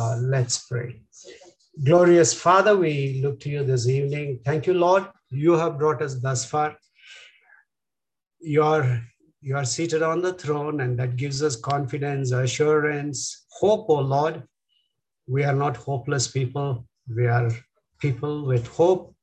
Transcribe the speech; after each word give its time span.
Uh, 0.00 0.16
let's 0.16 0.66
pray. 0.66 1.00
Glorious 1.84 2.34
Father, 2.34 2.76
we 2.76 3.20
look 3.22 3.38
to 3.40 3.48
you 3.48 3.62
this 3.62 3.88
evening. 3.88 4.40
Thank 4.44 4.66
you, 4.66 4.74
Lord. 4.74 5.06
You 5.30 5.52
have 5.52 5.78
brought 5.78 6.02
us 6.02 6.16
thus 6.20 6.44
far. 6.44 6.76
You 8.40 8.64
are, 8.64 9.00
you 9.40 9.56
are 9.56 9.64
seated 9.64 10.02
on 10.02 10.20
the 10.20 10.32
throne, 10.32 10.80
and 10.80 10.98
that 10.98 11.14
gives 11.14 11.44
us 11.44 11.54
confidence, 11.54 12.32
assurance, 12.32 13.46
hope, 13.50 13.86
oh 13.88 14.00
Lord. 14.00 14.42
We 15.28 15.44
are 15.44 15.54
not 15.54 15.76
hopeless 15.76 16.26
people. 16.26 16.84
We 17.08 17.28
are 17.28 17.50
people 18.00 18.44
with 18.46 18.66
hope. 18.66 19.14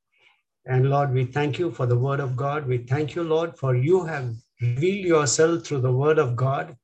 And 0.65 0.89
Lord, 0.89 1.11
we 1.13 1.25
thank 1.25 1.59
you 1.59 1.71
for 1.71 1.85
the 1.85 1.97
word 1.97 2.21
of 2.21 2.37
God. 2.37 2.65
We 2.65 2.77
thank 2.77 3.13
you, 3.13 3.23
Lord, 3.23 3.57
for 3.57 3.75
you 3.75 4.05
have 4.05 4.33
revealed 4.61 5.05
yourself 5.05 5.65
through 5.65 5.81
the 5.81 5.91
word 5.91 6.17
of 6.17 6.37
God. 6.37 6.77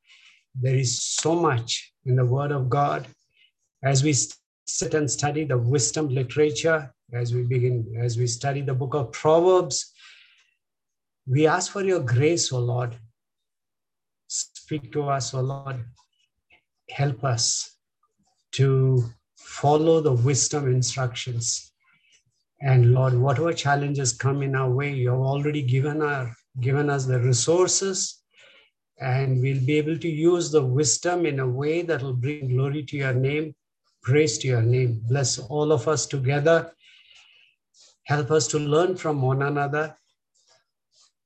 There 0.55 0.75
is 0.75 1.01
so 1.01 1.35
much 1.35 1.93
in 2.05 2.17
the 2.17 2.25
word 2.25 2.51
of 2.51 2.69
God. 2.69 3.07
As 3.88 4.04
we 4.04 4.13
sit 4.65 4.93
and 4.95 5.09
study 5.09 5.45
the 5.45 5.57
wisdom 5.57 6.09
literature, 6.09 6.93
as 7.14 7.33
we 7.33 7.43
begin, 7.43 7.96
as 7.97 8.18
we 8.18 8.27
study 8.27 8.61
the 8.61 8.73
book 8.73 8.93
of 8.93 9.13
Proverbs, 9.13 9.93
we 11.25 11.47
ask 11.47 11.71
for 11.71 11.83
your 11.83 12.01
grace, 12.01 12.51
O 12.51 12.60
Lord. 12.60 12.97
Speak 14.27 14.91
to 14.91 15.04
us, 15.04 15.33
O 15.33 15.39
Lord. 15.39 15.86
Help 16.89 17.23
us 17.23 17.77
to 18.55 19.05
follow 19.37 20.01
the 20.01 20.11
wisdom 20.11 20.68
instructions. 20.68 21.71
And 22.60 22.93
Lord, 22.93 23.13
whatever 23.13 23.54
challenges 23.54 24.11
come 24.11 24.41
in 24.41 24.54
our 24.54 24.69
way, 24.69 24.91
you 24.96 25.11
have 25.11 25.19
already 25.19 25.61
given, 25.61 26.01
our, 26.01 26.35
given 26.60 26.89
us 26.89 27.05
the 27.05 27.21
resources, 27.21 28.21
and 28.99 29.41
we'll 29.41 29.65
be 29.65 29.77
able 29.77 29.97
to 29.97 30.10
use 30.10 30.51
the 30.51 30.65
wisdom 30.65 31.25
in 31.25 31.39
a 31.39 31.47
way 31.47 31.83
that 31.83 32.02
will 32.02 32.19
bring 32.25 32.49
glory 32.49 32.83
to 32.83 32.97
your 32.97 33.13
name, 33.13 33.55
praise 34.08 34.38
to 34.38 34.47
your 34.47 34.61
name. 34.61 35.02
Bless 35.09 35.38
all 35.38 35.73
of 35.73 35.86
us 35.89 36.06
together. 36.06 36.72
Help 38.05 38.31
us 38.31 38.47
to 38.47 38.58
learn 38.58 38.95
from 38.95 39.22
one 39.22 39.41
another, 39.41 39.97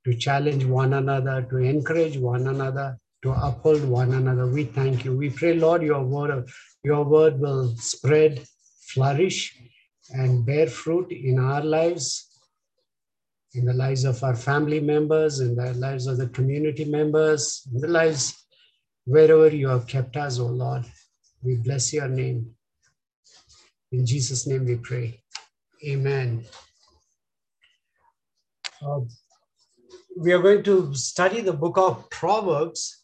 to 0.04 0.16
challenge 0.16 0.66
one 0.66 0.94
another, 0.94 1.44
to 1.52 1.58
encourage 1.58 2.18
one 2.18 2.48
another, 2.48 2.98
to 3.22 3.30
uphold 3.34 3.84
one 3.86 4.14
another. 4.14 4.48
We 4.48 4.64
thank 4.64 5.06
you. 5.06 5.16
We 5.16 5.30
pray, 5.30 5.54
Lord, 5.54 5.84
your 5.84 6.04
word, 6.04 6.50
your 6.84 7.04
word 7.04 7.40
will 7.40 7.76
spread, 7.78 8.44
flourish, 8.94 9.56
and 10.10 10.44
bear 10.44 10.66
fruit 10.66 11.12
in 11.12 11.38
our 11.38 11.64
lives, 11.64 12.06
in 13.54 13.66
the 13.66 13.76
lives 13.76 14.06
of 14.06 14.24
our 14.24 14.36
family 14.36 14.80
members, 14.80 15.40
in 15.40 15.56
the 15.56 15.76
lives 15.76 16.08
of 16.08 16.18
the 16.18 16.30
community 16.30 16.86
members, 16.86 17.62
in 17.72 17.80
the 17.80 17.88
lives 17.88 18.44
wherever 19.06 19.50
you 19.50 19.68
have 19.68 19.86
kept 19.86 20.18
us, 20.18 20.40
O 20.40 20.46
oh 20.46 20.48
Lord. 20.48 20.86
We 21.44 21.58
bless 21.58 21.94
your 21.94 22.08
name. 22.08 22.56
In 23.92 24.06
Jesus' 24.06 24.48
name 24.48 24.66
we 24.66 24.76
pray. 24.76 25.22
Amen. 25.86 26.46
Uh, 28.82 29.02
we 30.18 30.32
are 30.32 30.42
going 30.42 30.64
to 30.64 30.94
study 30.96 31.42
the 31.42 31.54
book 31.54 31.78
of 31.78 32.10
Proverbs. 32.10 33.04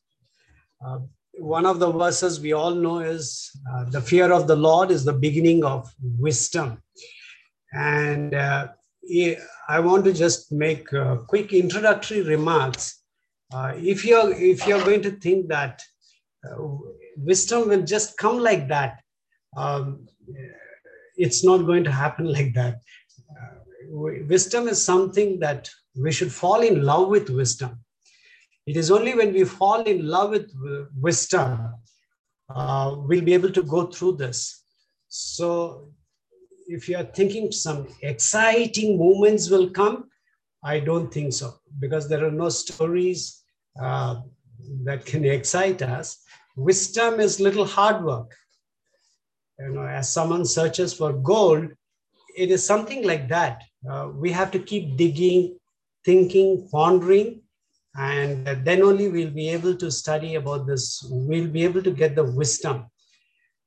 Uh, 0.86 1.00
one 1.40 1.66
of 1.66 1.80
the 1.80 1.92
verses 1.92 2.40
we 2.40 2.54
all 2.54 2.74
know 2.74 3.00
is 3.00 3.52
uh, 3.74 3.86
the 3.90 4.02
fear 4.02 4.32
of 4.32 4.48
the 4.48 4.56
Lord 4.56 4.90
is 4.92 5.04
the 5.04 5.14
beginning 5.14 5.64
of 5.64 5.92
wisdom. 6.02 6.82
And 7.74 8.34
uh, 8.34 8.70
I 9.70 9.80
want 9.80 10.06
to 10.06 10.14
just 10.14 10.52
make 10.52 10.88
quick 11.28 11.54
introductory 11.54 12.22
remarks. 12.22 13.04
Uh, 13.54 13.74
if 13.76 14.04
you're 14.04 14.34
if 14.34 14.68
you're 14.68 14.84
going 14.84 15.02
to 15.04 15.12
think 15.12 15.48
that 15.48 15.82
uh, 16.46 16.56
wisdom 17.16 17.70
will 17.70 17.84
just 17.84 18.18
come 18.18 18.40
like 18.40 18.68
that, 18.68 19.00
um, 19.56 20.06
it's 21.18 21.44
not 21.44 21.66
going 21.66 21.84
to 21.84 21.92
happen 21.92 22.32
like 22.38 22.54
that. 22.54 22.82
Uh, 23.30 23.56
wisdom 24.28 24.68
is 24.68 24.84
something 24.84 25.40
that 25.40 25.70
we 25.96 26.12
should 26.12 26.32
fall 26.32 26.62
in 26.62 26.84
love 26.84 27.10
with 27.10 27.30
wisdom. 27.30 27.80
It 28.66 28.76
is 28.76 28.92
only 28.92 29.16
when 29.16 29.34
we 29.34 29.46
fall 29.46 29.82
in 29.84 30.06
love 30.06 30.32
with 30.32 30.52
wisdom, 31.00 31.74
uh, 32.54 32.96
we'll 32.98 33.24
be 33.24 33.34
able 33.34 33.52
to 33.52 33.64
go 33.64 33.86
through 33.88 34.18
this. 34.18 34.64
So, 35.08 35.92
if 36.68 36.90
you 36.90 36.98
are 36.98 37.04
thinking 37.04 37.52
some 37.52 37.88
exciting 38.02 38.98
moments 38.98 39.50
will 39.50 39.70
come, 39.70 40.10
I 40.64 40.80
don't 40.82 41.14
think 41.14 41.32
so, 41.32 41.54
because 41.80 42.10
there 42.10 42.26
are 42.26 42.32
no 42.32 42.50
stories 42.50 43.42
uh, 43.82 44.22
that 44.84 45.06
can 45.06 45.24
excite 45.24 45.82
us. 45.82 46.22
Wisdom 46.58 47.22
is 47.22 47.40
little 47.40 47.66
hard 47.66 48.04
work. 48.04 48.36
You 49.60 49.70
know, 49.70 49.86
as 49.86 50.12
someone 50.12 50.46
searches 50.46 50.94
for 50.94 51.14
gold, 51.14 51.70
it 52.36 52.52
is 52.52 52.66
something 52.66 53.06
like 53.06 53.28
that. 53.30 53.64
Uh, 53.90 54.10
we 54.14 54.32
have 54.32 54.52
to 54.52 54.60
keep 54.60 54.98
digging, 54.98 55.58
thinking, 56.06 56.68
pondering, 56.72 57.42
and 57.96 58.46
then 58.64 58.84
only 58.84 59.10
we'll 59.10 59.32
be 59.32 59.50
able 59.50 59.76
to 59.76 59.92
study 59.92 60.36
about 60.36 60.68
this. 60.68 61.04
We'll 61.10 61.48
be 61.48 61.64
able 61.64 61.82
to 61.82 61.92
get 61.92 62.16
the 62.16 62.24
wisdom. 62.24 62.86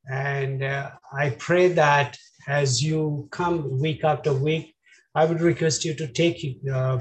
And 0.09 0.63
uh, 0.63 0.91
I 1.13 1.31
pray 1.31 1.69
that 1.73 2.17
as 2.49 2.83
you 2.83 3.29
come 3.31 3.81
week 3.81 4.05
after 4.05 4.33
week, 4.33 4.75
I 5.15 5.25
would 5.25 5.41
request 5.41 5.85
you 5.85 5.95
to 5.95 6.07
take 6.07 6.61
uh, 6.73 7.01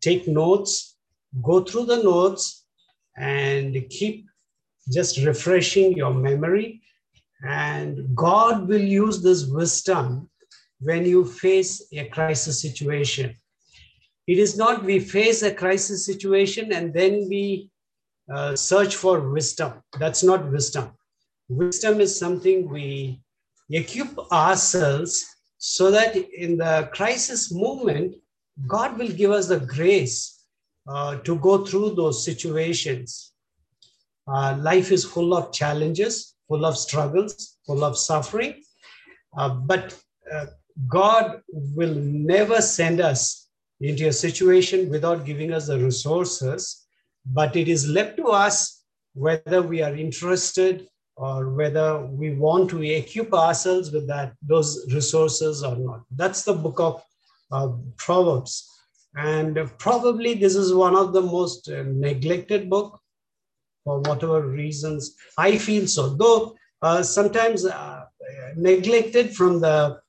take 0.00 0.26
notes, 0.26 0.96
go 1.42 1.62
through 1.62 1.86
the 1.86 2.02
notes, 2.02 2.64
and 3.16 3.76
keep 3.90 4.26
just 4.90 5.18
refreshing 5.18 5.92
your 5.92 6.14
memory. 6.14 6.81
And 7.42 8.14
God 8.14 8.68
will 8.68 8.80
use 8.80 9.22
this 9.22 9.46
wisdom 9.46 10.30
when 10.80 11.04
you 11.04 11.24
face 11.24 11.82
a 11.92 12.08
crisis 12.08 12.60
situation. 12.60 13.36
It 14.26 14.38
is 14.38 14.56
not 14.56 14.84
we 14.84 15.00
face 15.00 15.42
a 15.42 15.52
crisis 15.52 16.06
situation 16.06 16.72
and 16.72 16.94
then 16.94 17.28
we 17.28 17.70
uh, 18.32 18.54
search 18.54 18.96
for 18.96 19.20
wisdom. 19.30 19.82
That's 19.98 20.22
not 20.22 20.50
wisdom. 20.50 20.92
Wisdom 21.48 22.00
is 22.00 22.16
something 22.16 22.68
we 22.68 23.20
equip 23.70 24.16
ourselves 24.30 25.24
so 25.58 25.90
that 25.90 26.16
in 26.16 26.56
the 26.56 26.88
crisis 26.92 27.52
moment, 27.52 28.16
God 28.66 28.98
will 28.98 29.08
give 29.08 29.30
us 29.30 29.48
the 29.48 29.60
grace 29.60 30.44
uh, 30.88 31.16
to 31.18 31.36
go 31.38 31.64
through 31.64 31.94
those 31.94 32.24
situations. 32.24 33.32
Uh, 34.26 34.56
life 34.60 34.92
is 34.92 35.04
full 35.04 35.34
of 35.34 35.52
challenges, 35.52 36.31
full 36.52 36.66
of 36.66 36.76
struggles, 36.76 37.56
full 37.66 37.82
of 37.82 37.96
suffering. 37.96 38.54
Uh, 39.38 39.48
but 39.70 39.98
uh, 40.30 40.46
God 40.86 41.40
will 41.78 41.94
never 41.94 42.60
send 42.60 43.00
us 43.00 43.48
into 43.80 44.06
a 44.08 44.12
situation 44.12 44.90
without 44.90 45.24
giving 45.24 45.50
us 45.50 45.66
the 45.68 45.78
resources, 45.78 46.84
but 47.24 47.56
it 47.56 47.68
is 47.68 47.88
left 47.88 48.18
to 48.18 48.26
us 48.26 48.84
whether 49.14 49.62
we 49.62 49.82
are 49.82 49.96
interested 49.96 50.86
or 51.16 51.48
whether 51.50 52.04
we 52.20 52.34
want 52.34 52.68
to 52.70 52.82
equip 52.82 53.32
ourselves 53.32 53.90
with 53.90 54.06
that 54.08 54.34
those 54.42 54.70
resources 54.92 55.62
or 55.62 55.76
not. 55.76 56.00
That's 56.20 56.42
the 56.44 56.54
book 56.54 56.78
of 56.80 57.02
uh, 57.50 57.68
Proverbs. 57.96 58.68
And 59.14 59.58
probably 59.78 60.34
this 60.34 60.54
is 60.54 60.74
one 60.74 60.96
of 60.96 61.12
the 61.14 61.22
most 61.22 61.70
uh, 61.70 61.82
neglected 61.86 62.68
book 62.68 63.01
for 63.84 64.00
whatever 64.00 64.42
reasons. 64.42 65.16
I 65.38 65.58
feel 65.58 65.86
so, 65.86 66.10
though 66.10 66.56
uh, 66.82 67.02
sometimes 67.02 67.64
uh, 67.64 68.04
neglected 68.56 69.34
from 69.34 69.60
the 69.60 70.00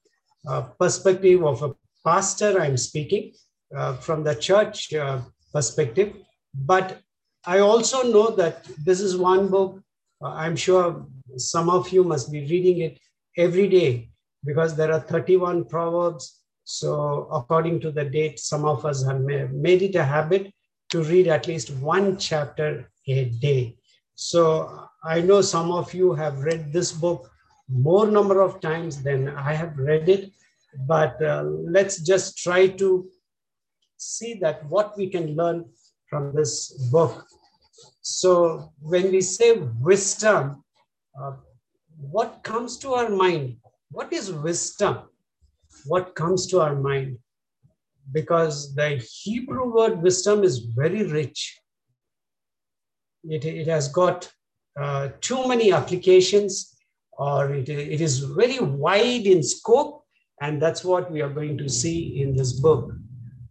uh, 0.48 0.62
perspective 0.80 1.44
of 1.44 1.64
a 1.64 1.76
pastor 2.04 2.60
I'm 2.60 2.78
speaking, 2.78 3.34
uh, 3.76 3.96
from 3.96 4.24
the 4.24 4.36
church 4.36 4.94
uh, 4.94 5.22
perspective. 5.54 6.14
But 6.54 7.00
I 7.46 7.60
also 7.60 8.04
know 8.04 8.30
that 8.36 8.66
this 8.86 9.02
is 9.02 9.18
one 9.18 9.48
book, 9.50 9.82
uh, 10.22 10.30
I'm 10.30 10.56
sure 10.56 11.06
some 11.38 11.70
of 11.70 11.90
you 11.92 12.04
must 12.04 12.32
be 12.32 12.42
reading 12.42 12.82
it 12.82 13.00
every 13.38 13.68
day 13.68 14.10
because 14.46 14.76
there 14.76 14.92
are 14.92 15.00
31 15.00 15.66
proverbs. 15.66 16.40
So, 16.66 17.28
according 17.32 17.82
to 17.82 17.92
the 17.92 18.06
date, 18.06 18.40
some 18.40 18.64
of 18.64 18.86
us 18.86 19.04
have 19.06 19.22
made 19.22 19.82
it 19.82 19.96
a 19.96 20.04
habit 20.04 20.54
to 20.92 21.04
read 21.04 21.28
at 21.28 21.48
least 21.48 21.72
one 21.72 22.18
chapter 22.18 22.90
a 23.08 23.26
day. 23.26 23.76
So, 24.16 24.88
I 25.04 25.22
know 25.22 25.42
some 25.42 25.72
of 25.72 25.94
you 25.94 26.14
have 26.14 26.40
read 26.40 26.72
this 26.72 26.92
book 26.92 27.30
more 27.68 28.08
number 28.08 28.42
of 28.42 28.62
times 28.62 29.02
than 29.04 29.30
I 29.30 29.54
have 29.54 29.78
read 29.78 30.08
it, 30.08 30.32
but 30.88 31.22
uh, 31.22 31.44
let's 31.44 32.02
just 32.02 32.38
try 32.38 32.68
to 32.68 33.10
see 33.98 34.36
that 34.36 34.66
what 34.70 34.98
we 34.98 35.10
can 35.10 35.36
learn 35.36 35.66
from 36.10 36.34
this 36.36 36.72
book. 36.92 37.26
So 38.02 38.72
when 38.82 39.12
we 39.12 39.22
say 39.22 39.58
wisdom, 39.82 40.64
uh, 41.20 41.34
what 41.98 42.44
comes 42.44 42.78
to 42.80 42.94
our 42.94 43.10
mind? 43.10 43.58
What 43.92 44.12
is 44.12 44.32
wisdom? 44.32 45.10
What 45.86 46.16
comes 46.16 46.48
to 46.48 46.62
our 46.62 46.76
mind? 46.76 47.18
Because 48.12 48.76
the 48.76 49.04
Hebrew 49.24 49.74
word 49.74 50.02
wisdom 50.02 50.44
is 50.44 50.60
very 50.60 51.04
rich. 51.04 51.58
It, 53.24 53.46
it 53.46 53.68
has 53.68 53.88
got 53.88 54.32
uh, 54.80 55.10
too 55.22 55.48
many 55.48 55.72
applications 55.72 56.76
or 57.18 57.54
it, 57.54 57.70
it 57.70 58.02
is 58.02 58.20
very 58.20 58.60
wide 58.60 59.28
in 59.28 59.44
scope, 59.44 60.04
and 60.42 60.62
that's 60.62 60.84
what 60.84 61.12
we 61.12 61.22
are 61.22 61.30
going 61.30 61.58
to 61.60 61.70
see 61.70 62.22
in 62.22 62.36
this 62.36 62.54
book. 62.54 62.92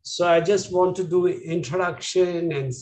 So 0.02 0.26
I 0.26 0.40
just 0.40 0.72
want 0.72 0.96
to 0.96 1.04
do 1.04 1.26
introduction 1.26 2.52
and 2.52 2.72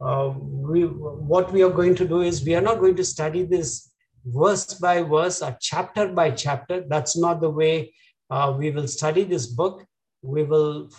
uh, 0.00 0.32
we, 0.38 0.84
what 0.84 1.52
we 1.52 1.62
are 1.62 1.70
going 1.70 1.94
to 1.96 2.08
do 2.08 2.22
is 2.22 2.44
we 2.44 2.54
are 2.54 2.62
not 2.62 2.80
going 2.80 2.96
to 2.96 3.04
study 3.04 3.44
this 3.44 3.92
verse 4.24 4.74
by 4.74 5.02
verse 5.02 5.42
or 5.42 5.56
chapter 5.60 6.08
by 6.08 6.30
chapter. 6.30 6.82
That's 6.88 7.16
not 7.16 7.40
the 7.40 7.50
way 7.50 7.94
uh, 8.30 8.54
we 8.56 8.70
will 8.70 8.88
study 8.88 9.24
this 9.24 9.46
book. 9.46 9.84
We 10.22 10.44
will 10.44 10.90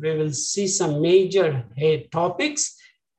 we 0.00 0.16
will 0.16 0.32
see 0.32 0.66
some 0.66 1.02
major 1.02 1.64
hey, 1.76 2.08
topics 2.10 2.76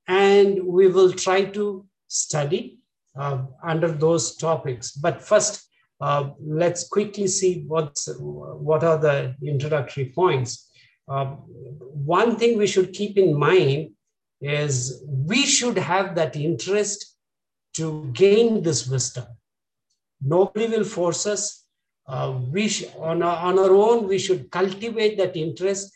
and 0.08 0.64
we 0.64 0.88
will 0.88 1.12
try 1.12 1.46
to 1.46 1.86
study 2.08 2.80
uh, 3.18 3.44
under 3.64 3.92
those 3.92 4.36
topics. 4.36 4.92
But 4.92 5.22
first, 5.22 5.68
uh, 6.02 6.32
let's 6.40 6.88
quickly 6.88 7.28
see 7.28 7.64
what's, 7.68 8.10
what 8.20 8.84
are 8.84 8.98
the 8.98 9.36
introductory 9.44 10.12
points. 10.14 10.70
Uh, 11.08 11.26
one 11.26 12.36
thing 12.36 12.58
we 12.58 12.68
should 12.68 12.94
keep 12.94 13.18
in 13.18 13.38
mind 13.38 13.92
is 14.42 15.04
we 15.08 15.46
should 15.46 15.78
have 15.78 16.16
that 16.16 16.36
interest 16.36 17.16
to 17.76 18.10
gain 18.14 18.64
this 18.64 18.88
wisdom. 18.88 19.26
Nobody 20.22 20.68
will 20.68 20.84
force 20.84 21.26
us. 21.26 21.66
Uh, 22.08 22.40
we 22.52 22.68
sh- 22.68 22.86
on, 23.00 23.24
our, 23.24 23.38
on 23.38 23.58
our 23.58 23.74
own, 23.74 24.08
we 24.08 24.20
should 24.20 24.52
cultivate 24.52 25.18
that 25.18 25.36
interest. 25.36 25.92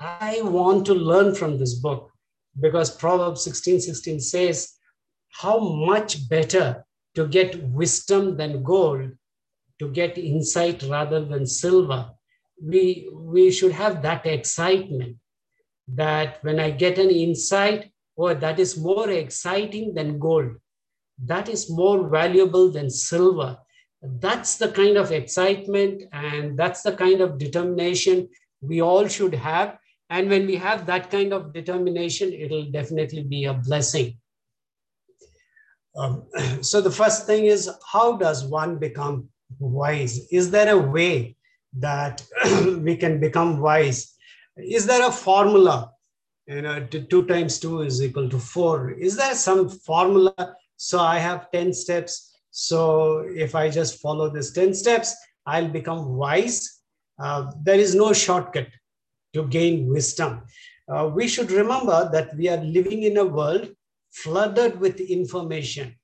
I 0.00 0.40
want 0.42 0.84
to 0.86 0.94
learn 0.94 1.34
from 1.34 1.58
this 1.58 1.74
book 1.74 2.10
because 2.60 2.96
Proverbs 2.96 3.42
16 3.44 3.80
16 3.80 4.20
says, 4.20 4.72
How 5.30 5.58
much 5.58 6.28
better 6.28 6.86
to 7.16 7.26
get 7.26 7.62
wisdom 7.70 8.36
than 8.36 8.62
gold, 8.62 9.10
to 9.78 9.90
get 9.90 10.18
insight 10.18 10.82
rather 10.84 11.24
than 11.24 11.46
silver. 11.46 12.10
We, 12.62 13.08
we 13.12 13.50
should 13.50 13.72
have 13.72 14.02
that 14.02 14.26
excitement 14.26 15.16
that 15.88 16.38
when 16.42 16.60
I 16.60 16.70
get 16.70 16.98
an 16.98 17.10
insight, 17.10 17.90
oh, 18.18 18.34
that 18.34 18.58
is 18.60 18.76
more 18.76 19.10
exciting 19.10 19.94
than 19.94 20.18
gold. 20.18 20.56
That 21.24 21.48
is 21.48 21.70
more 21.70 22.08
valuable 22.08 22.70
than 22.70 22.90
silver. 22.90 23.58
That's 24.02 24.56
the 24.56 24.68
kind 24.68 24.98
of 24.98 25.10
excitement 25.10 26.02
and 26.12 26.58
that's 26.58 26.82
the 26.82 26.92
kind 26.92 27.22
of 27.22 27.38
determination 27.38 28.28
we 28.60 28.82
all 28.82 29.08
should 29.08 29.34
have. 29.34 29.78
And 30.10 30.28
when 30.30 30.46
we 30.46 30.56
have 30.56 30.86
that 30.86 31.10
kind 31.10 31.32
of 31.32 31.52
determination, 31.52 32.32
it'll 32.32 32.70
definitely 32.70 33.24
be 33.24 33.44
a 33.44 33.54
blessing. 33.54 34.18
Um, 35.96 36.24
so 36.62 36.80
the 36.80 36.90
first 36.90 37.26
thing 37.26 37.46
is 37.46 37.70
how 37.92 38.16
does 38.16 38.44
one 38.44 38.78
become 38.78 39.28
wise? 39.58 40.28
Is 40.30 40.50
there 40.50 40.72
a 40.72 40.78
way 40.78 41.36
that 41.78 42.24
we 42.78 42.96
can 42.96 43.20
become 43.20 43.60
wise? 43.60 44.16
is 44.56 44.86
there 44.86 45.06
a 45.06 45.12
formula 45.12 45.92
you 46.46 46.62
know 46.62 46.84
two 46.86 47.24
times 47.26 47.58
two 47.58 47.82
is 47.82 48.02
equal 48.02 48.28
to 48.28 48.38
four 48.38 48.92
is 48.92 49.16
there 49.16 49.34
some 49.34 49.68
formula 49.68 50.54
so 50.76 50.98
i 50.98 51.18
have 51.18 51.50
10 51.50 51.72
steps 51.72 52.38
so 52.50 53.18
if 53.34 53.54
i 53.54 53.68
just 53.68 54.00
follow 54.00 54.30
this 54.30 54.52
10 54.52 54.74
steps 54.74 55.14
i'll 55.46 55.68
become 55.68 56.16
wise 56.16 56.80
uh, 57.18 57.50
there 57.62 57.78
is 57.78 57.94
no 57.94 58.12
shortcut 58.12 58.68
to 59.36 59.46
gain 59.46 59.86
wisdom. 59.88 60.42
Uh, 60.88 61.10
we 61.12 61.28
should 61.28 61.50
remember 61.50 62.08
that 62.12 62.34
we 62.36 62.48
are 62.48 62.62
living 62.78 63.02
in 63.02 63.16
a 63.18 63.24
world 63.24 63.68
flooded 64.10 64.80
with 64.80 65.00
information. 65.00 65.94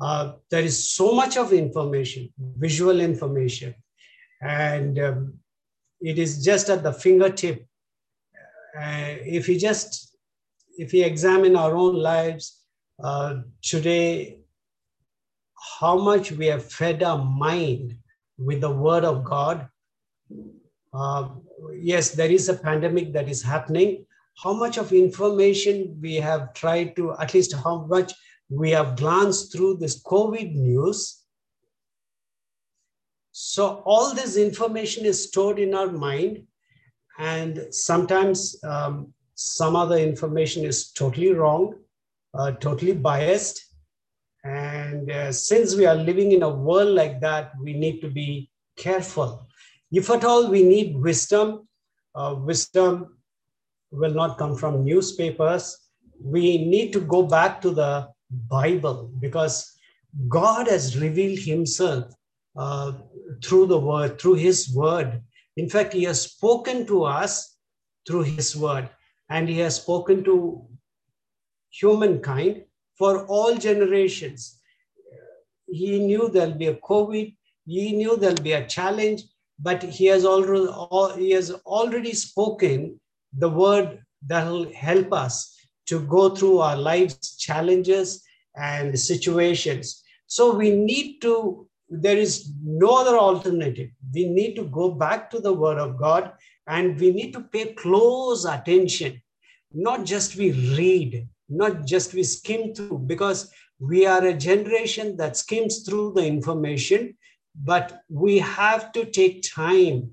Uh, 0.00 0.32
there 0.50 0.62
is 0.62 0.76
so 0.92 1.12
much 1.12 1.36
of 1.36 1.52
information 1.52 2.32
visual 2.38 3.00
information 3.00 3.74
and 4.40 4.98
um, 4.98 5.34
it 6.00 6.18
is 6.18 6.42
just 6.42 6.70
at 6.70 6.82
the 6.82 6.92
fingertip. 6.92 7.66
Uh, 8.80 9.16
if 9.38 9.48
we 9.48 9.58
just 9.58 10.16
if 10.78 10.92
we 10.92 11.02
examine 11.02 11.56
our 11.56 11.74
own 11.76 11.96
lives 11.96 12.62
uh, 13.02 13.34
today 13.60 14.38
how 15.80 15.98
much 15.98 16.32
we 16.32 16.46
have 16.46 16.64
fed 16.64 17.02
our 17.02 17.22
mind 17.22 17.96
with 18.38 18.60
the 18.60 18.70
word 18.70 19.04
of 19.04 19.24
god 19.24 19.68
yes 21.80 22.10
there 22.10 22.30
is 22.30 22.48
a 22.48 22.54
pandemic 22.54 23.12
that 23.12 23.28
is 23.28 23.42
happening 23.42 24.04
how 24.42 24.52
much 24.52 24.78
of 24.78 24.92
information 24.92 25.96
we 26.00 26.14
have 26.14 26.52
tried 26.54 26.96
to 26.96 27.12
at 27.18 27.34
least 27.34 27.54
how 27.54 27.86
much 27.86 28.12
we 28.48 28.70
have 28.70 28.96
glanced 28.96 29.52
through 29.52 29.76
this 29.76 30.02
covid 30.02 30.54
news 30.54 31.24
so 33.32 33.82
all 33.86 34.14
this 34.14 34.36
information 34.36 35.04
is 35.04 35.28
stored 35.28 35.58
in 35.58 35.74
our 35.74 35.90
mind 35.92 36.42
and 37.18 37.66
sometimes 37.70 38.56
um, 38.64 39.12
some 39.34 39.74
other 39.74 39.96
information 39.96 40.64
is 40.64 40.90
totally 40.92 41.32
wrong, 41.32 41.74
uh, 42.34 42.52
totally 42.52 42.92
biased. 42.92 43.64
And 44.44 45.10
uh, 45.10 45.32
since 45.32 45.74
we 45.74 45.86
are 45.86 45.94
living 45.94 46.32
in 46.32 46.42
a 46.42 46.48
world 46.48 46.90
like 46.90 47.20
that, 47.20 47.52
we 47.62 47.72
need 47.72 48.00
to 48.00 48.10
be 48.10 48.50
careful. 48.76 49.46
If 49.92 50.10
at 50.10 50.24
all 50.24 50.50
we 50.50 50.62
need 50.62 50.96
wisdom, 50.96 51.68
uh, 52.14 52.36
wisdom 52.38 53.16
will 53.90 54.14
not 54.14 54.38
come 54.38 54.56
from 54.56 54.84
newspapers. 54.84 55.76
We 56.22 56.64
need 56.64 56.92
to 56.92 57.00
go 57.00 57.22
back 57.22 57.60
to 57.62 57.70
the 57.70 58.08
Bible 58.30 59.10
because 59.18 59.72
God 60.28 60.68
has 60.68 60.98
revealed 60.98 61.40
Himself 61.40 62.12
uh, 62.56 62.92
through 63.42 63.66
the 63.66 63.78
Word, 63.78 64.20
through 64.20 64.34
His 64.34 64.72
Word. 64.74 65.22
In 65.56 65.68
fact, 65.68 65.92
he 65.92 66.04
has 66.04 66.22
spoken 66.22 66.86
to 66.86 67.04
us 67.04 67.56
through 68.06 68.22
his 68.22 68.56
word, 68.56 68.88
and 69.28 69.48
he 69.48 69.58
has 69.58 69.76
spoken 69.76 70.24
to 70.24 70.66
humankind 71.70 72.64
for 72.96 73.26
all 73.26 73.56
generations. 73.56 74.58
He 75.66 75.98
knew 75.98 76.28
there'll 76.28 76.54
be 76.54 76.68
a 76.68 76.76
COVID, 76.76 77.36
he 77.66 77.92
knew 77.92 78.16
there'll 78.16 78.42
be 78.42 78.52
a 78.52 78.66
challenge, 78.66 79.24
but 79.62 79.82
he 79.82 80.06
has 80.06 80.24
already, 80.24 81.20
he 81.20 81.30
has 81.32 81.50
already 81.66 82.12
spoken 82.12 82.98
the 83.32 83.48
word 83.48 84.02
that 84.26 84.46
will 84.46 84.72
help 84.72 85.12
us 85.12 85.56
to 85.86 86.00
go 86.00 86.34
through 86.34 86.58
our 86.58 86.76
life's 86.76 87.36
challenges 87.36 88.22
and 88.56 88.98
situations. 88.98 90.02
So 90.26 90.54
we 90.54 90.70
need 90.70 91.20
to 91.22 91.68
there 91.90 92.16
is 92.16 92.52
no 92.62 93.00
other 93.00 93.18
alternative. 93.18 93.90
We 94.14 94.26
need 94.26 94.54
to 94.54 94.64
go 94.64 94.90
back 94.90 95.28
to 95.30 95.40
the 95.40 95.52
Word 95.52 95.78
of 95.78 95.98
God 95.98 96.32
and 96.68 96.98
we 96.98 97.10
need 97.10 97.32
to 97.32 97.40
pay 97.40 97.72
close 97.74 98.44
attention, 98.44 99.20
not 99.72 100.04
just 100.04 100.36
we 100.36 100.52
read, 100.76 101.28
not 101.48 101.84
just 101.84 102.14
we 102.14 102.22
skim 102.22 102.74
through, 102.74 102.98
because 103.06 103.52
we 103.80 104.06
are 104.06 104.24
a 104.24 104.34
generation 104.34 105.16
that 105.16 105.36
skims 105.36 105.82
through 105.82 106.12
the 106.12 106.24
information, 106.24 107.16
but 107.54 108.02
we 108.08 108.38
have 108.38 108.92
to 108.92 109.04
take 109.04 109.42
time 109.42 110.10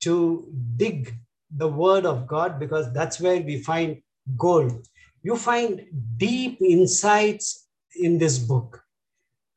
to 0.00 0.46
dig 0.76 1.14
the 1.56 1.68
Word 1.68 2.04
of 2.04 2.26
God 2.26 2.58
because 2.58 2.92
that's 2.92 3.20
where 3.20 3.40
we 3.40 3.62
find 3.62 4.02
gold. 4.36 4.86
You 5.22 5.36
find 5.36 5.86
deep 6.16 6.60
insights 6.60 7.66
in 7.96 8.18
this 8.18 8.38
book. 8.38 8.82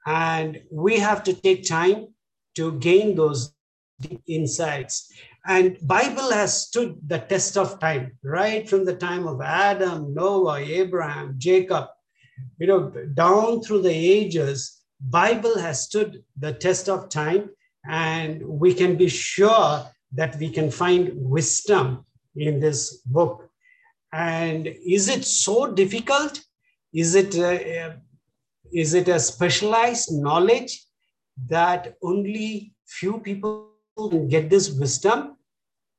And 0.06 0.62
we 0.72 0.98
have 1.00 1.24
to 1.24 1.34
take 1.34 1.68
time 1.68 2.08
to 2.56 2.80
gain 2.80 3.16
those 3.16 3.54
deep 4.00 4.22
insights. 4.28 5.12
And 5.48 5.78
bible 5.82 6.30
has 6.32 6.68
stood 6.68 6.98
the 7.08 7.20
test 7.20 7.58
of 7.58 7.80
time 7.80 8.18
right 8.22 8.68
from 8.70 8.84
the 8.84 8.96
time 8.96 9.26
of 9.28 9.40
adam 9.42 10.14
noah 10.14 10.60
abraham 10.60 11.36
jacob 11.38 11.88
you 12.60 12.68
know 12.68 12.90
down 13.14 13.62
through 13.62 13.82
the 13.82 13.94
ages 13.94 14.77
bible 15.00 15.58
has 15.58 15.84
stood 15.84 16.24
the 16.38 16.54
test 16.54 16.90
of 16.90 17.10
time 17.10 17.50
and 17.90 18.46
we 18.46 18.74
can 18.74 18.96
be 18.98 19.08
sure 19.08 19.86
that 20.12 20.36
we 20.38 20.50
can 20.50 20.70
find 20.72 21.12
wisdom 21.16 22.06
in 22.36 22.60
this 22.60 22.98
book 23.06 23.50
and 24.14 24.68
is 24.68 25.10
it 25.10 25.24
so 25.26 25.72
difficult 25.72 26.42
is 26.94 27.16
it 27.16 27.38
uh, 27.38 27.94
is 28.72 28.94
it 28.94 29.08
a 29.08 29.20
specialized 29.20 30.12
knowledge 30.12 30.86
that 31.48 31.96
only 32.02 32.74
few 32.86 33.20
people 33.20 33.70
can 33.98 34.28
get 34.28 34.50
this 34.50 34.72
wisdom? 34.72 35.38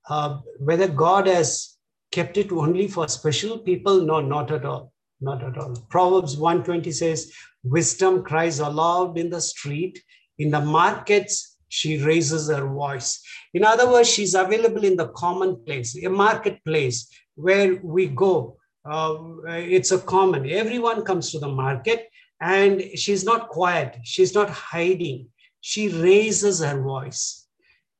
Uh, 0.08 0.40
whether 0.58 0.88
God 0.88 1.26
has 1.26 1.76
kept 2.10 2.36
it 2.36 2.52
only 2.52 2.88
for 2.88 3.08
special 3.08 3.58
people? 3.58 4.02
No, 4.02 4.20
not 4.20 4.50
at 4.50 4.64
all. 4.64 4.92
Not 5.20 5.42
at 5.42 5.58
all. 5.58 5.74
Proverbs 5.88 6.36
120 6.36 6.92
says, 6.92 7.32
Wisdom 7.64 8.22
cries 8.22 8.60
aloud 8.60 9.18
in 9.18 9.30
the 9.30 9.40
street, 9.40 10.02
in 10.38 10.50
the 10.50 10.60
markets, 10.60 11.56
she 11.68 12.02
raises 12.02 12.48
her 12.48 12.66
voice. 12.66 13.20
In 13.52 13.64
other 13.64 13.90
words, 13.90 14.08
she's 14.08 14.34
available 14.34 14.84
in 14.84 14.96
the 14.96 15.08
common 15.08 15.56
place, 15.64 15.96
a 16.02 16.08
marketplace 16.08 17.10
where 17.34 17.80
we 17.82 18.06
go. 18.06 18.56
Uh, 18.88 19.18
it's 19.46 19.90
a 19.90 19.98
common, 19.98 20.48
everyone 20.48 21.04
comes 21.04 21.30
to 21.32 21.38
the 21.38 21.48
market 21.48 22.08
and 22.40 22.80
she's 22.94 23.24
not 23.24 23.48
quiet 23.48 23.98
she's 24.04 24.32
not 24.32 24.48
hiding 24.48 25.28
she 25.60 25.88
raises 25.88 26.60
her 26.60 26.80
voice. 26.80 27.46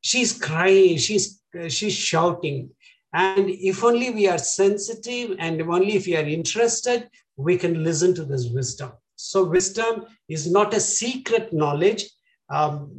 She's 0.01 0.33
crying, 0.33 0.97
she's, 0.97 1.41
she's 1.69 1.95
shouting. 1.95 2.71
And 3.13 3.49
if 3.49 3.83
only 3.83 4.11
we 4.11 4.29
are 4.29 4.39
sensitive 4.39 5.37
and 5.39 5.61
only 5.63 5.97
if 5.97 6.07
we 6.07 6.17
are 6.17 6.25
interested, 6.25 7.09
we 7.37 7.57
can 7.57 7.83
listen 7.83 8.15
to 8.15 8.25
this 8.25 8.49
wisdom. 8.49 8.93
So, 9.17 9.45
wisdom 9.45 10.07
is 10.29 10.51
not 10.51 10.75
a 10.75 10.81
secret 10.81 11.53
knowledge. 11.53 12.05
Um, 12.51 12.91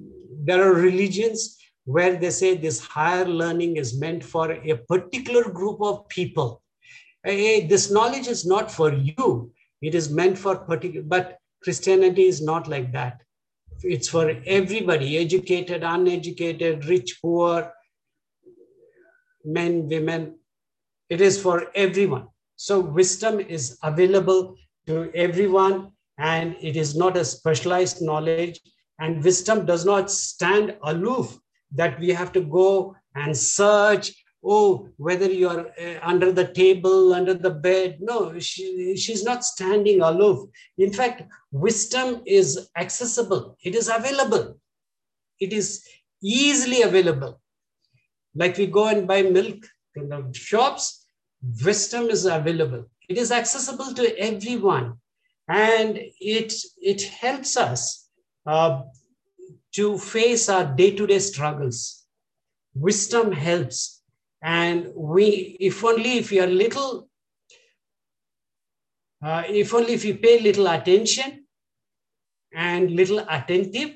there 0.43 0.63
are 0.63 0.73
religions 0.73 1.57
where 1.85 2.15
they 2.17 2.29
say 2.29 2.55
this 2.55 2.79
higher 2.79 3.25
learning 3.25 3.77
is 3.77 3.99
meant 3.99 4.23
for 4.23 4.51
a 4.51 4.75
particular 4.87 5.49
group 5.49 5.81
of 5.81 6.07
people. 6.09 6.61
Hey, 7.23 7.67
this 7.67 7.91
knowledge 7.91 8.27
is 8.27 8.45
not 8.45 8.71
for 8.71 8.93
you, 8.93 9.51
it 9.81 9.95
is 9.95 10.09
meant 10.09 10.37
for 10.37 10.55
particular, 10.55 11.05
but 11.05 11.37
Christianity 11.63 12.27
is 12.27 12.41
not 12.41 12.67
like 12.67 12.91
that. 12.93 13.21
It's 13.83 14.07
for 14.07 14.29
everybody 14.45 15.17
educated, 15.17 15.83
uneducated, 15.83 16.85
rich, 16.85 17.19
poor, 17.21 17.71
men, 19.43 19.87
women. 19.87 20.35
It 21.09 21.21
is 21.21 21.41
for 21.41 21.67
everyone. 21.75 22.27
So, 22.55 22.79
wisdom 22.79 23.39
is 23.39 23.77
available 23.83 24.55
to 24.87 25.11
everyone, 25.15 25.91
and 26.17 26.55
it 26.61 26.75
is 26.75 26.95
not 26.95 27.17
a 27.17 27.25
specialized 27.25 28.01
knowledge. 28.01 28.59
And 28.99 29.23
wisdom 29.23 29.65
does 29.65 29.85
not 29.85 30.11
stand 30.11 30.75
aloof 30.83 31.39
that 31.71 31.99
we 31.99 32.09
have 32.09 32.31
to 32.33 32.41
go 32.41 32.95
and 33.15 33.35
search 33.35 34.11
oh 34.43 34.87
whether 34.97 35.29
you 35.29 35.49
are 35.49 35.67
uh, 35.81 35.99
under 36.01 36.31
the 36.31 36.47
table 36.53 37.13
under 37.13 37.33
the 37.33 37.49
bed 37.49 37.97
no 37.99 38.37
she, 38.39 38.95
she's 38.95 39.23
not 39.23 39.43
standing 39.43 40.01
aloof 40.01 40.49
in 40.77 40.91
fact 40.93 41.23
wisdom 41.51 42.21
is 42.25 42.69
accessible 42.77 43.57
it 43.63 43.75
is 43.75 43.89
available 43.89 44.57
it 45.39 45.51
is 45.51 45.85
easily 46.21 46.81
available 46.81 47.39
like 48.35 48.57
we 48.57 48.67
go 48.67 48.87
and 48.87 49.07
buy 49.07 49.21
milk 49.21 49.65
in 49.95 50.09
the 50.09 50.29
shops 50.33 50.99
wisdom 51.41 52.09
is 52.09 52.25
available. 52.25 52.85
It 53.07 53.17
is 53.17 53.31
accessible 53.31 53.93
to 53.93 54.17
everyone. 54.19 54.97
And 55.47 55.99
it 56.19 56.53
it 56.77 57.01
helps 57.01 57.57
us 57.57 58.07
uh, 58.45 58.83
to 59.73 59.97
face 59.97 60.47
our 60.47 60.65
day-to-day 60.65 61.19
struggles. 61.19 62.05
Wisdom 62.75 63.31
helps. 63.31 64.03
And 64.43 64.91
we, 64.95 65.57
if 65.59 65.83
only 65.83 66.19
if 66.19 66.29
we 66.29 66.39
are 66.39 66.47
little, 66.47 67.09
uh, 69.23 69.43
if 69.47 69.73
only 69.73 69.93
if 69.93 70.03
we 70.03 70.13
pay 70.13 70.39
little 70.39 70.67
attention 70.67 71.45
and 72.53 72.91
little 72.91 73.25
attentive, 73.27 73.95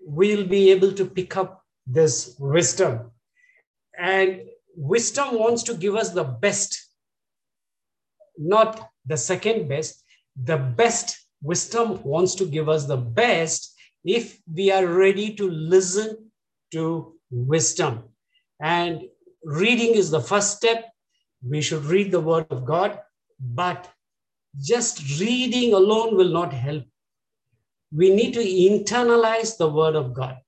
we'll 0.00 0.46
be 0.46 0.70
able 0.70 0.92
to 0.92 1.04
pick 1.04 1.36
up 1.36 1.64
this 1.86 2.34
wisdom. 2.40 3.12
And 3.98 4.42
wisdom 4.76 5.38
wants 5.38 5.64
to 5.64 5.74
give 5.74 5.96
us 5.96 6.10
the 6.10 6.24
best, 6.24 6.88
not 8.38 8.90
the 9.04 9.16
second 9.16 9.68
best. 9.68 10.04
The 10.40 10.56
best 10.56 11.18
wisdom 11.42 12.00
wants 12.04 12.36
to 12.36 12.46
give 12.46 12.68
us 12.68 12.86
the 12.86 12.96
best 12.96 13.74
if 14.04 14.38
we 14.52 14.70
are 14.70 14.86
ready 14.86 15.34
to 15.34 15.50
listen 15.50 16.30
to 16.72 17.14
wisdom. 17.30 18.04
And 18.60 19.02
reading 19.44 19.94
is 19.94 20.10
the 20.10 20.20
first 20.20 20.56
step. 20.56 20.90
We 21.46 21.60
should 21.60 21.84
read 21.84 22.10
the 22.10 22.20
word 22.20 22.46
of 22.50 22.64
God, 22.64 23.00
but 23.40 23.88
just 24.60 25.20
reading 25.20 25.74
alone 25.74 26.16
will 26.16 26.30
not 26.30 26.52
help. 26.52 26.84
We 27.92 28.14
need 28.14 28.34
to 28.34 28.40
internalize 28.40 29.56
the 29.56 29.68
word 29.68 29.94
of 29.96 30.14
God. 30.14 30.38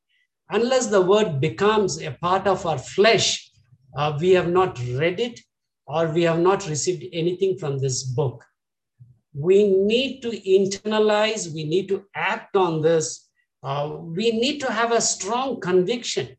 Unless 0.53 0.89
the 0.89 1.01
word 1.01 1.41
becomes 1.41 2.03
a 2.03 2.11
part 2.11 2.49
of 2.49 2.67
our 2.67 2.79
flesh, 2.79 3.51
uh, 3.97 4.17
we 4.21 4.31
have 4.31 4.49
not 4.49 4.79
read 4.95 5.21
it 5.21 5.41
or 5.87 6.09
we 6.09 6.23
have 6.23 6.41
not 6.41 6.69
received 6.69 7.05
anything 7.13 7.57
from 7.57 7.79
this 7.79 8.03
book. 8.03 8.45
We 9.33 9.69
need 9.69 10.23
to 10.23 10.31
internalize, 10.31 11.53
we 11.55 11.65
need 11.65 11.89
to 11.89 12.05
act 12.17 12.57
on 12.57 12.83
this. 12.83 13.29
Uh, 13.63 13.99
we 14.01 14.33
need 14.33 14.59
to 14.61 14.73
have 14.73 14.91
a 14.91 15.01
strong 15.01 15.61
conviction 15.61 16.37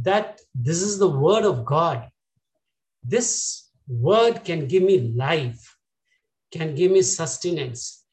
that 0.00 0.40
this 0.54 0.82
is 0.82 0.98
the 0.98 1.08
word 1.08 1.44
of 1.44 1.64
God. 1.64 2.08
This 3.02 3.70
word 3.88 4.44
can 4.44 4.66
give 4.66 4.82
me 4.82 5.12
life, 5.16 5.76
can 6.50 6.74
give 6.74 6.92
me 6.92 7.00
sustenance, 7.02 8.04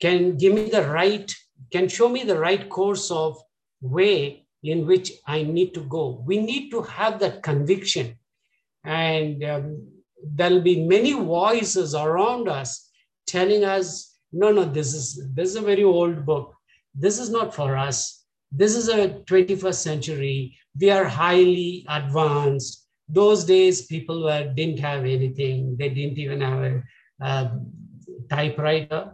can 0.00 0.36
give 0.38 0.54
me 0.54 0.70
the 0.70 0.88
right, 0.88 1.34
can 1.70 1.88
show 1.88 2.08
me 2.08 2.24
the 2.24 2.38
right 2.38 2.68
course 2.68 3.10
of 3.10 3.36
way 3.80 4.43
in 4.64 4.86
which 4.86 5.12
I 5.26 5.42
need 5.42 5.74
to 5.74 5.80
go. 5.82 6.22
We 6.26 6.38
need 6.38 6.70
to 6.70 6.82
have 6.82 7.20
that 7.20 7.42
conviction. 7.42 8.16
And 8.84 9.44
um, 9.44 9.88
there'll 10.22 10.62
be 10.62 10.84
many 10.84 11.12
voices 11.12 11.94
around 11.94 12.48
us 12.48 12.90
telling 13.26 13.64
us, 13.64 14.16
no, 14.32 14.50
no, 14.50 14.64
this 14.64 14.94
is 14.94 15.28
this 15.34 15.50
is 15.50 15.56
a 15.56 15.60
very 15.60 15.84
old 15.84 16.26
book. 16.26 16.54
This 16.94 17.18
is 17.18 17.30
not 17.30 17.54
for 17.54 17.76
us. 17.76 18.24
This 18.50 18.74
is 18.74 18.88
a 18.88 19.08
21st 19.30 19.74
century 19.74 20.58
we 20.80 20.90
are 20.90 21.04
highly 21.04 21.86
advanced. 21.88 22.86
Those 23.08 23.44
days, 23.44 23.86
people 23.86 24.24
were, 24.24 24.52
didn't 24.54 24.80
have 24.80 25.04
anything. 25.04 25.76
They 25.78 25.88
didn't 25.90 26.18
even 26.18 26.40
have 26.40 26.62
a, 26.62 26.82
a 27.20 27.60
typewriter. 28.28 29.12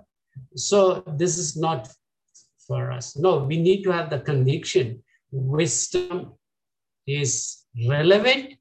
So 0.54 1.02
this 1.16 1.38
is 1.38 1.56
not 1.56 1.88
for 2.66 2.90
us. 2.92 3.16
No, 3.16 3.44
we 3.44 3.56
need 3.56 3.82
to 3.82 3.90
have 3.90 4.10
the 4.10 4.20
conviction. 4.20 5.02
Wisdom 5.32 6.32
is 7.06 7.64
relevant 7.88 8.54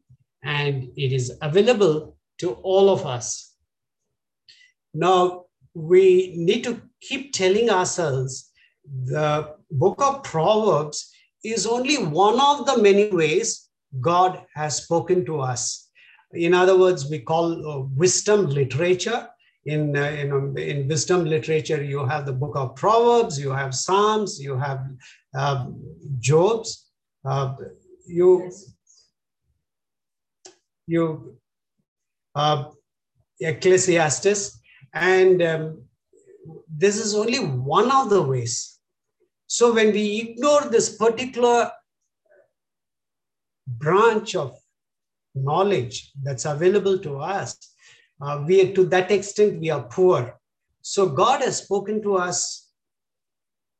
and 0.43 0.89
it 0.95 1.11
is 1.11 1.37
available 1.41 2.17
to 2.39 2.51
all 2.63 2.89
of 2.89 3.05
us. 3.05 3.55
Now, 4.93 5.45
we 5.73 6.33
need 6.35 6.63
to 6.63 6.81
keep 7.01 7.33
telling 7.33 7.69
ourselves 7.69 8.51
the 9.05 9.55
book 9.71 10.01
of 10.01 10.23
Proverbs 10.23 11.11
is 11.43 11.65
only 11.65 11.97
one 11.97 12.39
of 12.39 12.65
the 12.65 12.81
many 12.81 13.09
ways 13.09 13.69
God 14.01 14.45
has 14.55 14.83
spoken 14.83 15.25
to 15.25 15.39
us. 15.39 15.89
In 16.33 16.53
other 16.53 16.77
words, 16.77 17.09
we 17.09 17.19
call 17.19 17.69
uh, 17.69 17.79
wisdom 17.95 18.47
literature. 18.47 19.27
In, 19.65 19.95
uh, 19.95 20.03
in, 20.03 20.57
in 20.57 20.87
wisdom 20.87 21.25
literature, 21.25 21.83
you 21.83 22.05
have 22.05 22.25
the 22.25 22.33
book 22.33 22.55
of 22.55 22.75
Proverbs, 22.75 23.39
you 23.39 23.51
have 23.51 23.75
Psalms, 23.75 24.39
you 24.39 24.57
have 24.57 24.87
um, 25.35 25.83
Job's, 26.19 26.89
uh, 27.25 27.55
you, 28.07 28.51
you 30.87 31.37
uh, 32.35 32.65
Ecclesiastes, 33.39 34.59
and 34.93 35.41
um, 35.41 35.83
this 36.67 36.97
is 36.97 37.13
only 37.13 37.39
one 37.39 37.91
of 37.91 38.09
the 38.09 38.21
ways. 38.21 38.79
So 39.47 39.73
when 39.73 39.91
we 39.91 40.19
ignore 40.19 40.69
this 40.69 40.95
particular 40.95 41.71
branch 43.67 44.35
of 44.35 44.57
knowledge 45.35 46.11
that's 46.23 46.45
available 46.45 46.99
to 46.99 47.19
us, 47.19 47.57
uh, 48.21 48.43
we 48.45 48.73
to 48.73 48.85
that 48.85 49.11
extent 49.11 49.59
we 49.59 49.69
are 49.69 49.83
poor. 49.83 50.37
So 50.81 51.07
God 51.07 51.41
has 51.41 51.57
spoken 51.57 52.01
to 52.03 52.15
us 52.15 52.69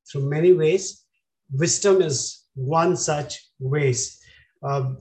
through 0.09 0.29
many 0.29 0.53
ways. 0.53 1.05
Wisdom 1.51 2.01
is 2.01 2.45
one 2.55 2.95
such 2.95 3.49
ways. 3.59 4.19
Uh, 4.61 4.93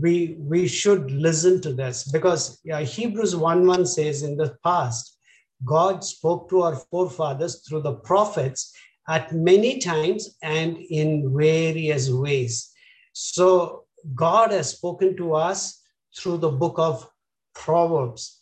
we 0.00 0.36
we 0.38 0.66
should 0.66 1.10
listen 1.10 1.60
to 1.60 1.72
this 1.72 2.10
because 2.10 2.60
Hebrews 2.64 3.36
1 3.36 3.66
1 3.66 3.86
says 3.86 4.22
in 4.22 4.36
the 4.36 4.56
past, 4.64 5.18
God 5.64 6.04
spoke 6.04 6.48
to 6.50 6.62
our 6.62 6.76
forefathers 6.76 7.66
through 7.66 7.82
the 7.82 7.94
prophets 7.94 8.72
at 9.08 9.32
many 9.32 9.78
times 9.78 10.36
and 10.42 10.76
in 10.76 11.34
various 11.36 12.10
ways. 12.10 12.70
So 13.12 13.84
God 14.14 14.52
has 14.52 14.70
spoken 14.70 15.16
to 15.16 15.34
us 15.34 15.82
through 16.16 16.38
the 16.38 16.50
book 16.50 16.78
of 16.78 17.08
Proverbs. 17.54 18.37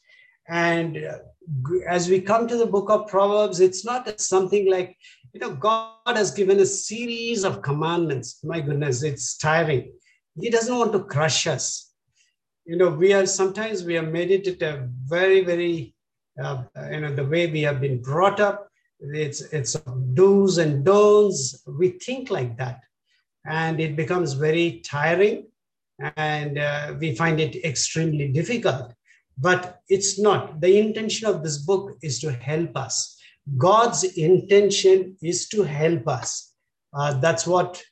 And 0.49 0.97
uh, 0.97 1.19
as 1.89 2.09
we 2.09 2.21
come 2.21 2.47
to 2.49 2.57
the 2.57 2.67
book 2.67 2.91
of 2.91 3.09
Proverbs, 3.09 3.61
it's 3.61 3.85
not 3.85 4.21
something 4.21 4.71
like, 4.71 4.97
you 5.33 5.41
know, 5.41 5.55
God 5.55 5.93
has 6.07 6.31
given 6.31 6.61
a 6.61 6.67
series 6.67 7.45
of 7.45 7.63
commandments. 7.63 8.41
My 8.45 8.61
goodness, 8.61 9.03
it's 9.03 9.37
tiring. 9.37 9.93
He 10.41 10.51
doesn't 10.51 10.77
want 10.77 10.93
to 10.93 11.05
crush 11.05 11.47
us. 11.47 11.93
You 12.65 12.77
know, 12.77 12.91
we 12.91 13.13
are 13.13 13.27
sometimes 13.27 13.85
we 13.85 13.97
are 13.97 14.03
made 14.03 14.31
it 14.31 14.63
a 14.63 14.89
very, 15.05 15.45
very, 15.45 15.95
uh, 16.43 16.65
you 16.91 17.01
know, 17.01 17.15
the 17.15 17.25
way 17.25 17.47
we 17.51 17.63
have 17.63 17.81
been 17.81 18.03
brought 18.03 18.41
up 18.41 18.67
it's 19.01 19.41
it's 19.53 19.75
do's 20.15 20.59
and 20.59 20.85
don'ts 20.85 21.63
we 21.67 21.91
think 21.91 22.31
like 22.31 22.57
that 22.57 22.81
and 23.45 23.81
it 23.81 23.95
becomes 23.95 24.33
very 24.33 24.81
tiring 24.85 25.47
and 26.17 26.59
uh, 26.59 26.95
we 26.99 27.15
find 27.15 27.41
it 27.41 27.65
extremely 27.65 28.29
difficult 28.29 28.93
but 29.39 29.81
it's 29.89 30.19
not 30.19 30.61
the 30.61 30.79
intention 30.79 31.29
of 31.29 31.43
this 31.43 31.59
book 31.59 31.97
is 32.03 32.19
to 32.21 32.33
help 32.33 32.77
us 32.77 33.19
god's 33.57 34.05
intention 34.05 35.17
is 35.23 35.49
to 35.49 35.63
help 35.63 36.07
us 36.09 36.57
Uh, 36.97 37.13
that's 37.21 37.47
what 37.47 37.83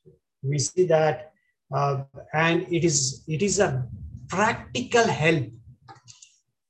we 0.43 0.59
see 0.59 0.87
that, 0.87 1.33
uh, 1.75 2.05
and 2.33 2.67
it 2.73 2.85
is 2.85 3.23
it 3.29 3.43
is 3.43 3.59
a 3.61 3.87
practical 4.29 5.07
help. 5.07 5.45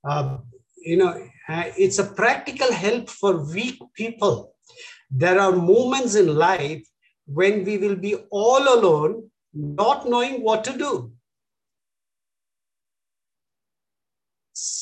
Uh, 0.03 0.39
you 0.83 0.97
know, 0.97 1.15
uh, 1.49 1.65
it's 1.79 1.99
a 1.99 2.05
practical 2.05 2.73
help 2.73 3.09
for 3.09 3.45
weak 3.55 3.79
people. 3.95 4.53
There 5.11 5.39
are 5.39 5.53
moments 5.53 6.17
in 6.17 6.35
life 6.35 6.83
when 7.27 7.65
we 7.65 7.79
will 7.79 7.97
be 7.97 8.17
all 8.31 8.63
alone, 8.75 9.31
not 9.55 10.09
knowing 10.09 10.43
what 10.43 10.65
to 10.65 10.77
do. 10.77 11.14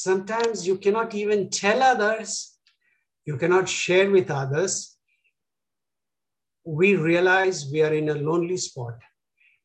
Sometimes 0.03 0.67
you 0.67 0.79
cannot 0.79 1.15
even 1.15 1.49
tell 1.49 1.81
others, 1.81 2.59
you 3.25 3.37
cannot 3.37 3.69
share 3.69 4.11
with 4.11 4.33
others. 4.33 4.97
We 6.65 6.97
realize 6.97 7.71
we 7.71 7.85
are 7.85 7.95
in 7.95 8.09
a 8.09 8.17
lonely 8.17 8.57
spot. 8.57 8.95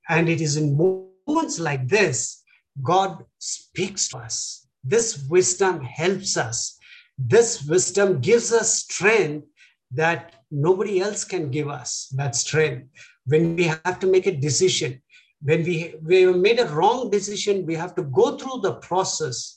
And 0.07 0.29
it 0.29 0.39
is 0.39 0.55
in 0.55 0.77
moments 0.77 1.59
like 1.59 1.87
this, 1.87 2.43
God 2.83 3.25
speaks 3.39 4.09
to 4.09 4.19
us. 4.19 4.67
This 4.83 5.25
wisdom 5.27 5.81
helps 5.81 6.37
us. 6.37 6.77
This 7.17 7.63
wisdom 7.63 8.19
gives 8.19 8.53
us 8.53 8.83
strength 8.83 9.47
that 9.89 10.35
nobody 10.51 11.01
else 11.01 11.23
can 11.23 11.49
give 11.49 11.67
us 11.67 12.13
that 12.15 12.35
strength. 12.35 12.85
When 13.25 13.55
we 13.55 13.63
have 13.63 13.99
to 14.01 14.05
make 14.05 14.27
a 14.27 14.37
decision, 14.37 15.01
when 15.41 15.63
we, 15.63 15.95
we 16.03 16.31
made 16.31 16.59
a 16.59 16.69
wrong 16.69 17.09
decision, 17.09 17.65
we 17.65 17.73
have 17.73 17.95
to 17.95 18.03
go 18.03 18.37
through 18.37 18.61
the 18.61 18.75
process. 18.75 19.56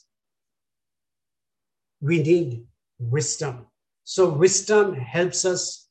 We 2.01 2.21
need 2.23 2.65
wisdom. 2.99 3.67
So 4.03 4.29
wisdom 4.29 4.95
helps 4.95 5.45
us. 5.45 5.87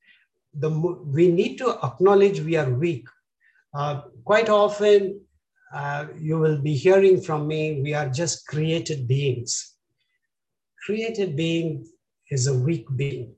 The 0.54 0.68
we 0.68 1.30
need 1.30 1.58
to 1.58 1.78
acknowledge 1.82 2.40
we 2.40 2.56
are 2.56 2.68
weak. 2.68 3.06
Uh, 3.72 4.02
quite 4.24 4.48
often, 4.48 5.20
uh, 5.72 6.06
you 6.18 6.38
will 6.38 6.60
be 6.60 6.74
hearing 6.74 7.20
from 7.20 7.46
me. 7.46 7.80
We 7.80 7.94
are 7.94 8.08
just 8.08 8.46
created 8.48 9.06
beings. 9.06 9.76
Created 10.84 11.36
being 11.36 11.86
is 12.30 12.48
a 12.48 12.54
weak 12.54 12.86
being 12.96 13.34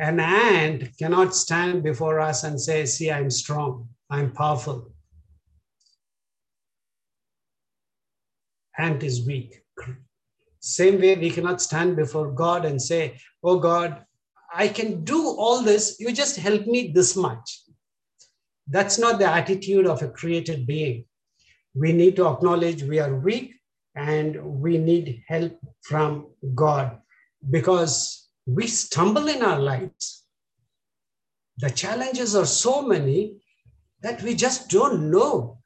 an 0.00 0.18
ant 0.18 0.96
cannot 0.96 1.34
stand 1.34 1.82
before 1.82 2.20
us 2.20 2.42
and 2.42 2.58
say, 2.58 2.86
See, 2.86 3.10
I'm 3.10 3.30
strong, 3.30 3.90
I'm 4.08 4.32
powerful. 4.32 4.90
Ant 8.78 9.02
is 9.02 9.26
weak. 9.26 9.62
Same 10.60 11.00
way, 11.00 11.16
we 11.16 11.30
cannot 11.30 11.62
stand 11.62 11.96
before 11.96 12.30
God 12.30 12.64
and 12.64 12.80
say, 12.80 13.18
Oh 13.42 13.58
God, 13.58 14.04
I 14.52 14.68
can 14.68 15.04
do 15.04 15.26
all 15.26 15.62
this, 15.62 15.96
you 15.98 16.12
just 16.12 16.36
help 16.36 16.66
me 16.66 16.92
this 16.92 17.16
much. 17.16 17.62
That's 18.68 18.98
not 18.98 19.18
the 19.18 19.26
attitude 19.26 19.86
of 19.86 20.02
a 20.02 20.08
created 20.08 20.66
being. 20.66 21.06
We 21.74 21.92
need 21.92 22.16
to 22.16 22.26
acknowledge 22.26 22.82
we 22.82 22.98
are 22.98 23.14
weak 23.14 23.54
and 23.94 24.60
we 24.60 24.78
need 24.78 25.22
help 25.28 25.58
from 25.82 26.28
God 26.54 26.98
because 27.48 28.28
we 28.46 28.66
stumble 28.66 29.28
in 29.28 29.42
our 29.42 29.58
lives. 29.58 30.24
The 31.58 31.70
challenges 31.70 32.34
are 32.34 32.46
so 32.46 32.82
many 32.82 33.40
that 34.02 34.22
we 34.22 34.34
just 34.34 34.68
don't 34.68 35.10
know. 35.10 35.58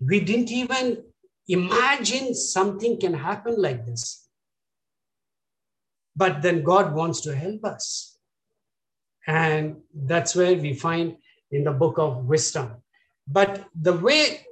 We 0.00 0.20
didn't 0.20 0.50
even 0.50 1.04
imagine 1.48 2.34
something 2.34 2.98
can 2.98 3.14
happen 3.14 3.60
like 3.60 3.86
this. 3.86 4.21
But 6.14 6.42
then 6.42 6.62
God 6.62 6.94
wants 6.94 7.20
to 7.22 7.34
help 7.34 7.64
us. 7.64 8.18
And 9.26 9.76
that's 9.94 10.34
where 10.34 10.54
we 10.56 10.74
find 10.74 11.16
in 11.50 11.64
the 11.64 11.72
book 11.72 11.98
of 11.98 12.24
wisdom. 12.26 12.82
But 13.26 13.64
the 13.80 13.92
way 13.92 14.46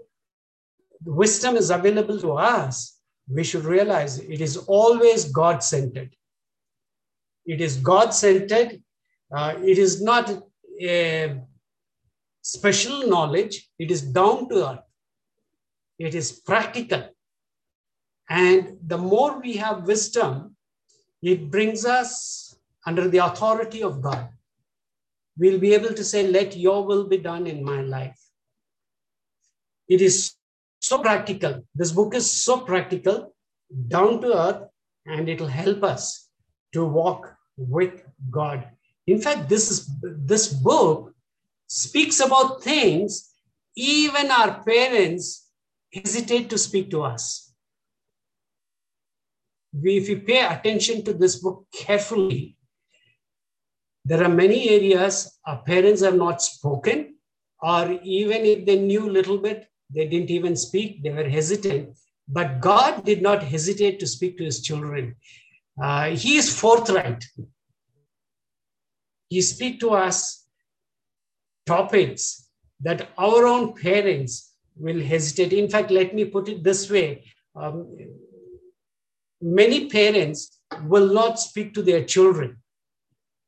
wisdom 1.04 1.56
is 1.56 1.70
available 1.70 2.18
to 2.20 2.32
us, 2.32 2.98
we 3.28 3.44
should 3.44 3.64
realize 3.64 4.18
it 4.18 4.40
is 4.40 4.56
always 4.56 5.24
God 5.26 5.62
centered. 5.62 6.14
It 7.46 7.60
is 7.60 7.76
God 7.76 8.14
centered. 8.14 8.82
Uh, 9.32 9.54
it 9.62 9.78
is 9.78 10.02
not 10.02 10.30
a 10.80 11.40
special 12.42 13.06
knowledge, 13.08 13.68
it 13.78 13.90
is 13.90 14.02
down 14.02 14.48
to 14.48 14.70
earth. 14.70 14.84
It 15.98 16.14
is 16.14 16.32
practical. 16.32 17.08
And 18.28 18.78
the 18.86 18.98
more 18.98 19.40
we 19.40 19.56
have 19.56 19.86
wisdom, 19.86 20.56
it 21.22 21.50
brings 21.50 21.84
us 21.84 22.56
under 22.86 23.08
the 23.08 23.18
authority 23.18 23.82
of 23.82 24.00
God. 24.00 24.28
We'll 25.38 25.58
be 25.58 25.74
able 25.74 25.94
to 25.94 26.04
say, 26.04 26.26
Let 26.26 26.56
your 26.56 26.84
will 26.84 27.06
be 27.06 27.18
done 27.18 27.46
in 27.46 27.64
my 27.64 27.80
life. 27.82 28.18
It 29.88 30.00
is 30.00 30.34
so 30.80 30.98
practical. 30.98 31.64
This 31.74 31.92
book 31.92 32.14
is 32.14 32.30
so 32.30 32.60
practical, 32.60 33.34
down 33.88 34.20
to 34.22 34.36
earth, 34.36 34.68
and 35.06 35.28
it'll 35.28 35.46
help 35.46 35.82
us 35.82 36.28
to 36.72 36.84
walk 36.84 37.34
with 37.56 38.02
God. 38.30 38.68
In 39.06 39.20
fact, 39.20 39.48
this 39.48 39.70
is 39.70 39.90
this 40.02 40.52
book 40.52 41.14
speaks 41.66 42.20
about 42.20 42.62
things 42.62 43.30
even 43.76 44.30
our 44.30 44.62
parents 44.62 45.48
hesitate 45.92 46.50
to 46.50 46.58
speak 46.58 46.90
to 46.90 47.02
us. 47.02 47.49
We, 49.72 49.98
if 49.98 50.08
we 50.08 50.16
pay 50.16 50.44
attention 50.44 51.04
to 51.04 51.12
this 51.12 51.36
book 51.36 51.66
carefully, 51.72 52.56
there 54.04 54.24
are 54.24 54.28
many 54.28 54.70
areas 54.70 55.38
our 55.46 55.62
parents 55.62 56.02
have 56.02 56.16
not 56.16 56.42
spoken, 56.42 57.16
or 57.62 57.98
even 58.02 58.44
if 58.44 58.66
they 58.66 58.78
knew 58.78 59.08
a 59.08 59.16
little 59.18 59.38
bit, 59.38 59.68
they 59.94 60.08
didn't 60.08 60.30
even 60.30 60.56
speak, 60.56 61.02
they 61.02 61.10
were 61.10 61.28
hesitant. 61.28 61.96
But 62.26 62.60
God 62.60 63.04
did 63.04 63.22
not 63.22 63.42
hesitate 63.42 64.00
to 64.00 64.06
speak 64.06 64.38
to 64.38 64.44
his 64.44 64.62
children. 64.62 65.16
Uh, 65.80 66.10
he 66.10 66.36
is 66.36 66.58
forthright. 66.58 67.24
He 69.28 69.40
speak 69.42 69.80
to 69.80 69.90
us 69.90 70.46
topics 71.66 72.48
that 72.80 73.08
our 73.18 73.46
own 73.46 73.74
parents 73.74 74.54
will 74.76 75.00
hesitate. 75.00 75.52
In 75.52 75.68
fact, 75.68 75.90
let 75.90 76.14
me 76.14 76.24
put 76.24 76.48
it 76.48 76.64
this 76.64 76.90
way. 76.90 77.24
Um, 77.54 77.96
many 79.40 79.88
parents 79.88 80.60
will 80.84 81.12
not 81.12 81.38
speak 81.38 81.74
to 81.74 81.82
their 81.82 82.04
children, 82.04 82.58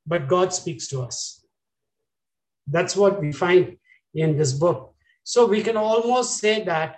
but 0.07 0.29
God 0.29 0.53
speaks 0.53 0.89
to 0.89 1.03
us. 1.03 1.45
That's 2.67 2.97
what 2.97 3.21
we 3.21 3.33
find 3.33 3.77
in 4.15 4.37
this 4.37 4.53
book. 4.53 4.95
So 5.25 5.47
we 5.47 5.63
can 5.63 5.77
almost 5.77 6.39
say 6.39 6.65
that 6.65 6.97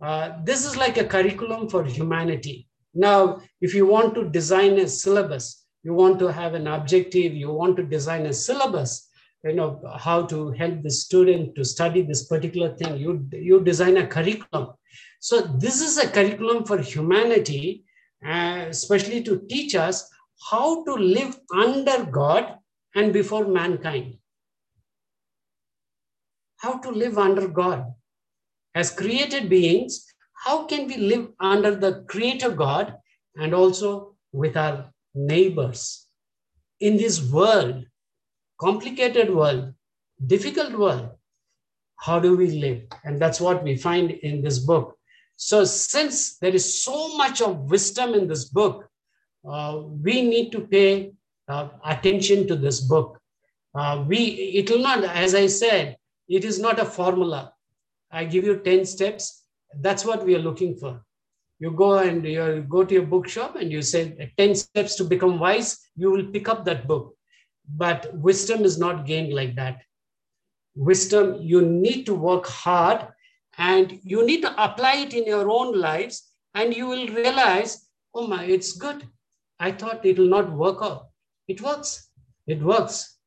uh, 0.00 0.32
this 0.44 0.64
is 0.64 0.76
like 0.76 0.96
a 0.96 1.04
curriculum 1.04 1.68
for 1.68 1.84
humanity. 1.84 2.68
Now, 2.94 3.40
if 3.60 3.74
you 3.74 3.86
want 3.86 4.14
to 4.14 4.28
design 4.28 4.78
a 4.78 4.88
syllabus, 4.88 5.66
you 5.82 5.94
want 5.94 6.18
to 6.20 6.28
have 6.28 6.54
an 6.54 6.66
objective, 6.66 7.34
you 7.34 7.50
want 7.52 7.76
to 7.76 7.82
design 7.82 8.26
a 8.26 8.32
syllabus, 8.32 9.08
you 9.44 9.54
know, 9.54 9.80
how 9.98 10.26
to 10.26 10.50
help 10.52 10.82
the 10.82 10.90
student 10.90 11.54
to 11.54 11.64
study 11.64 12.02
this 12.02 12.26
particular 12.26 12.74
thing, 12.76 12.98
you, 12.98 13.26
you 13.32 13.62
design 13.62 13.96
a 13.98 14.06
curriculum. 14.06 14.74
So 15.20 15.40
this 15.40 15.80
is 15.80 15.98
a 15.98 16.08
curriculum 16.08 16.64
for 16.64 16.78
humanity, 16.78 17.84
especially 18.24 19.22
to 19.24 19.40
teach 19.48 19.74
us 19.74 20.08
how 20.50 20.84
to 20.84 20.94
live 20.94 21.38
under 21.54 22.04
God 22.04 22.56
and 22.94 23.12
before 23.12 23.46
mankind. 23.46 24.16
How 26.58 26.78
to 26.78 26.90
live 26.90 27.18
under 27.18 27.48
God. 27.48 27.86
As 28.74 28.90
created 28.90 29.48
beings, 29.48 30.06
how 30.44 30.64
can 30.64 30.86
we 30.86 30.96
live 30.96 31.28
under 31.40 31.74
the 31.74 32.04
creator 32.08 32.50
God 32.50 32.96
and 33.36 33.54
also 33.54 34.16
with 34.32 34.56
our 34.56 34.90
neighbors 35.14 36.06
in 36.80 36.96
this 36.96 37.22
world, 37.22 37.84
complicated 38.60 39.34
world, 39.34 39.74
difficult 40.26 40.72
world? 40.72 41.10
How 41.96 42.18
do 42.18 42.36
we 42.36 42.50
live? 42.52 42.84
And 43.04 43.20
that's 43.20 43.40
what 43.40 43.62
we 43.62 43.76
find 43.76 44.10
in 44.10 44.40
this 44.42 44.58
book. 44.58 44.96
So, 45.42 45.64
since 45.64 46.36
there 46.36 46.54
is 46.54 46.82
so 46.84 47.16
much 47.16 47.40
of 47.40 47.70
wisdom 47.70 48.12
in 48.12 48.28
this 48.28 48.44
book, 48.44 48.88
uh, 49.48 49.82
we 50.02 50.20
need 50.20 50.52
to 50.52 50.60
pay 50.60 51.12
uh, 51.48 51.68
attention 51.84 52.46
to 52.48 52.56
this 52.56 52.80
book. 52.80 53.18
Uh, 53.74 54.04
we 54.06 54.18
it 54.60 54.68
will 54.68 54.82
not, 54.82 55.02
as 55.04 55.34
I 55.34 55.46
said, 55.46 55.96
it 56.28 56.44
is 56.44 56.58
not 56.58 56.78
a 56.78 56.84
formula. 56.84 57.54
I 58.10 58.24
give 58.24 58.44
you 58.44 58.58
10 58.58 58.84
steps 58.84 59.40
that's 59.78 60.04
what 60.04 60.24
we 60.24 60.34
are 60.34 60.40
looking 60.40 60.74
for. 60.76 61.00
You 61.58 61.70
go 61.70 61.98
and 61.98 62.24
you 62.24 62.64
go 62.68 62.84
to 62.84 62.94
your 62.94 63.06
bookshop 63.06 63.56
and 63.56 63.70
you 63.70 63.82
say 63.82 64.32
10 64.36 64.54
steps 64.54 64.96
to 64.96 65.04
become 65.04 65.38
wise, 65.38 65.78
you 65.94 66.10
will 66.10 66.26
pick 66.26 66.48
up 66.48 66.64
that 66.64 66.88
book. 66.88 67.14
But 67.76 68.12
wisdom 68.14 68.64
is 68.64 68.78
not 68.78 69.06
gained 69.06 69.32
like 69.32 69.54
that. 69.56 69.82
Wisdom, 70.74 71.36
you 71.40 71.62
need 71.62 72.06
to 72.06 72.14
work 72.14 72.46
hard 72.46 73.08
and 73.60 74.00
you 74.02 74.24
need 74.24 74.40
to 74.40 74.52
apply 74.64 74.96
it 74.96 75.12
in 75.12 75.26
your 75.26 75.50
own 75.50 75.78
lives, 75.78 76.32
and 76.54 76.74
you 76.74 76.86
will 76.86 77.06
realize, 77.08 77.88
oh 78.14 78.26
my, 78.26 78.44
it's 78.44 78.72
good. 78.72 79.06
I 79.60 79.70
thought 79.70 80.04
it 80.06 80.18
will 80.18 80.28
not 80.28 80.50
work 80.50 80.78
out. 80.82 81.08
It 81.46 81.60
works. 81.60 82.08
It 82.46 82.62
works. 82.62 83.18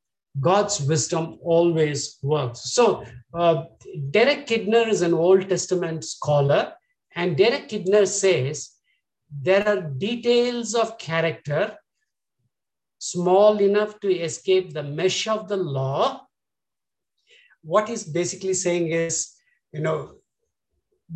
God's 0.41 0.82
wisdom 0.82 1.38
always 1.43 2.17
works. 2.24 2.74
So, 2.74 3.06
uh, 3.36 3.65
Derek 4.10 4.48
Kidner 4.48 4.88
is 4.88 5.04
an 5.04 5.13
Old 5.13 5.48
Testament 5.50 6.04
scholar, 6.04 6.74
and 7.15 7.38
Derek 7.38 7.69
Kidner 7.69 8.08
says 8.08 8.72
there 9.30 9.67
are 9.67 9.82
details 9.82 10.74
of 10.74 10.98
character 10.98 11.78
small 12.98 13.60
enough 13.60 14.00
to 14.00 14.12
escape 14.12 14.74
the 14.74 14.82
mesh 14.82 15.28
of 15.28 15.48
the 15.48 15.58
law. 15.58 16.26
What 17.62 17.88
he's 17.88 18.04
basically 18.04 18.56
saying 18.56 18.88
is, 18.88 19.32
you 19.72 19.82
know, 19.82 20.15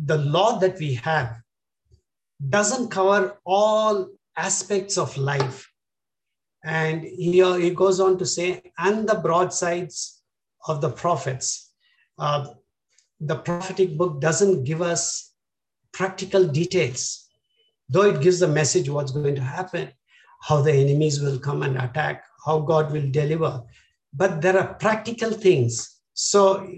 the 0.04 0.18
law 0.18 0.58
that 0.58 0.78
we 0.78 0.94
have 0.94 1.40
doesn't 2.48 2.88
cover 2.90 3.38
all 3.44 4.08
aspects 4.36 4.96
of 4.96 5.16
life. 5.16 5.70
And 6.64 7.02
he, 7.02 7.42
he 7.60 7.70
goes 7.70 8.00
on 8.00 8.18
to 8.18 8.26
say, 8.26 8.62
and 8.78 9.08
the 9.08 9.16
broadsides 9.16 10.22
of 10.66 10.80
the 10.80 10.90
prophets. 10.90 11.72
Uh, 12.18 12.48
the 13.20 13.36
prophetic 13.36 13.96
book 13.96 14.20
doesn't 14.20 14.64
give 14.64 14.82
us 14.82 15.32
practical 15.92 16.46
details, 16.46 17.28
though 17.88 18.02
it 18.02 18.20
gives 18.20 18.38
the 18.38 18.48
message 18.48 18.88
what's 18.88 19.12
going 19.12 19.34
to 19.34 19.42
happen, 19.42 19.88
how 20.42 20.60
the 20.60 20.72
enemies 20.72 21.20
will 21.20 21.38
come 21.38 21.62
and 21.62 21.76
attack, 21.76 22.24
how 22.44 22.60
God 22.60 22.92
will 22.92 23.10
deliver. 23.10 23.62
But 24.12 24.40
there 24.40 24.58
are 24.58 24.74
practical 24.74 25.30
things. 25.30 25.96
So 26.14 26.68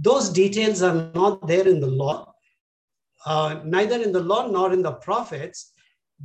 those 0.00 0.30
details 0.30 0.82
are 0.82 1.10
not 1.14 1.46
there 1.46 1.66
in 1.68 1.80
the 1.80 1.86
law, 1.86 2.33
uh, 3.26 3.60
neither 3.64 4.00
in 4.00 4.12
the 4.12 4.20
law 4.20 4.46
nor 4.46 4.72
in 4.72 4.82
the 4.82 4.92
prophets. 4.92 5.72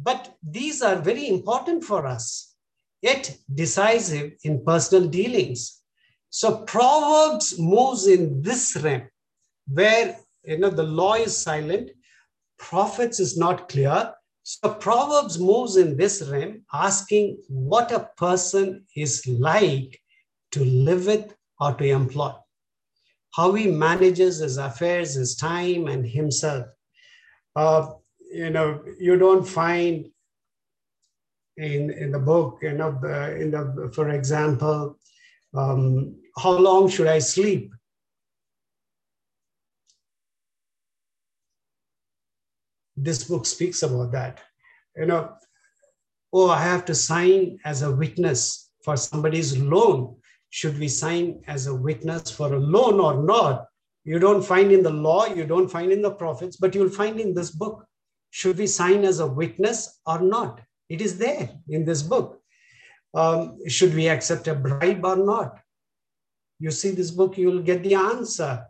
But 0.02 0.36
these 0.44 0.82
are 0.82 0.96
very 0.96 1.28
important 1.28 1.84
for 1.84 2.06
us, 2.06 2.56
yet 3.02 3.36
decisive 3.54 4.34
in 4.44 4.64
personal 4.64 5.08
dealings. 5.10 5.82
So 6.30 6.64
Proverbs 6.66 7.58
moves 7.58 8.08
in 8.08 8.42
this 8.42 8.78
realm 8.78 9.10
where 9.68 10.18
you 10.44 10.58
know 10.58 10.70
the 10.70 10.84
law 10.84 11.16
is 11.16 11.36
silent, 11.36 11.92
prophets 12.58 13.20
is 13.20 13.38
not 13.38 13.70
clear. 13.70 14.14
So 14.44 14.74
Proverbs 14.74 15.40
moves 15.40 15.78
in 15.78 15.98
this 15.98 16.22
realm, 16.24 16.64
asking 16.74 17.38
what 17.48 17.92
a 17.92 18.10
person 18.18 18.86
is 18.96 19.26
like 19.28 20.00
to 20.52 20.64
live 20.64 21.06
with 21.06 21.36
or 21.60 21.74
to 21.74 21.86
employ, 21.86 22.32
how 23.36 23.54
he 23.54 23.68
manages 23.68 24.40
his 24.40 24.58
affairs, 24.58 25.16
his 25.16 25.36
time, 25.36 25.88
and 25.88 26.06
himself. 26.06 26.66
Uh, 27.56 27.94
you 28.32 28.50
know, 28.50 28.84
you 29.00 29.18
don't 29.18 29.46
find 29.46 30.06
in, 31.58 31.92
in 31.92 32.12
the 32.12 32.20
book, 32.20 32.60
you 32.62 32.74
know, 32.74 32.90
in 33.38 33.52
the, 33.52 33.92
for 33.94 34.10
example, 34.10 34.98
um, 35.56 36.16
how 36.38 36.52
long 36.52 36.88
should 36.88 37.08
I 37.08 37.20
sleep? 37.20 37.74
This 42.96 43.24
book 43.24 43.46
speaks 43.46 43.84
about 43.84 44.12
that. 44.12 44.42
You 44.96 45.06
know, 45.06 45.34
oh, 46.34 46.50
I 46.50 46.62
have 46.62 46.86
to 46.86 46.96
sign 46.96 47.60
as 47.66 47.82
a 47.82 47.92
witness 47.92 48.70
for 48.84 48.96
somebody's 48.98 49.58
loan. 49.58 50.18
Should 50.50 50.80
we 50.80 50.88
sign 50.88 51.42
as 51.48 51.68
a 51.68 51.76
witness 51.76 52.32
for 52.32 52.54
a 52.54 52.60
loan 52.60 53.00
or 53.00 53.24
not? 53.24 53.69
You 54.04 54.20
don't 54.20 54.44
find 54.44 54.72
in 54.72 54.84
the 54.84 54.90
law, 54.90 55.26
you 55.26 55.46
don't 55.46 55.70
find 55.70 55.92
in 55.92 56.02
the 56.02 56.12
prophets, 56.12 56.58
but 56.58 56.74
you'll 56.74 56.90
find 56.90 57.20
in 57.20 57.34
this 57.34 57.52
book 57.52 57.86
should 58.32 58.58
we 58.58 58.68
sign 58.68 59.04
as 59.04 59.20
a 59.20 59.28
witness 59.28 60.00
or 60.06 60.22
not? 60.22 60.62
It 60.88 61.02
is 61.02 61.18
there 61.18 61.50
in 61.68 61.86
this 61.86 62.02
book. 62.02 62.42
Um, 63.14 63.58
should 63.68 63.94
we 63.96 64.08
accept 64.08 64.48
a 64.48 64.56
bribe 64.56 65.04
or 65.04 65.16
not? 65.16 65.60
You 66.60 66.72
see 66.72 66.92
this 66.92 67.12
book, 67.12 67.38
you 67.38 67.48
will 67.48 67.62
get 67.62 67.84
the 67.84 67.96
answer. 67.96 68.66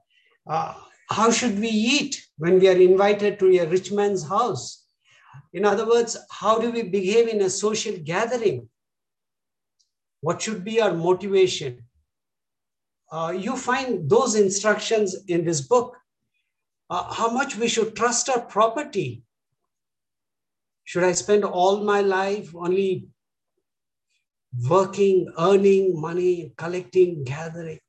Uh, 0.48 0.74
how 1.10 1.32
should 1.32 1.60
we 1.60 1.70
eat 1.70 2.24
when 2.38 2.60
we 2.60 2.70
are 2.70 2.78
invited 2.78 3.40
to 3.40 3.58
a 3.58 3.68
rich 3.68 3.92
man's 3.92 4.28
house? 4.28 4.86
In 5.54 5.66
other 5.66 5.88
words, 5.88 6.18
how 6.30 6.60
do 6.60 6.72
we 6.72 6.84
behave 6.84 7.28
in 7.28 7.42
a 7.42 7.50
social 7.50 7.98
gathering? 7.98 8.70
What 10.22 10.42
should 10.42 10.64
be 10.64 10.80
our 10.80 10.94
motivation? 10.94 11.86
Uh, 13.12 13.34
you 13.36 13.56
find 13.56 14.10
those 14.10 14.36
instructions 14.36 15.16
in 15.28 15.44
this 15.44 15.62
book. 15.62 15.96
Uh, 16.90 17.12
how 17.14 17.30
much 17.30 17.56
we 17.56 17.68
should 17.68 17.96
trust 17.96 18.30
our 18.30 18.42
property. 18.42 19.24
Should 20.84 21.04
I 21.04 21.12
spend 21.12 21.44
all 21.44 21.84
my 21.84 22.02
life 22.02 22.56
only 22.56 23.08
working, 24.68 25.32
earning 25.38 26.00
money, 26.00 26.54
collecting, 26.58 27.24
gathering? 27.24 27.80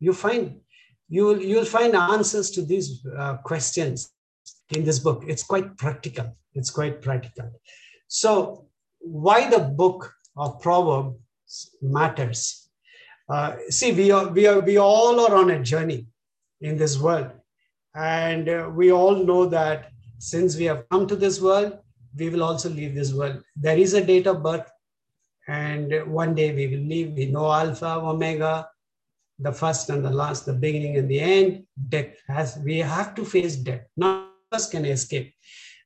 You 0.00 0.12
find 0.12 0.60
you 1.08 1.24
will 1.24 1.40
you'll 1.40 1.64
find 1.64 1.94
answers 1.94 2.50
to 2.50 2.62
these 2.62 3.06
uh, 3.16 3.36
questions 3.38 4.12
in 4.70 4.84
this 4.84 4.98
book. 4.98 5.24
It's 5.26 5.42
quite 5.42 5.76
practical. 5.78 6.36
It's 6.54 6.70
quite 6.70 7.00
practical. 7.00 7.50
So 8.08 8.66
why 8.98 9.48
the 9.48 9.60
book 9.60 10.12
of 10.36 10.60
Proverbs 10.60 11.70
matters? 11.80 12.65
Uh, 13.28 13.56
see, 13.68 13.92
we 13.92 14.10
are, 14.10 14.28
we 14.28 14.46
are 14.46 14.60
we 14.60 14.78
all 14.78 15.18
are 15.20 15.34
on 15.34 15.50
a 15.50 15.62
journey 15.62 16.06
in 16.60 16.76
this 16.76 16.98
world, 16.98 17.30
and 17.94 18.48
uh, 18.48 18.70
we 18.72 18.92
all 18.92 19.16
know 19.16 19.46
that 19.46 19.90
since 20.18 20.56
we 20.56 20.64
have 20.64 20.88
come 20.90 21.06
to 21.06 21.16
this 21.16 21.40
world, 21.40 21.76
we 22.16 22.30
will 22.30 22.44
also 22.44 22.68
leave 22.68 22.94
this 22.94 23.12
world. 23.12 23.42
There 23.56 23.76
is 23.76 23.94
a 23.94 24.04
date 24.04 24.28
of 24.28 24.42
birth, 24.42 24.70
and 25.48 25.92
one 26.06 26.34
day 26.34 26.54
we 26.54 26.68
will 26.68 26.84
leave. 26.84 27.12
We 27.14 27.26
know 27.26 27.50
Alpha, 27.50 27.98
Omega, 27.98 28.68
the 29.40 29.52
first 29.52 29.90
and 29.90 30.04
the 30.04 30.10
last, 30.10 30.46
the 30.46 30.52
beginning 30.52 30.96
and 30.96 31.10
the 31.10 31.20
end. 31.20 31.64
Death 31.88 32.16
has 32.28 32.58
we 32.58 32.78
have 32.78 33.14
to 33.16 33.24
face 33.24 33.56
death. 33.56 33.86
None 33.96 34.28
of 34.52 34.56
us 34.56 34.70
can 34.70 34.84
escape. 34.84 35.34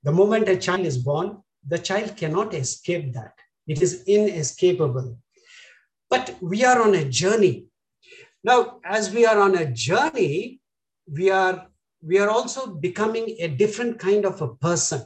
The 0.02 0.12
moment 0.12 0.48
a 0.48 0.56
child 0.56 0.80
is 0.80 0.98
born, 0.98 1.38
the 1.66 1.78
child 1.78 2.16
cannot 2.16 2.54
escape 2.54 3.12
that. 3.14 3.32
It 3.66 3.82
is 3.82 4.04
inescapable. 4.06 5.16
But 6.10 6.36
we 6.40 6.64
are 6.64 6.82
on 6.82 6.94
a 6.94 7.04
journey. 7.04 7.66
Now, 8.42 8.80
as 8.84 9.14
we 9.14 9.24
are 9.24 9.38
on 9.38 9.56
a 9.56 9.70
journey, 9.70 10.60
we 11.10 11.30
are 11.30 11.66
we 12.02 12.18
are 12.18 12.30
also 12.30 12.66
becoming 12.66 13.36
a 13.38 13.48
different 13.48 13.98
kind 13.98 14.24
of 14.24 14.40
a 14.42 14.54
person 14.54 15.02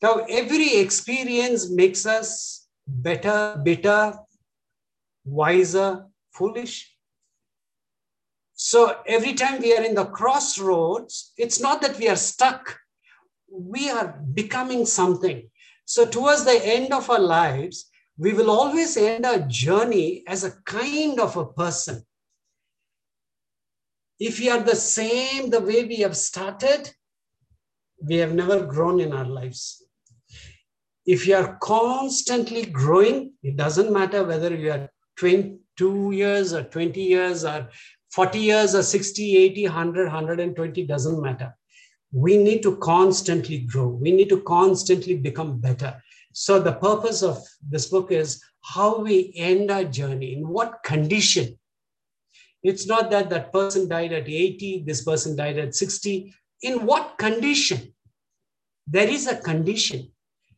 now, 0.00 0.24
every 0.28 0.76
experience 0.76 1.68
makes 1.70 2.06
us 2.06 2.68
better, 2.86 3.60
bitter, 3.64 4.14
wiser, 5.24 6.06
foolish. 6.32 6.94
So 8.54 8.96
every 9.06 9.34
time 9.34 9.60
we 9.60 9.76
are 9.76 9.82
in 9.82 9.94
the 9.94 10.04
crossroads, 10.04 11.32
it's 11.36 11.60
not 11.60 11.82
that 11.82 11.98
we 11.98 12.08
are 12.08 12.16
stuck, 12.16 12.78
we 13.50 13.90
are 13.90 14.20
becoming 14.34 14.86
something. 14.86 15.50
So, 15.84 16.04
towards 16.04 16.44
the 16.44 16.60
end 16.64 16.92
of 16.92 17.08
our 17.08 17.18
lives, 17.18 17.90
we 18.18 18.32
will 18.32 18.50
always 18.50 18.96
end 18.96 19.24
our 19.24 19.38
journey 19.38 20.24
as 20.26 20.44
a 20.44 20.56
kind 20.62 21.20
of 21.20 21.36
a 21.36 21.46
person. 21.46 22.02
If 24.18 24.40
we 24.40 24.50
are 24.50 24.60
the 24.60 24.76
same 24.76 25.50
the 25.50 25.60
way 25.60 25.84
we 25.84 25.98
have 25.98 26.16
started, 26.16 26.92
we 28.02 28.16
have 28.16 28.34
never 28.34 28.66
grown 28.66 29.00
in 29.00 29.12
our 29.12 29.24
lives 29.24 29.88
if 31.08 31.26
you 31.26 31.34
are 31.34 31.56
constantly 31.62 32.66
growing, 32.66 33.32
it 33.42 33.56
doesn't 33.56 33.90
matter 33.90 34.24
whether 34.24 34.54
you 34.54 34.70
are 34.70 34.90
22 35.16 36.10
years 36.12 36.52
or 36.52 36.64
20 36.64 37.00
years 37.00 37.46
or 37.46 37.70
40 38.12 38.38
years 38.38 38.74
or 38.74 38.82
60, 38.82 39.36
80, 39.38 39.62
100, 39.68 40.04
120, 40.04 40.86
doesn't 40.86 41.22
matter. 41.22 41.54
We 42.12 42.36
need 42.36 42.62
to 42.62 42.76
constantly 42.76 43.60
grow. 43.60 43.88
We 43.88 44.12
need 44.12 44.28
to 44.28 44.42
constantly 44.42 45.16
become 45.16 45.58
better. 45.58 45.96
So 46.32 46.60
the 46.60 46.72
purpose 46.72 47.22
of 47.22 47.38
this 47.68 47.86
book 47.86 48.12
is 48.12 48.42
how 48.62 49.00
we 49.00 49.32
end 49.36 49.70
our 49.70 49.84
journey, 49.84 50.34
in 50.34 50.48
what 50.48 50.82
condition. 50.84 51.58
It's 52.62 52.86
not 52.86 53.10
that 53.10 53.30
that 53.30 53.52
person 53.52 53.88
died 53.88 54.12
at 54.12 54.28
80, 54.28 54.84
this 54.86 55.04
person 55.04 55.36
died 55.36 55.58
at 55.58 55.74
60. 55.74 56.34
In 56.62 56.86
what 56.86 57.18
condition? 57.18 57.94
There 58.86 59.08
is 59.08 59.26
a 59.26 59.36
condition 59.36 60.10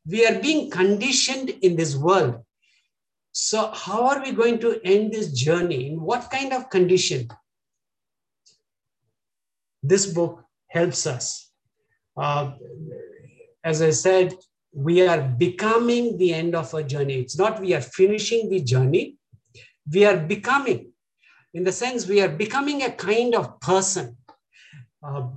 we 0.07 0.27
are 0.27 0.41
being 0.41 0.71
conditioned 0.71 1.51
in 1.63 1.77
this 1.77 1.97
world. 1.97 2.43
So, 3.33 3.71
how 3.73 4.09
are 4.09 4.23
we 4.23 4.33
going 4.33 4.59
to 4.61 4.81
end 4.85 5.13
this 5.13 5.33
journey? 5.33 5.89
In 5.89 6.01
what 6.01 6.31
kind 6.31 6.53
of 6.53 6.69
condition? 6.69 7.29
This 9.83 10.07
book 10.07 10.45
helps 10.69 11.07
us. 11.07 11.51
Uh, 12.17 12.53
as 13.63 13.83
I 13.83 13.91
said, 13.91 14.35
we 14.73 15.07
are 15.07 15.23
becoming 15.23 16.17
the 16.19 16.33
end 16.33 16.55
of 16.55 16.73
a 16.75 16.83
journey. 16.83 17.21
It's 17.21 17.39
not 17.39 17.61
we 17.61 17.75
are 17.75 17.81
finishing 17.81 18.49
the 18.51 18.61
journey, 18.61 19.17
we 19.93 20.05
are 20.05 20.17
becoming. 20.17 20.93
In 21.53 21.65
the 21.65 21.73
sense, 21.73 22.07
we 22.07 22.21
are 22.21 22.29
becoming 22.29 22.83
a 22.83 22.93
kind 22.93 23.35
of 23.35 23.61
person. 23.61 24.17
Uh, 25.03 25.29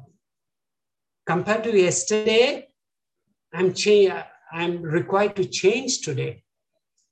compared 1.26 1.64
to 1.64 1.76
yesterday, 1.76 2.68
I'm 3.54 3.74
changing 3.74 4.16
I'm 4.52 4.84
required 4.84 5.36
to 5.38 5.46
change 5.46 6.02
today, 6.02 6.44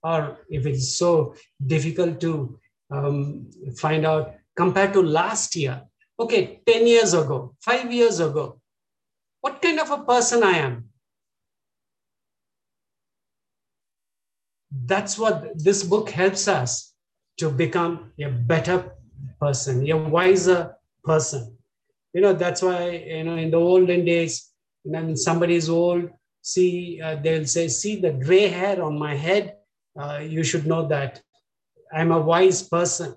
or 0.04 0.46
if 0.48 0.68
it's 0.68 0.96
so 0.96 1.34
difficult 1.66 2.22
to 2.22 2.60
um, 2.92 3.50
find 3.78 4.06
out 4.06 4.36
compared 4.56 4.94
to 4.94 5.02
last 5.02 5.56
year. 5.56 5.82
Okay, 6.20 6.62
10 6.68 6.86
years 6.86 7.16
ago, 7.16 7.56
five 7.60 7.92
years 7.92 8.20
ago, 8.20 8.62
what 9.40 9.60
kind 9.60 9.80
of 9.80 9.90
a 9.90 10.04
person 10.04 10.44
I 10.44 10.58
am. 10.60 10.91
That's 14.86 15.18
what 15.18 15.52
this 15.56 15.84
book 15.84 16.10
helps 16.10 16.48
us 16.48 16.94
to 17.38 17.50
become 17.50 18.12
a 18.20 18.30
better 18.30 18.92
person, 19.40 19.90
a 19.90 19.98
wiser 19.98 20.76
person. 21.04 21.58
You 22.14 22.22
know, 22.22 22.34
that's 22.34 22.62
why, 22.62 22.90
you 22.90 23.24
know, 23.24 23.36
in 23.36 23.52
the 23.52 23.58
olden 23.58 24.06
days, 24.06 24.50
when 24.84 25.16
somebody 25.16 25.56
is 25.56 25.70
old, 25.70 26.10
see, 26.42 27.00
uh, 27.02 27.16
they'll 27.16 27.46
say, 27.46 27.68
see 27.68 28.00
the 28.00 28.12
gray 28.12 28.48
hair 28.48 28.84
on 28.84 28.98
my 28.98 29.16
head, 29.16 29.56
uh, 30.00 30.20
you 30.20 30.44
should 30.44 30.66
know 30.66 30.88
that 30.88 31.22
I'm 31.94 32.12
a 32.12 32.20
wise 32.20 32.64
person. 32.64 33.16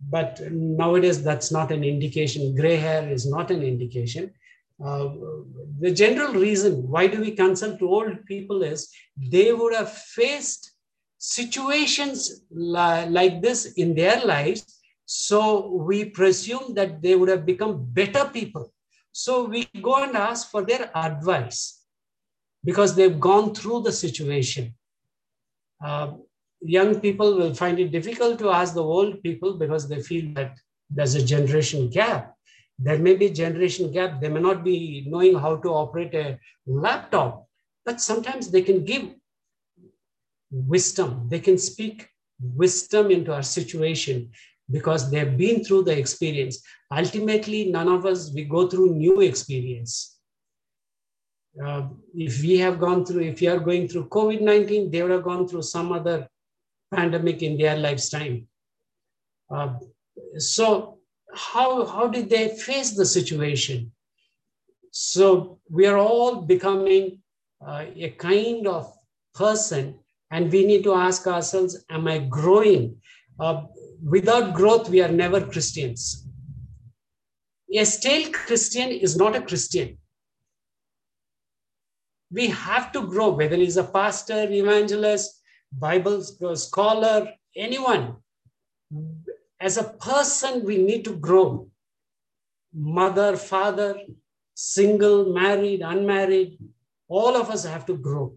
But 0.00 0.40
nowadays, 0.50 1.22
that's 1.22 1.52
not 1.52 1.70
an 1.70 1.84
indication. 1.84 2.56
Gray 2.56 2.76
hair 2.76 3.08
is 3.08 3.28
not 3.28 3.50
an 3.50 3.62
indication. 3.62 4.32
Uh, 4.84 5.10
the 5.78 5.92
general 5.92 6.32
reason 6.32 6.88
why 6.88 7.06
do 7.06 7.20
we 7.20 7.30
consult 7.32 7.80
old 7.82 8.24
people 8.26 8.62
is 8.62 8.90
they 9.16 9.52
would 9.52 9.72
have 9.72 9.92
faced 9.92 10.71
situations 11.22 12.42
li- 12.50 13.06
like 13.08 13.40
this 13.40 13.74
in 13.74 13.94
their 13.94 14.24
lives. 14.24 14.82
So 15.04 15.68
we 15.88 16.06
presume 16.06 16.74
that 16.74 17.00
they 17.00 17.14
would 17.14 17.28
have 17.28 17.46
become 17.46 17.84
better 17.84 18.24
people. 18.24 18.72
So 19.12 19.44
we 19.44 19.68
go 19.80 20.02
and 20.02 20.16
ask 20.16 20.50
for 20.50 20.62
their 20.64 20.90
advice 20.96 21.84
because 22.64 22.96
they've 22.96 23.20
gone 23.20 23.54
through 23.54 23.82
the 23.82 23.92
situation. 23.92 24.74
Uh, 25.84 26.14
young 26.60 26.98
people 27.00 27.36
will 27.36 27.54
find 27.54 27.78
it 27.78 27.92
difficult 27.92 28.38
to 28.40 28.50
ask 28.50 28.74
the 28.74 28.82
old 28.82 29.22
people 29.22 29.54
because 29.58 29.88
they 29.88 30.02
feel 30.02 30.34
that 30.34 30.58
there's 30.90 31.14
a 31.14 31.24
generation 31.24 31.88
gap. 31.88 32.34
There 32.78 32.98
may 32.98 33.14
be 33.14 33.30
generation 33.30 33.92
gap. 33.92 34.20
They 34.20 34.28
may 34.28 34.40
not 34.40 34.64
be 34.64 35.04
knowing 35.06 35.38
how 35.38 35.56
to 35.56 35.68
operate 35.68 36.14
a 36.14 36.38
laptop, 36.66 37.46
but 37.84 38.00
sometimes 38.00 38.50
they 38.50 38.62
can 38.62 38.84
give 38.84 39.04
wisdom. 40.52 41.28
They 41.28 41.40
can 41.40 41.58
speak 41.58 42.08
wisdom 42.40 43.10
into 43.10 43.32
our 43.32 43.42
situation 43.42 44.30
because 44.70 45.10
they've 45.10 45.36
been 45.36 45.64
through 45.64 45.84
the 45.84 45.96
experience. 45.96 46.62
Ultimately, 46.94 47.70
none 47.70 47.88
of 47.88 48.06
us, 48.06 48.32
we 48.32 48.44
go 48.44 48.68
through 48.68 48.94
new 48.94 49.20
experience. 49.20 50.18
Uh, 51.62 51.88
if 52.14 52.40
we 52.40 52.58
have 52.58 52.78
gone 52.78 53.04
through, 53.04 53.22
if 53.22 53.42
you 53.42 53.50
are 53.50 53.58
going 53.58 53.86
through 53.86 54.08
COVID 54.08 54.40
19, 54.40 54.90
they 54.90 55.02
would 55.02 55.10
have 55.10 55.24
gone 55.24 55.46
through 55.46 55.62
some 55.62 55.92
other 55.92 56.28
pandemic 56.94 57.42
in 57.42 57.58
their 57.58 57.76
lifetime. 57.76 58.46
Uh, 59.50 59.74
so, 60.38 60.98
how, 61.34 61.84
how 61.84 62.08
did 62.08 62.30
they 62.30 62.48
face 62.56 62.92
the 62.92 63.04
situation? 63.04 63.92
So, 64.90 65.60
we 65.70 65.86
are 65.86 65.98
all 65.98 66.42
becoming 66.42 67.22
uh, 67.66 67.84
a 67.96 68.10
kind 68.10 68.66
of 68.66 68.90
person, 69.34 69.98
and 70.32 70.50
we 70.50 70.64
need 70.66 70.82
to 70.82 70.94
ask 70.94 71.26
ourselves 71.26 71.84
Am 71.90 72.08
I 72.08 72.18
growing? 72.18 72.96
Uh, 73.38 73.64
without 74.02 74.54
growth, 74.54 74.88
we 74.88 75.00
are 75.02 75.12
never 75.12 75.40
Christians. 75.40 76.26
A 77.74 77.84
stale 77.84 78.30
Christian 78.32 78.90
is 78.90 79.16
not 79.16 79.36
a 79.36 79.42
Christian. 79.42 79.98
We 82.30 82.48
have 82.48 82.92
to 82.92 83.06
grow, 83.06 83.30
whether 83.30 83.56
he's 83.56 83.76
a 83.76 83.84
pastor, 83.84 84.50
evangelist, 84.50 85.42
Bible 85.70 86.22
scholar, 86.22 87.32
anyone. 87.54 88.16
As 89.60 89.76
a 89.76 89.84
person, 89.84 90.64
we 90.64 90.78
need 90.78 91.04
to 91.04 91.14
grow. 91.16 91.68
Mother, 92.74 93.36
father, 93.36 94.00
single, 94.54 95.32
married, 95.32 95.82
unmarried, 95.82 96.58
all 97.08 97.36
of 97.36 97.50
us 97.50 97.64
have 97.64 97.84
to 97.86 97.96
grow. 97.96 98.34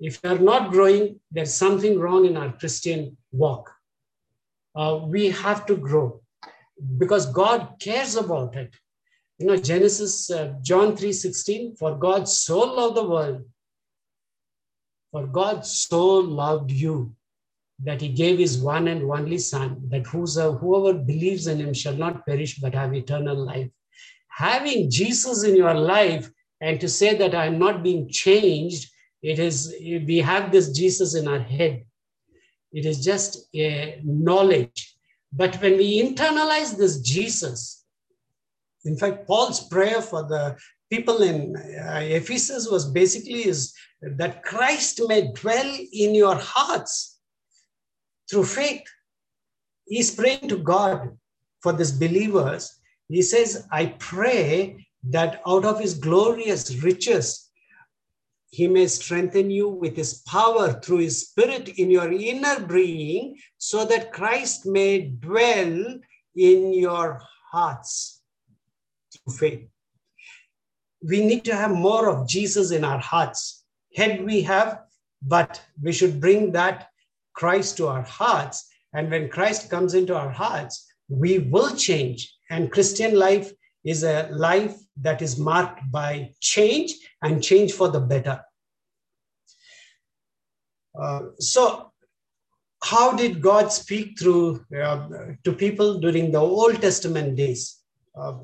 If 0.00 0.22
we 0.22 0.30
are 0.30 0.38
not 0.38 0.70
growing, 0.70 1.20
there's 1.30 1.54
something 1.54 1.98
wrong 1.98 2.24
in 2.24 2.36
our 2.36 2.52
Christian 2.52 3.16
walk. 3.32 3.70
Uh, 4.74 5.00
we 5.04 5.30
have 5.30 5.66
to 5.66 5.76
grow 5.76 6.20
because 6.98 7.26
God 7.26 7.74
cares 7.80 8.16
about 8.16 8.56
it. 8.56 8.74
You 9.38 9.46
know, 9.46 9.56
Genesis, 9.56 10.30
uh, 10.30 10.54
John 10.62 10.96
3 10.96 11.12
16, 11.12 11.76
for 11.76 11.96
God 11.96 12.28
so 12.28 12.58
loved 12.60 12.96
the 12.96 13.08
world 13.08 13.44
for 15.10 15.26
God 15.26 15.66
so 15.66 16.18
loved 16.18 16.70
you 16.70 17.14
that 17.82 18.00
he 18.00 18.08
gave 18.08 18.38
his 18.38 18.58
one 18.58 18.88
and 18.88 19.02
only 19.10 19.38
Son, 19.38 19.80
that 19.88 20.06
whoever 20.06 20.98
believes 20.98 21.46
in 21.46 21.58
him 21.58 21.72
shall 21.72 21.94
not 21.94 22.26
perish 22.26 22.58
but 22.58 22.74
have 22.74 22.94
eternal 22.94 23.36
life. 23.36 23.68
Having 24.28 24.90
Jesus 24.90 25.44
in 25.44 25.56
your 25.56 25.74
life 25.74 26.30
and 26.60 26.80
to 26.80 26.88
say 26.88 27.16
that 27.16 27.34
I'm 27.34 27.58
not 27.58 27.82
being 27.82 28.08
changed, 28.08 28.90
it 29.22 29.38
is, 29.38 29.74
we 29.80 30.18
have 30.18 30.50
this 30.50 30.70
Jesus 30.70 31.14
in 31.14 31.28
our 31.28 31.40
head. 31.40 31.84
It 32.72 32.86
is 32.86 33.04
just 33.04 33.48
a 33.54 34.00
knowledge. 34.04 34.94
But 35.32 35.60
when 35.60 35.76
we 35.76 36.02
internalize 36.02 36.76
this 36.76 37.00
Jesus, 37.00 37.84
in 38.84 38.96
fact, 38.96 39.26
Paul's 39.26 39.68
prayer 39.68 40.00
for 40.00 40.22
the 40.22 40.56
people 40.90 41.22
in 41.22 41.56
uh, 41.56 42.00
Ephesus 42.02 42.68
was 42.68 42.90
basically 42.90 43.46
is 43.46 43.74
that 44.02 44.42
Christ 44.42 45.00
may 45.06 45.32
dwell 45.32 45.76
in 45.92 46.14
your 46.14 46.36
hearts 46.36 47.20
through 48.28 48.44
faith. 48.44 48.82
He's 49.86 50.14
praying 50.14 50.48
to 50.48 50.58
God 50.58 51.16
for 51.62 51.72
these 51.72 51.92
believers. 51.92 52.80
He 53.08 53.22
says, 53.22 53.66
I 53.70 53.86
pray 53.98 54.86
that 55.10 55.42
out 55.46 55.64
of 55.64 55.80
his 55.80 55.94
glorious 55.94 56.74
riches, 56.82 57.49
he 58.50 58.66
may 58.66 58.86
strengthen 58.86 59.50
you 59.50 59.68
with 59.68 59.96
his 59.96 60.22
power 60.26 60.72
through 60.72 60.98
his 60.98 61.28
spirit 61.28 61.68
in 61.68 61.90
your 61.90 62.12
inner 62.12 62.60
being, 62.60 63.38
so 63.58 63.84
that 63.86 64.12
Christ 64.12 64.66
may 64.66 65.02
dwell 65.02 65.98
in 66.36 66.72
your 66.72 67.22
hearts 67.50 68.22
through 69.12 69.34
faith. 69.34 69.68
We 71.02 71.24
need 71.24 71.44
to 71.46 71.56
have 71.56 71.70
more 71.70 72.10
of 72.10 72.28
Jesus 72.28 72.70
in 72.70 72.84
our 72.84 72.98
hearts 72.98 73.60
head 73.94 74.24
we 74.24 74.42
have, 74.42 74.80
but 75.22 75.60
we 75.82 75.92
should 75.92 76.20
bring 76.20 76.52
that 76.52 76.88
Christ 77.32 77.76
to 77.78 77.88
our 77.88 78.02
hearts. 78.02 78.68
And 78.92 79.10
when 79.10 79.28
Christ 79.28 79.70
comes 79.70 79.94
into 79.94 80.16
our 80.16 80.30
hearts, 80.30 80.86
we 81.08 81.38
will 81.38 81.74
change. 81.76 82.32
And 82.50 82.72
Christian 82.72 83.14
life 83.14 83.52
is 83.84 84.02
a 84.02 84.28
life 84.32 84.76
that 85.00 85.22
is 85.22 85.38
marked 85.38 85.80
by 85.90 86.30
change 86.40 86.94
and 87.22 87.42
change 87.42 87.72
for 87.72 87.88
the 87.88 88.00
better. 88.00 88.42
Uh, 90.98 91.20
so, 91.38 91.92
how 92.82 93.14
did 93.14 93.40
God 93.40 93.72
speak 93.72 94.18
through 94.18 94.64
uh, 94.76 95.08
to 95.44 95.52
people 95.52 96.00
during 96.00 96.32
the 96.32 96.38
Old 96.38 96.80
Testament 96.80 97.36
days? 97.36 97.80
Uh, 98.18 98.38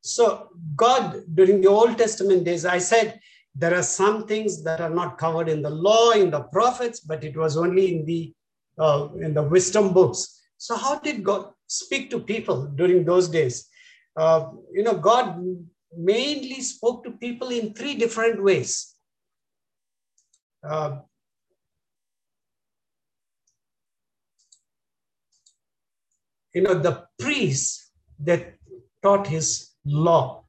so, 0.00 0.48
God 0.74 1.22
during 1.34 1.60
the 1.60 1.68
Old 1.68 1.96
Testament 1.96 2.44
days, 2.44 2.64
I 2.64 2.78
said 2.78 3.20
there 3.54 3.74
are 3.74 3.82
some 3.82 4.26
things 4.26 4.64
that 4.64 4.80
are 4.80 4.90
not 4.90 5.18
covered 5.18 5.48
in 5.48 5.62
the 5.62 5.70
law, 5.70 6.10
in 6.10 6.30
the 6.30 6.40
prophets, 6.40 7.00
but 7.00 7.22
it 7.24 7.36
was 7.36 7.56
only 7.56 7.94
in 7.94 8.04
the 8.04 8.34
uh, 8.78 9.08
in 9.20 9.34
the 9.34 9.42
wisdom 9.42 9.92
books. 9.92 10.42
So 10.58 10.76
how 10.76 10.98
did 10.98 11.22
God 11.22 11.52
speak 11.68 12.10
to 12.10 12.18
people 12.18 12.66
during 12.66 13.04
those 13.04 13.28
days? 13.28 13.68
Uh, 14.16 14.50
you 14.72 14.82
know, 14.82 14.96
God 14.96 15.42
mainly 15.96 16.60
spoke 16.60 17.04
to 17.04 17.10
people 17.12 17.48
in 17.48 17.74
three 17.74 17.94
different 17.94 18.42
ways. 18.42 18.94
Uh, 20.62 20.98
you 26.54 26.62
know, 26.62 26.74
the 26.74 27.06
priest 27.18 27.90
that 28.20 28.54
taught 29.02 29.26
his 29.26 29.70
law. 29.84 30.44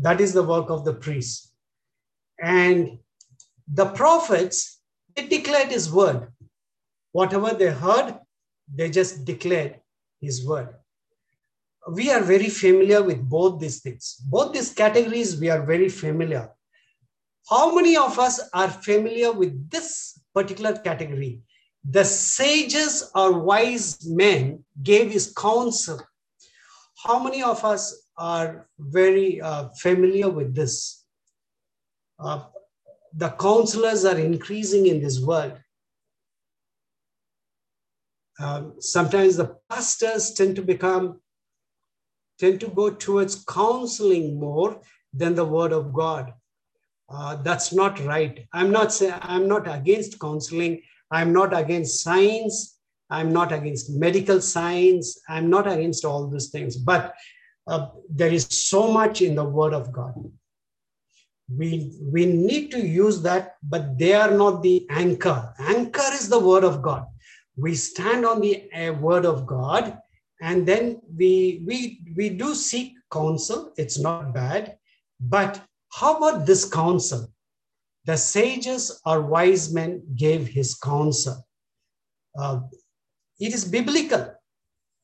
That 0.00 0.20
is 0.20 0.32
the 0.32 0.44
work 0.44 0.70
of 0.70 0.84
the 0.84 0.94
priest 0.94 1.48
and 2.40 2.98
the 3.72 3.86
prophets, 3.86 4.80
they 5.14 5.26
declared 5.26 5.68
his 5.68 5.92
word. 5.92 6.28
Whatever 7.12 7.54
they 7.54 7.70
heard, 7.70 8.18
they 8.72 8.90
just 8.90 9.24
declared 9.24 9.80
his 10.20 10.46
word. 10.46 10.74
We 11.90 12.10
are 12.10 12.22
very 12.22 12.48
familiar 12.48 13.02
with 13.02 13.28
both 13.28 13.60
these 13.60 13.80
things. 13.80 14.16
Both 14.28 14.52
these 14.52 14.72
categories, 14.72 15.40
we 15.40 15.50
are 15.50 15.64
very 15.64 15.88
familiar. 15.88 16.50
How 17.48 17.74
many 17.74 17.96
of 17.96 18.18
us 18.18 18.40
are 18.52 18.68
familiar 18.68 19.32
with 19.32 19.70
this 19.70 20.20
particular 20.34 20.74
category? 20.74 21.40
The 21.88 22.04
sages 22.04 23.10
or 23.14 23.40
wise 23.40 24.06
men 24.06 24.64
gave 24.82 25.10
his 25.10 25.32
counsel. 25.32 26.00
How 27.02 27.22
many 27.22 27.42
of 27.42 27.64
us 27.64 28.08
are 28.16 28.68
very 28.78 29.40
uh, 29.40 29.68
familiar 29.80 30.28
with 30.28 30.54
this? 30.54 31.04
Uh, 32.18 32.44
the 33.14 33.30
counselors 33.30 34.04
are 34.04 34.18
increasing 34.18 34.86
in 34.86 35.00
this 35.00 35.20
world. 35.20 35.58
um, 38.38 38.74
sometimes 38.78 39.36
the 39.36 39.56
pastors 39.68 40.32
tend 40.32 40.56
to 40.56 40.62
become 40.62 41.20
tend 42.38 42.60
to 42.60 42.68
go 42.68 42.90
towards 42.90 43.44
counseling 43.44 44.38
more 44.38 44.80
than 45.12 45.34
the 45.34 45.44
word 45.44 45.72
of 45.72 45.92
god. 45.92 46.32
Uh, 47.10 47.36
that's 47.36 47.72
not 47.72 47.98
right. 48.04 48.46
I'm 48.52 48.70
not 48.70 48.92
saying 48.92 49.14
i'm 49.22 49.48
not 49.48 49.66
against 49.66 50.20
counseling. 50.20 50.82
I'm 51.10 51.32
not 51.32 51.56
against 51.56 52.02
science. 52.02 52.78
I'm 53.10 53.32
not 53.32 53.52
against 53.52 53.90
medical 53.90 54.40
science. 54.40 55.18
I'm 55.28 55.48
not 55.48 55.66
against 55.66 56.04
all 56.04 56.26
these 56.28 56.50
things. 56.50 56.76
But 56.76 57.14
uh, 57.66 57.88
there 58.10 58.30
is 58.32 58.46
so 58.50 58.92
much 58.92 59.22
in 59.22 59.34
the 59.34 59.44
word 59.44 59.72
of 59.72 59.92
god. 59.92 60.14
We 61.50 61.92
we 62.02 62.26
need 62.26 62.70
to 62.72 62.86
use 62.86 63.22
that 63.22 63.56
but 63.62 63.98
they 63.98 64.12
are 64.12 64.30
not 64.30 64.62
the 64.62 64.86
anchor. 64.90 65.54
Anchor 65.58 66.12
is 66.12 66.28
the 66.28 66.38
word 66.38 66.64
of 66.64 66.82
god. 66.82 67.06
We 67.56 67.74
stand 67.74 68.26
on 68.26 68.40
the 68.40 68.70
uh, 68.72 68.92
word 68.92 69.24
of 69.24 69.46
god 69.46 69.98
and 70.40 70.66
then 70.66 71.00
we 71.16 71.62
we 71.66 72.00
we 72.16 72.28
do 72.30 72.54
seek 72.54 72.94
counsel. 73.12 73.72
It's 73.76 73.98
not 73.98 74.32
bad. 74.34 74.78
But 75.20 75.60
how 75.92 76.16
about 76.16 76.46
this 76.46 76.64
counsel? 76.64 77.32
The 78.04 78.16
sages 78.16 79.00
or 79.04 79.22
wise 79.22 79.72
men 79.72 80.02
gave 80.16 80.46
his 80.46 80.74
counsel. 80.74 81.46
Uh, 82.38 82.60
it 83.40 83.52
is 83.52 83.64
biblical. 83.64 84.34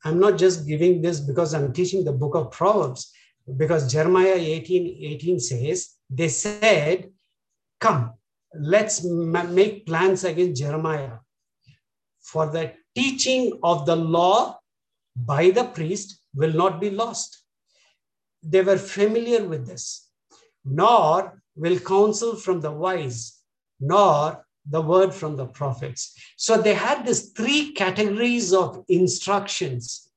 I'm 0.04 0.20
not 0.20 0.38
just 0.38 0.66
giving 0.66 1.00
this 1.00 1.20
because 1.20 1.54
i'm 1.54 1.72
teaching 1.72 2.04
the 2.04 2.12
book 2.12 2.34
of 2.34 2.50
proverbs. 2.50 3.12
Because 3.58 3.92
jeremiah 3.92 4.36
18 4.36 5.04
18 5.04 5.40
says 5.40 5.96
they 6.08 6.28
said 6.28 7.10
come 7.78 8.14
let's 8.58 9.04
make 9.04 9.84
plans 9.84 10.24
against 10.24 10.62
jeremiah 10.62 11.18
for 12.22 12.46
the 12.46 12.72
teaching 12.94 13.58
of 13.62 13.84
the 13.84 13.96
law 13.96 14.58
by 15.16 15.50
the 15.50 15.64
priest 15.64 16.18
will 16.34 16.52
not 16.52 16.80
be 16.80 16.90
lost. 16.90 17.42
They 18.42 18.62
were 18.62 18.78
familiar 18.78 19.44
with 19.44 19.66
this, 19.66 20.08
nor 20.64 21.42
will 21.56 21.78
counsel 21.78 22.36
from 22.36 22.60
the 22.60 22.72
wise, 22.72 23.40
nor 23.80 24.44
the 24.68 24.80
word 24.80 25.14
from 25.14 25.36
the 25.36 25.46
prophets. 25.46 26.14
So 26.36 26.60
they 26.60 26.74
had 26.74 27.06
these 27.06 27.30
three 27.30 27.72
categories 27.72 28.52
of 28.52 28.84
instructions 28.88 30.10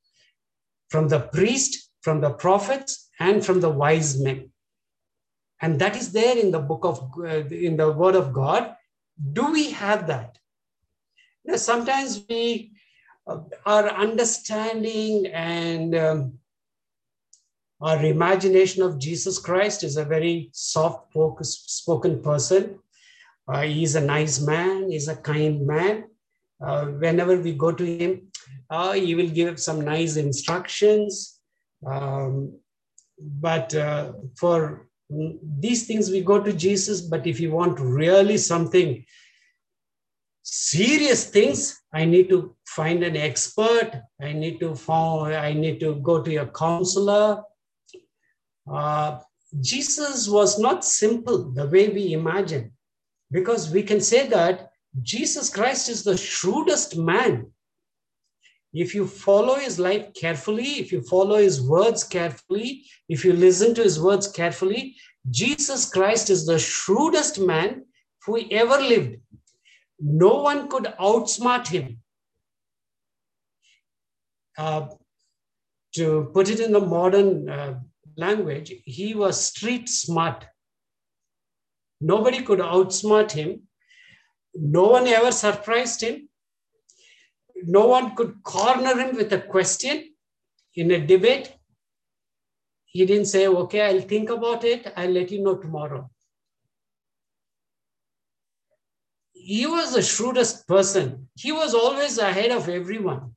from 0.90 1.10
the 1.10 1.20
priest, 1.20 1.90
from 2.02 2.22
the 2.22 2.32
prophets, 2.32 3.10
and 3.20 3.46
from 3.46 3.60
the 3.60 3.70
wise 3.70 4.20
men. 4.20 4.52
And 5.62 5.80
that 5.80 5.96
is 5.96 6.12
there 6.12 6.38
in 6.38 6.52
the 6.52 6.60
book 6.60 6.86
of, 6.86 7.12
uh, 7.20 7.48
in 7.48 7.78
the 7.78 7.92
word 7.92 8.16
of 8.16 8.32
God. 8.32 8.76
Do 9.34 9.52
we 9.52 9.72
have 9.72 10.08
that? 10.08 10.38
Now, 11.44 11.56
sometimes 11.56 12.24
we 12.30 12.77
our 13.66 13.90
understanding 13.90 15.28
and 15.28 15.96
um, 15.96 16.34
our 17.82 18.04
imagination 18.04 18.82
of 18.84 19.00
Jesus 19.00 19.38
Christ 19.38 19.84
is 19.84 19.98
a 19.98 20.06
very 20.06 20.50
soft 20.54 21.14
spoken 21.42 22.22
person. 22.22 22.80
Uh, 23.48 23.62
he's 23.62 23.96
a 23.96 24.02
nice 24.02 24.42
man, 24.42 24.90
he's 24.90 25.08
a 25.08 25.16
kind 25.16 25.66
man. 25.66 26.06
Uh, 26.60 26.86
whenever 26.86 27.40
we 27.40 27.54
go 27.54 27.72
to 27.72 27.86
him, 27.86 28.32
uh, 28.70 28.94
he 28.94 29.16
will 29.16 29.30
give 29.30 29.60
some 29.60 29.82
nice 29.82 30.18
instructions. 30.18 31.40
Um, 31.86 32.58
but 33.20 33.74
uh, 33.76 34.14
for 34.38 34.88
these 35.10 35.88
things, 35.88 36.10
we 36.10 36.22
go 36.22 36.42
to 36.42 36.52
Jesus. 36.52 37.02
But 37.02 37.28
if 37.28 37.40
you 37.40 37.52
want 37.52 37.80
really 37.80 38.38
something 38.38 39.06
serious 40.50 41.30
things, 41.30 41.82
I 41.94 42.06
need 42.06 42.30
to 42.30 42.56
find 42.66 43.04
an 43.04 43.18
expert. 43.18 43.92
I 44.22 44.32
need 44.32 44.60
to 44.62 44.76
find, 44.76 45.36
I 45.36 45.52
need 45.54 45.80
to 45.82 45.96
go 45.96 46.22
to 46.24 46.36
a 46.38 46.48
counselor. 46.48 47.44
Uh, 48.72 49.20
Jesus 49.60 50.28
was 50.30 50.58
not 50.58 50.86
simple 50.86 51.52
the 51.52 51.68
way 51.68 51.90
we 51.90 52.14
imagine, 52.14 52.72
because 53.32 53.72
we 53.72 53.84
can 53.84 54.00
say 54.00 54.28
that 54.28 54.70
Jesus 55.02 55.50
Christ 55.50 55.90
is 55.90 56.04
the 56.04 56.18
shrewdest 56.18 56.98
man. 56.98 57.52
If 58.74 58.96
you 58.96 59.08
follow 59.08 59.56
his 59.56 59.80
life 59.80 60.14
carefully, 60.14 60.80
if 60.80 60.92
you 60.92 61.02
follow 61.02 61.38
his 61.38 61.62
words 61.62 62.04
carefully, 62.04 62.86
if 63.10 63.26
you 63.26 63.34
listen 63.34 63.74
to 63.76 63.84
his 63.84 64.00
words 64.00 64.28
carefully, 64.28 64.96
Jesus 65.30 65.90
Christ 65.90 66.30
is 66.30 66.46
the 66.46 66.60
shrewdest 66.60 67.40
man 67.40 67.86
who 68.26 68.40
ever 68.52 68.78
lived. 68.82 69.18
No 70.00 70.42
one 70.42 70.70
could 70.70 70.86
outsmart 71.00 71.68
him. 71.68 72.00
Uh, 74.58 74.88
to 75.94 76.30
put 76.34 76.50
it 76.50 76.60
in 76.60 76.72
the 76.72 76.80
modern 76.80 77.50
uh, 77.50 77.80
language, 78.16 78.74
he 78.86 79.14
was 79.14 79.44
street 79.44 79.90
smart. 79.90 80.46
Nobody 82.00 82.42
could 82.42 82.60
outsmart 82.60 83.32
him. 83.32 83.64
No 84.54 84.88
one 84.88 85.08
ever 85.08 85.32
surprised 85.32 86.02
him. 86.02 86.30
No 87.64 87.88
one 87.88 88.16
could 88.16 88.44
corner 88.44 88.96
him 89.00 89.16
with 89.16 89.34
a 89.34 89.42
question 89.42 90.14
in 90.76 90.92
a 90.92 91.06
debate. 91.06 91.54
He 92.86 93.06
didn't 93.06 93.26
say, 93.26 93.48
okay, 93.48 93.82
I'll 93.82 94.02
think 94.02 94.30
about 94.30 94.64
it. 94.64 94.92
I'll 94.96 95.10
let 95.10 95.32
you 95.32 95.42
know 95.44 95.56
tomorrow. 95.56 96.10
He 99.48 99.66
was 99.66 99.94
the 99.94 100.02
shrewdest 100.02 100.68
person. 100.68 101.30
He 101.36 101.54
was 101.54 101.74
always 101.74 102.18
ahead 102.18 102.52
of 102.52 102.68
everyone. 102.68 103.34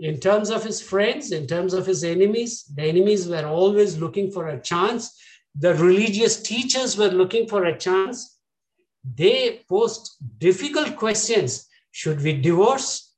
In 0.00 0.18
terms 0.18 0.48
of 0.48 0.64
his 0.64 0.80
friends, 0.80 1.30
in 1.30 1.46
terms 1.46 1.74
of 1.74 1.84
his 1.84 2.02
enemies, 2.04 2.64
the 2.74 2.84
enemies 2.84 3.28
were 3.28 3.44
always 3.44 3.98
looking 3.98 4.30
for 4.30 4.48
a 4.48 4.58
chance. 4.58 5.14
The 5.54 5.74
religious 5.74 6.40
teachers 6.40 6.96
were 6.96 7.10
looking 7.10 7.46
for 7.46 7.66
a 7.66 7.76
chance. 7.76 8.38
They 9.04 9.62
posed 9.68 10.12
difficult 10.38 10.96
questions. 10.96 11.68
Should 11.90 12.22
we 12.22 12.40
divorce? 12.40 13.12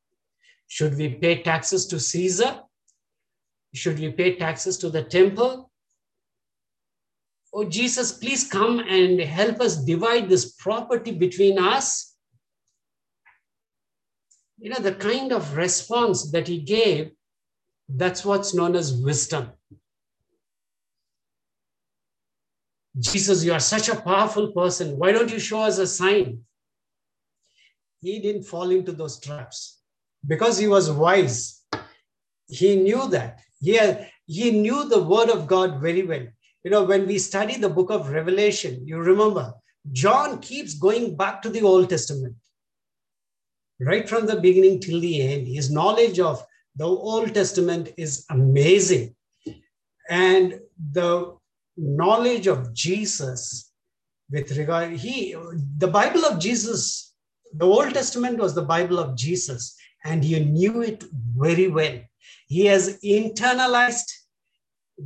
Should 0.67 0.97
we 0.97 1.11
pay 1.11 1.41
taxes 1.45 1.87
to 1.87 2.01
Caesar? 2.01 2.63
Should 3.75 4.01
we 4.01 4.11
pay 4.11 4.35
taxes 4.35 4.77
to 4.79 4.91
the 4.91 5.05
temple? 5.05 5.70
Oh 7.53 7.65
jesus 7.65 8.13
please 8.13 8.45
come 8.45 8.79
and 8.81 9.21
help 9.21 9.61
us 9.61 9.77
divide 9.85 10.29
this 10.29 10.53
property 10.53 11.13
between 11.13 11.59
us. 11.59 12.15
You 14.59 14.71
know 14.71 14.81
the 14.81 14.95
kind 14.95 15.33
of 15.33 15.57
response 15.57 16.31
that 16.33 16.47
he 16.47 16.59
gave 16.59 17.13
that's 17.89 18.25
what's 18.25 18.55
known 18.55 18.77
as 18.77 18.93
wisdom. 18.93 19.51
Jesus 22.99 23.43
you 23.45 23.53
are 23.53 23.61
such 23.61 23.89
a 23.89 24.01
powerful 24.01 24.53
person. 24.53 24.99
Why 24.99 25.13
don't 25.13 25.33
you 25.33 25.41
show 25.41 25.61
us 25.63 25.79
a 25.79 25.87
sign? 25.87 26.41
He 28.01 28.19
didn't 28.19 28.45
fall 28.45 28.71
into 28.71 28.93
those 28.93 29.19
traps. 29.21 29.79
Because 30.27 30.59
he 30.59 30.69
was 30.69 30.91
wise 30.91 31.61
he 32.51 32.77
knew 32.77 33.09
that. 33.09 33.41
He, 33.61 33.75
had, 33.75 34.11
he 34.27 34.51
knew 34.51 34.89
the 34.89 35.03
word 35.03 35.31
of 35.31 35.47
god 35.47 35.81
very 35.81 36.03
well 36.03 36.27
you 36.65 36.71
know, 36.71 36.85
when 36.85 37.07
we 37.07 37.19
study 37.19 37.57
the 37.57 37.69
book 37.69 37.91
of 37.91 38.11
Revelation, 38.11 38.87
you 38.87 38.99
remember, 38.99 39.55
John 39.93 40.41
keeps 40.41 40.75
going 40.75 41.17
back 41.17 41.41
to 41.43 41.51
the 41.51 41.63
Old 41.63 41.89
Testament, 41.89 42.37
right 43.81 44.09
from 44.09 44.27
the 44.27 44.41
beginning 44.41 44.81
till 44.81 45.01
the 45.01 45.23
end. 45.23 45.49
His 45.49 45.71
knowledge 45.71 46.21
of 46.21 46.45
the 46.77 46.87
Old 46.87 47.35
Testament 47.35 47.91
is 47.97 48.27
amazing. 48.31 49.15
And 50.09 50.61
the 50.93 51.37
knowledge 51.77 52.47
of 52.47 52.75
Jesus 52.75 53.73
with 54.31 54.57
regard, 54.57 54.93
he, 54.93 55.35
the 55.79 55.89
Bible 55.89 56.25
of 56.25 56.39
Jesus, 56.39 57.15
the 57.55 57.65
Old 57.65 57.95
Testament 57.95 58.39
was 58.39 58.55
the 58.55 58.63
Bible 58.63 58.99
of 58.99 59.17
Jesus, 59.17 59.77
and 60.05 60.23
he 60.23 60.39
knew 60.39 60.83
it 60.83 61.05
very 61.37 61.69
well. 61.69 61.99
He 62.47 62.67
has 62.67 63.01
internalized 63.03 64.11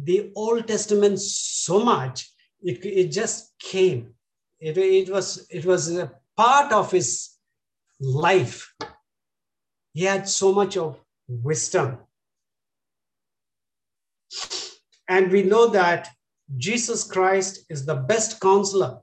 the 0.02 0.32
Old 0.34 0.66
Testament 0.66 1.20
so 1.20 1.84
much, 1.84 2.30
it, 2.62 2.84
it 2.84 3.12
just 3.12 3.52
came. 3.58 4.14
It, 4.58 4.76
it, 4.76 5.10
was, 5.10 5.46
it 5.50 5.64
was 5.64 5.94
a 5.96 6.10
part 6.36 6.72
of 6.72 6.90
his 6.90 7.36
life. 8.00 8.74
He 9.92 10.04
had 10.04 10.28
so 10.28 10.52
much 10.52 10.76
of 10.76 10.98
wisdom. 11.28 11.98
And 15.08 15.30
we 15.30 15.42
know 15.42 15.68
that 15.68 16.08
Jesus 16.56 17.04
Christ 17.04 17.66
is 17.68 17.86
the 17.86 17.94
best 17.94 18.40
counselor, 18.40 19.00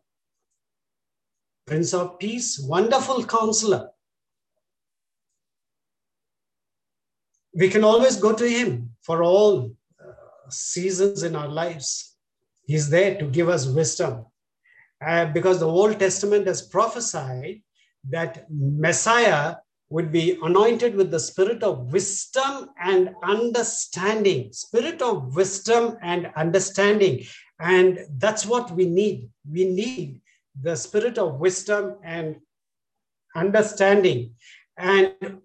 Prince 1.67 1.93
of 1.93 2.19
Peace, 2.19 2.59
wonderful 2.59 3.23
counselor. 3.23 3.89
We 7.53 7.69
can 7.69 7.83
always 7.83 8.15
go 8.15 8.33
to 8.33 8.49
him 8.49 8.91
for 9.01 9.23
all 9.23 9.75
seasons 10.53 11.23
in 11.23 11.35
our 11.35 11.47
lives. 11.47 12.15
He's 12.65 12.89
there 12.89 13.17
to 13.17 13.25
give 13.25 13.49
us 13.49 13.65
wisdom. 13.65 14.25
Uh, 15.05 15.25
because 15.25 15.59
the 15.59 15.67
Old 15.67 15.99
Testament 15.99 16.45
has 16.47 16.61
prophesied 16.61 17.61
that 18.09 18.45
Messiah 18.49 19.55
would 19.89 20.11
be 20.11 20.37
anointed 20.41 20.95
with 20.95 21.11
the 21.11 21.19
spirit 21.19 21.63
of 21.63 21.91
wisdom 21.91 22.69
and 22.81 23.13
understanding. 23.23 24.53
Spirit 24.53 25.01
of 25.01 25.35
wisdom 25.35 25.97
and 26.01 26.31
understanding. 26.35 27.25
And 27.59 27.99
that's 28.17 28.45
what 28.45 28.71
we 28.71 28.85
need. 28.85 29.29
We 29.49 29.65
need 29.65 30.21
the 30.59 30.75
spirit 30.75 31.17
of 31.17 31.39
wisdom 31.39 31.97
and 32.03 32.37
understanding. 33.35 34.35
And 34.77 35.41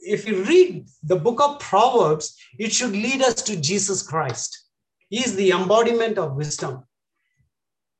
if 0.00 0.26
you 0.26 0.44
read 0.44 0.86
the 1.02 1.16
book 1.16 1.40
of 1.40 1.60
Proverbs, 1.60 2.36
it 2.58 2.72
should 2.72 2.92
lead 2.92 3.22
us 3.22 3.42
to 3.42 3.56
Jesus 3.56 4.02
Christ. 4.02 4.66
He 5.08 5.18
is 5.18 5.34
the 5.34 5.50
embodiment 5.50 6.18
of 6.18 6.36
wisdom. 6.36 6.84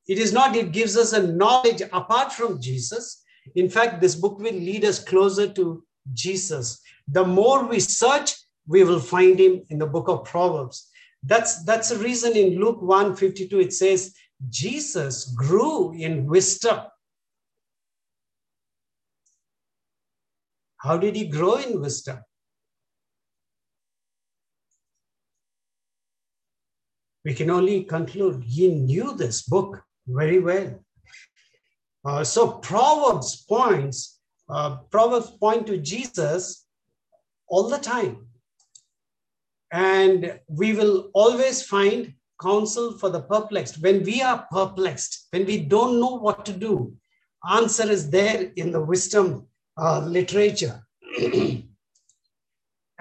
It 0.08 0.18
is 0.18 0.32
not, 0.32 0.56
it 0.56 0.72
gives 0.72 0.96
us 0.96 1.12
a 1.12 1.26
knowledge 1.26 1.82
apart 1.92 2.32
from 2.32 2.60
Jesus. 2.60 3.22
In 3.54 3.68
fact, 3.68 4.00
this 4.00 4.14
book 4.14 4.38
will 4.38 4.54
lead 4.54 4.84
us 4.84 5.02
closer 5.02 5.48
to 5.52 5.84
Jesus. 6.12 6.80
The 7.08 7.24
more 7.24 7.66
we 7.66 7.80
search, 7.80 8.34
we 8.66 8.84
will 8.84 9.00
find 9.00 9.38
him 9.38 9.62
in 9.70 9.78
the 9.78 9.86
book 9.86 10.08
of 10.08 10.24
Proverbs. 10.24 10.88
That's, 11.22 11.64
that's 11.64 11.90
the 11.90 11.98
reason 11.98 12.36
in 12.36 12.58
Luke 12.58 12.80
1 12.80 13.16
52, 13.16 13.60
it 13.60 13.72
says, 13.72 14.14
Jesus 14.48 15.34
grew 15.36 15.92
in 15.92 16.26
wisdom. 16.26 16.80
How 20.80 20.96
did 20.96 21.14
he 21.14 21.28
grow 21.28 21.56
in 21.56 21.80
wisdom? 21.80 22.20
We 27.22 27.34
can 27.34 27.50
only 27.50 27.84
conclude 27.84 28.42
he 28.42 28.68
knew 28.68 29.14
this 29.14 29.42
book 29.42 29.82
very 30.06 30.40
well. 30.40 30.82
Uh, 32.02 32.24
so 32.24 32.52
Proverbs 32.52 33.44
points, 33.46 34.20
uh, 34.48 34.78
Proverbs 34.90 35.32
point 35.38 35.66
to 35.66 35.76
Jesus 35.76 36.66
all 37.46 37.68
the 37.68 37.76
time. 37.76 38.26
And 39.70 40.40
we 40.48 40.72
will 40.72 41.10
always 41.12 41.62
find 41.62 42.14
counsel 42.40 42.96
for 42.96 43.10
the 43.10 43.20
perplexed. 43.20 43.82
When 43.82 44.02
we 44.02 44.22
are 44.22 44.46
perplexed, 44.50 45.26
when 45.30 45.44
we 45.44 45.58
don't 45.58 46.00
know 46.00 46.16
what 46.16 46.46
to 46.46 46.54
do, 46.54 46.94
answer 47.48 47.88
is 47.88 48.08
there 48.08 48.50
in 48.56 48.72
the 48.72 48.80
wisdom 48.80 49.46
uh, 49.80 50.00
literature. 50.00 50.82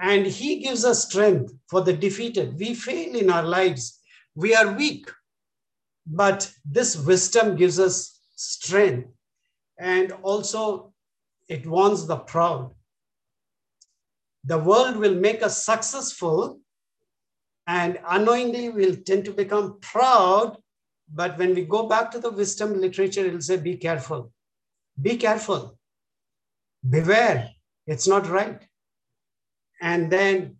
and 0.00 0.26
he 0.26 0.60
gives 0.60 0.84
us 0.84 1.06
strength 1.06 1.52
for 1.68 1.82
the 1.82 1.92
defeated. 1.92 2.58
We 2.58 2.74
fail 2.74 3.14
in 3.14 3.30
our 3.30 3.42
lives. 3.42 4.00
We 4.34 4.54
are 4.54 4.72
weak. 4.72 5.10
But 6.06 6.50
this 6.64 6.96
wisdom 6.96 7.56
gives 7.56 7.78
us 7.78 8.18
strength. 8.34 9.08
And 9.78 10.12
also, 10.22 10.92
it 11.48 11.66
warns 11.66 12.06
the 12.06 12.16
proud. 12.16 12.72
The 14.44 14.58
world 14.58 14.96
will 14.96 15.14
make 15.14 15.42
us 15.42 15.64
successful 15.64 16.60
and 17.66 17.98
unknowingly 18.08 18.70
we'll 18.70 18.96
tend 18.96 19.26
to 19.26 19.32
become 19.32 19.78
proud. 19.80 20.56
But 21.12 21.38
when 21.38 21.54
we 21.54 21.64
go 21.64 21.86
back 21.86 22.10
to 22.12 22.18
the 22.18 22.30
wisdom 22.30 22.80
literature, 22.80 23.26
it'll 23.26 23.40
say, 23.40 23.58
be 23.58 23.76
careful. 23.76 24.32
Be 25.00 25.16
careful. 25.16 25.78
Beware. 26.88 27.50
It's 27.86 28.08
not 28.08 28.28
right. 28.28 28.60
And 29.80 30.10
then 30.10 30.56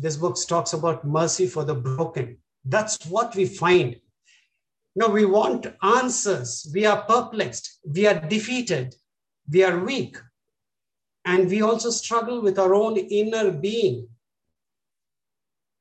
this 0.00 0.16
book 0.16 0.36
talks 0.46 0.72
about 0.72 1.06
mercy 1.06 1.46
for 1.46 1.64
the 1.64 1.74
broken. 1.74 2.38
That's 2.64 3.04
what 3.06 3.34
we 3.34 3.46
find. 3.46 3.96
No, 4.94 5.08
we 5.08 5.24
want 5.24 5.66
answers. 5.82 6.70
We 6.72 6.86
are 6.86 7.02
perplexed. 7.02 7.80
We 7.86 8.06
are 8.06 8.18
defeated. 8.18 8.94
We 9.50 9.62
are 9.62 9.84
weak. 9.84 10.16
And 11.24 11.48
we 11.48 11.62
also 11.62 11.90
struggle 11.90 12.40
with 12.40 12.58
our 12.58 12.74
own 12.74 12.96
inner 12.96 13.50
being. 13.50 14.08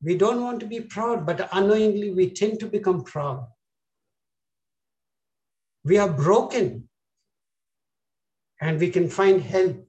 We 0.03 0.15
don't 0.17 0.41
want 0.41 0.59
to 0.59 0.65
be 0.65 0.81
proud, 0.81 1.25
but 1.25 1.49
unknowingly 1.51 2.11
we 2.11 2.29
tend 2.29 2.59
to 2.59 2.67
become 2.67 3.03
proud. 3.03 3.47
We 5.83 5.97
are 5.97 6.11
broken. 6.11 6.89
And 8.61 8.79
we 8.79 8.89
can 8.89 9.09
find 9.09 9.41
help 9.41 9.85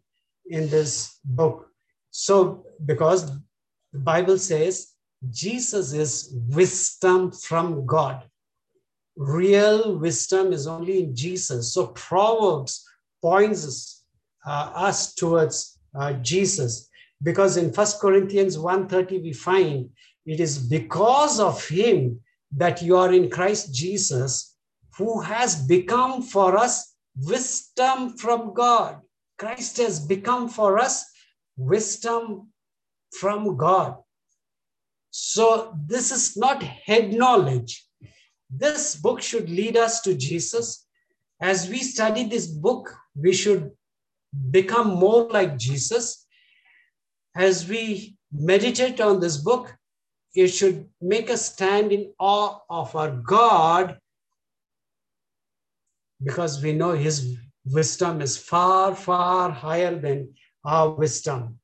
in 0.46 0.68
this 0.68 1.18
book. 1.24 1.68
So, 2.10 2.66
because 2.84 3.30
the 3.92 3.98
Bible 3.98 4.38
says 4.38 4.92
Jesus 5.30 5.92
is 5.92 6.34
wisdom 6.48 7.32
from 7.32 7.86
God. 7.86 8.24
Real 9.16 9.96
wisdom 9.98 10.52
is 10.52 10.66
only 10.66 11.04
in 11.04 11.16
Jesus. 11.16 11.72
So, 11.72 11.88
Proverbs 11.88 12.86
points 13.22 13.66
us, 13.66 14.04
uh, 14.46 14.70
us 14.74 15.14
towards 15.14 15.78
uh, 15.94 16.12
Jesus 16.14 16.90
because 17.22 17.56
in 17.56 17.72
First 17.72 18.00
Corinthians 18.00 18.56
1:30 18.56 19.22
we 19.22 19.32
find 19.32 19.90
it 20.26 20.40
is 20.40 20.58
because 20.58 21.40
of 21.40 21.66
him 21.66 22.20
that 22.52 22.82
you 22.82 22.96
are 22.96 23.12
in 23.12 23.30
Christ 23.30 23.74
Jesus 23.74 24.56
who 24.96 25.20
has 25.20 25.66
become 25.66 26.22
for 26.22 26.56
us 26.56 26.95
wisdom 27.20 28.16
from 28.16 28.54
God. 28.54 29.00
Christ 29.38 29.78
has 29.78 30.00
become 30.00 30.48
for 30.48 30.78
us 30.78 31.04
wisdom 31.56 32.48
from 33.12 33.56
God. 33.56 33.96
So 35.10 35.74
this 35.86 36.10
is 36.10 36.36
not 36.36 36.62
head 36.62 37.12
knowledge. 37.12 37.86
This 38.50 38.96
book 38.96 39.22
should 39.22 39.48
lead 39.48 39.76
us 39.76 40.00
to 40.02 40.14
Jesus. 40.14 40.86
As 41.40 41.68
we 41.68 41.78
study 41.78 42.24
this 42.24 42.46
book, 42.46 42.94
we 43.14 43.32
should 43.32 43.70
become 44.50 44.88
more 44.88 45.28
like 45.28 45.56
Jesus 45.58 46.26
as 47.36 47.68
we 47.68 48.16
meditate 48.32 49.00
on 49.00 49.20
this 49.20 49.36
book, 49.36 49.76
it 50.34 50.48
should 50.48 50.88
make 51.00 51.28
us 51.30 51.52
stand 51.52 51.92
in 51.92 52.12
awe 52.18 52.58
of 52.70 52.96
our 52.96 53.10
God 53.10 53.98
because 56.22 56.62
we 56.62 56.72
know 56.72 56.92
his 56.92 57.36
wisdom 57.64 58.20
is 58.20 58.36
far, 58.36 58.94
far 58.94 59.50
higher 59.50 59.98
than 59.98 60.34
our 60.64 60.90
wisdom. 60.90 61.58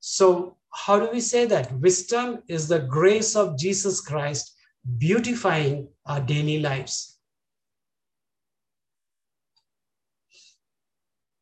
So, 0.00 0.56
how 0.74 0.98
do 0.98 1.10
we 1.12 1.20
say 1.20 1.44
that? 1.46 1.72
Wisdom 1.80 2.42
is 2.48 2.66
the 2.66 2.78
grace 2.78 3.36
of 3.36 3.58
Jesus 3.58 4.00
Christ 4.00 4.56
beautifying 4.98 5.88
our 6.06 6.20
daily 6.20 6.60
lives. 6.60 7.18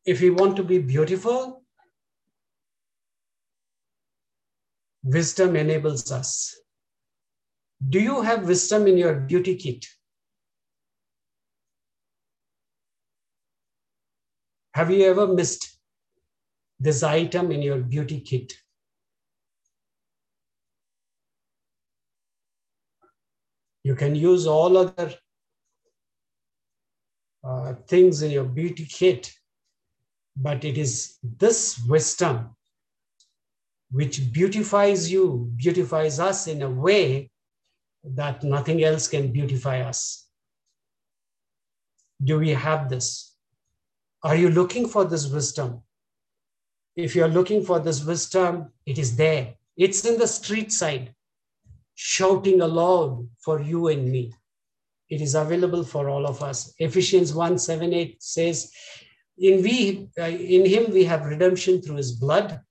If 0.05 0.21
we 0.21 0.31
want 0.31 0.55
to 0.57 0.63
be 0.63 0.79
beautiful, 0.79 1.63
wisdom 5.03 5.55
enables 5.55 6.11
us. 6.11 6.55
Do 7.89 7.99
you 7.99 8.21
have 8.21 8.47
wisdom 8.47 8.87
in 8.87 8.97
your 8.97 9.15
beauty 9.15 9.55
kit? 9.55 9.85
Have 14.73 14.89
you 14.89 15.03
ever 15.03 15.27
missed 15.27 15.77
this 16.79 17.03
item 17.03 17.51
in 17.51 17.61
your 17.61 17.77
beauty 17.77 18.21
kit? 18.21 18.53
You 23.83 23.95
can 23.95 24.15
use 24.15 24.47
all 24.47 24.77
other 24.77 25.13
uh, 27.43 27.73
things 27.87 28.21
in 28.21 28.31
your 28.31 28.43
beauty 28.43 28.85
kit, 28.85 29.33
but 30.37 30.63
it 30.63 30.77
is 30.77 31.17
this 31.37 31.79
wisdom 31.87 32.55
which 33.91 34.31
beautifies 34.31 35.11
you, 35.11 35.51
beautifies 35.57 36.19
us 36.19 36.47
in 36.47 36.61
a 36.61 36.69
way 36.69 37.29
that 38.03 38.43
nothing 38.43 38.83
else 38.83 39.07
can 39.07 39.31
beautify 39.31 39.81
us. 39.81 40.27
Do 42.23 42.39
we 42.39 42.49
have 42.51 42.89
this? 42.89 43.30
Are 44.23 44.35
you 44.35 44.49
looking 44.49 44.87
for 44.87 45.03
this 45.05 45.27
wisdom? 45.27 45.81
If 46.95 47.15
you're 47.15 47.27
looking 47.27 47.63
for 47.63 47.79
this 47.79 48.03
wisdom, 48.03 48.71
it 48.85 48.99
is 48.99 49.15
there. 49.15 49.55
It's 49.77 50.05
in 50.05 50.19
the 50.19 50.27
street 50.27 50.71
side, 50.71 51.15
shouting 51.95 52.61
aloud 52.61 53.27
for 53.43 53.61
you 53.61 53.87
and 53.87 54.11
me. 54.11 54.33
It 55.09 55.21
is 55.21 55.35
available 55.35 55.83
for 55.83 56.09
all 56.09 56.27
of 56.27 56.43
us. 56.43 56.73
Ephesians 56.77 57.33
1 57.33 57.57
7 57.57 57.93
8 57.93 58.21
says, 58.21 58.71
in, 59.37 59.63
we, 59.63 60.07
uh, 60.19 60.25
in 60.25 60.65
him 60.65 60.91
we 60.91 61.03
have 61.05 61.25
redemption 61.25 61.81
through 61.81 61.95
his 61.95 62.11
blood, 62.11 62.61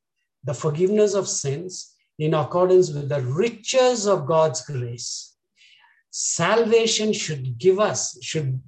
the 0.44 0.54
forgiveness 0.54 1.14
of 1.14 1.28
sins 1.28 1.94
in 2.18 2.34
accordance 2.34 2.92
with 2.92 3.08
the 3.08 3.22
riches 3.22 4.06
of 4.06 4.26
God's 4.26 4.62
grace. 4.62 5.34
Salvation 6.10 7.12
should 7.12 7.58
give 7.58 7.80
us, 7.80 8.16
should 8.22 8.60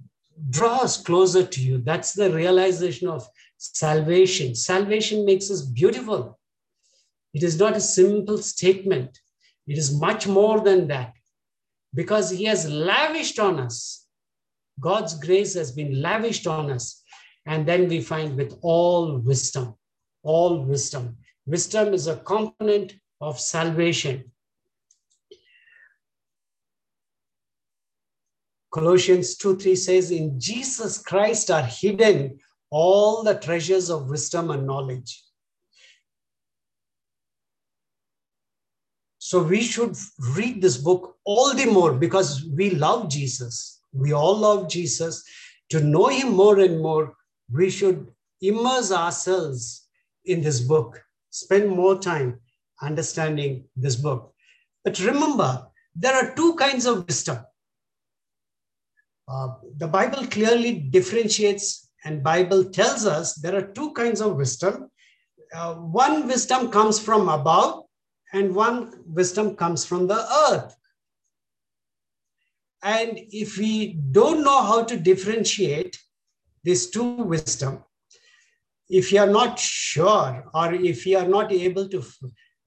draw 0.51 0.79
us 0.79 1.03
closer 1.03 1.45
to 1.45 1.61
you. 1.61 1.79
That's 1.79 2.13
the 2.13 2.33
realization 2.33 3.09
of 3.09 3.27
salvation. 3.59 4.55
Salvation 4.55 5.25
makes 5.25 5.51
us 5.51 5.63
beautiful. 5.63 6.39
It 7.35 7.43
is 7.43 7.59
not 7.59 7.77
a 7.77 7.81
simple 7.81 8.39
statement, 8.39 9.19
it 9.67 9.79
is 9.79 9.99
much 9.99 10.27
more 10.27 10.61
than 10.61 10.89
that 10.89 11.13
because 11.95 12.31
He 12.31 12.45
has 12.45 12.69
lavished 12.69 13.39
on 13.39 13.61
us. 13.61 14.07
God's 14.81 15.15
grace 15.19 15.55
has 15.55 15.73
been 15.73 16.03
lavished 16.03 16.47
on 16.47 16.71
us. 16.71 17.03
And 17.47 17.67
then 17.67 17.89
we 17.89 18.01
find 18.01 18.37
with 18.37 18.57
all 18.63 19.19
wisdom 19.19 19.75
all 20.23 20.65
wisdom. 20.65 21.17
Wisdom 21.47 21.93
is 21.93 22.07
a 22.07 22.17
component 22.17 22.95
of 23.21 23.39
salvation. 23.41 24.32
Colossians 28.73 29.37
2 29.37 29.57
3 29.57 29.77
says, 29.77 30.11
In 30.11 30.41
Jesus 30.41 30.99
Christ 30.99 31.51
are 31.51 31.63
hidden 31.63 32.39
all 32.71 33.23
the 33.23 33.35
treasures 33.35 33.91
of 33.91 34.09
wisdom 34.09 34.51
and 34.51 34.67
knowledge. 34.67 35.23
So 39.19 39.43
we 39.43 39.61
should 39.63 39.97
read 40.37 40.61
this 40.61 40.79
book 40.79 41.17
all 41.25 41.55
the 41.55 41.67
more 41.67 41.93
because 41.93 42.45
we 42.55 42.71
love 42.71 43.11
Jesus. 43.11 43.81
We 43.93 44.13
all 44.13 44.37
love 44.37 44.69
Jesus. 44.71 45.23
To 45.71 45.81
know 45.81 46.07
him 46.07 46.33
more 46.33 46.59
and 46.59 46.81
more, 46.81 47.15
we 47.51 47.71
should 47.71 48.07
immerse 48.41 48.91
ourselves 48.91 49.87
in 50.25 50.43
this 50.43 50.61
book, 50.61 51.03
spend 51.31 51.71
more 51.71 51.99
time 51.99 52.41
understanding 52.83 53.65
this 53.77 53.97
book. 53.97 54.35
But 54.85 54.99
remember, 54.99 55.67
there 55.95 56.15
are 56.15 56.35
two 56.35 56.55
kinds 56.57 56.87
of 56.87 57.07
wisdom. 57.07 57.39
Uh, 59.29 59.49
the 59.77 59.87
Bible 59.87 60.27
clearly 60.27 60.75
differentiates, 60.75 61.91
and 62.05 62.23
Bible 62.23 62.65
tells 62.65 63.07
us 63.07 63.35
there 63.35 63.57
are 63.57 63.73
two 63.73 63.93
kinds 63.93 64.21
of 64.21 64.37
wisdom. 64.37 64.91
Uh, 65.55 65.75
one 65.75 66.27
wisdom 66.27 66.71
comes 66.71 66.99
from 66.99 67.29
above, 67.29 67.85
and 68.33 68.55
one 68.55 69.05
wisdom 69.07 69.55
comes 69.55 69.85
from 69.85 70.07
the 70.07 70.27
earth. 70.51 70.75
And 72.83 73.21
if 73.31 73.59
we 73.59 73.95
don't 74.11 74.43
know 74.43 74.63
how 74.63 74.83
to 74.85 74.97
differentiate 74.97 75.99
these 76.65 76.91
two 76.91 77.15
wisdom, 77.15 77.85
if 78.89 79.13
you 79.13 79.21
are 79.21 79.31
not 79.31 79.59
sure, 79.59 80.45
or 80.53 80.75
if 80.75 81.07
you 81.07 81.17
are 81.19 81.29
not 81.29 81.53
able 81.53 81.89
to, 81.89 82.03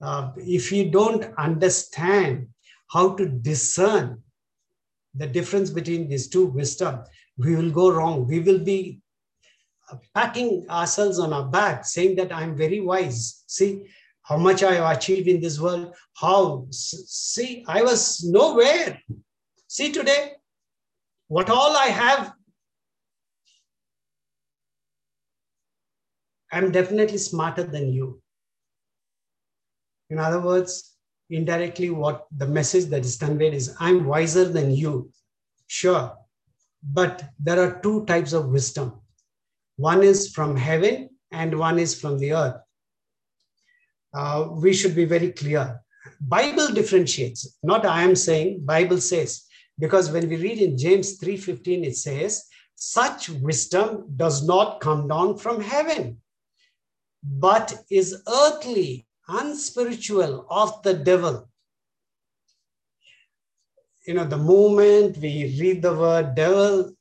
uh, 0.01 0.31
if 0.37 0.71
you 0.71 0.89
don't 0.89 1.25
understand 1.37 2.47
how 2.91 3.15
to 3.15 3.27
discern 3.27 4.23
the 5.17 5.27
difference 5.27 5.69
between 5.69 6.09
these 6.09 6.27
two 6.27 6.45
wisdom, 6.47 7.03
we 7.37 7.55
will 7.55 7.71
go 7.71 7.91
wrong. 7.91 8.27
We 8.27 8.39
will 8.39 8.59
be 8.59 9.01
patting 10.13 10.65
ourselves 10.69 11.19
on 11.19 11.31
our 11.31 11.45
back, 11.45 11.85
saying 11.85 12.15
that 12.17 12.33
I'm 12.33 12.55
very 12.57 12.81
wise. 12.81 13.43
See 13.47 13.85
how 14.23 14.37
much 14.37 14.63
I 14.63 14.75
have 14.75 14.97
achieved 14.97 15.27
in 15.27 15.39
this 15.39 15.59
world. 15.59 15.93
How 16.15 16.67
see 16.71 17.63
I 17.67 17.83
was 17.83 18.23
nowhere. 18.23 18.99
See 19.67 19.91
today, 19.91 20.31
what 21.27 21.49
all 21.49 21.75
I 21.75 21.87
have, 21.87 22.33
I'm 26.51 26.71
definitely 26.71 27.17
smarter 27.17 27.63
than 27.63 27.91
you. 27.91 28.21
In 30.09 30.19
other 30.19 30.39
words, 30.39 30.94
indirectly, 31.29 31.89
what 31.89 32.25
the 32.35 32.47
message 32.47 32.85
that 32.85 33.05
is 33.05 33.17
conveyed 33.17 33.53
is 33.53 33.75
I'm 33.79 34.05
wiser 34.05 34.45
than 34.45 34.71
you. 34.71 35.11
Sure. 35.67 36.15
But 36.83 37.23
there 37.39 37.59
are 37.59 37.79
two 37.81 38.05
types 38.05 38.33
of 38.33 38.49
wisdom 38.49 39.01
one 39.77 40.03
is 40.03 40.29
from 40.29 40.55
heaven, 40.55 41.09
and 41.31 41.59
one 41.59 41.79
is 41.79 41.99
from 41.99 42.17
the 42.17 42.31
earth. 42.31 42.61
Uh, 44.13 44.47
we 44.51 44.73
should 44.73 44.95
be 44.95 45.03
very 45.03 45.31
clear. 45.31 45.81
Bible 46.21 46.69
differentiates, 46.69 47.57
not 47.61 47.85
I 47.85 48.03
am 48.03 48.15
saying, 48.15 48.65
Bible 48.65 49.01
says. 49.01 49.43
Because 49.77 50.09
when 50.11 50.29
we 50.29 50.37
read 50.37 50.59
in 50.59 50.77
James 50.77 51.19
3:15, 51.19 51.83
it 51.83 51.97
says, 51.97 52.45
such 52.75 53.29
wisdom 53.29 54.05
does 54.15 54.45
not 54.45 54.81
come 54.81 55.07
down 55.07 55.37
from 55.37 55.61
heaven, 55.61 56.21
but 57.23 57.73
is 57.89 58.21
earthly, 58.27 59.07
unspiritual 59.27 60.45
of 60.49 60.81
the 60.83 60.93
devil. 60.93 61.49
You 64.07 64.13
know, 64.15 64.25
the 64.25 64.37
moment 64.37 65.17
we 65.17 65.57
read 65.59 65.81
the 65.81 65.93
word 65.93 66.35
devil, 66.35 66.91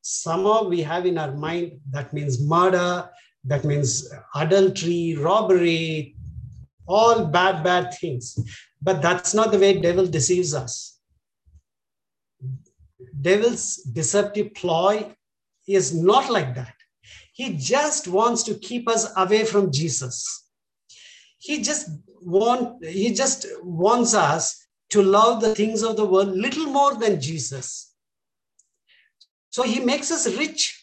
somehow 0.00 0.64
we 0.64 0.80
have 0.80 1.04
in 1.04 1.18
our 1.18 1.32
mind 1.32 1.80
that 1.90 2.12
means 2.12 2.40
murder, 2.40 3.08
that 3.44 3.64
means 3.64 4.10
adultery, 4.34 5.16
robbery, 5.18 6.16
all 6.86 7.26
bad, 7.26 7.62
bad 7.62 7.94
things. 7.94 8.38
But 8.80 9.02
that's 9.02 9.34
not 9.34 9.52
the 9.52 9.58
way 9.58 9.80
devil 9.80 10.06
deceives 10.06 10.54
us 10.54 11.00
devil's 13.20 13.76
deceptive 13.76 14.54
ploy 14.54 15.14
is 15.66 15.94
not 15.94 16.30
like 16.30 16.54
that. 16.54 16.74
He 17.32 17.56
just 17.56 18.08
wants 18.08 18.42
to 18.44 18.54
keep 18.54 18.88
us 18.88 19.12
away 19.16 19.44
from 19.44 19.72
Jesus. 19.72 20.49
He 21.40 21.62
just 21.62 21.88
want 22.22 22.84
he 22.84 23.12
just 23.14 23.46
wants 23.62 24.14
us 24.14 24.66
to 24.90 25.02
love 25.02 25.40
the 25.40 25.54
things 25.54 25.82
of 25.82 25.96
the 25.96 26.04
world 26.04 26.28
little 26.28 26.66
more 26.66 26.94
than 26.94 27.20
Jesus. 27.20 27.94
So 29.50 29.62
he 29.62 29.80
makes 29.80 30.10
us 30.10 30.26
rich. 30.36 30.76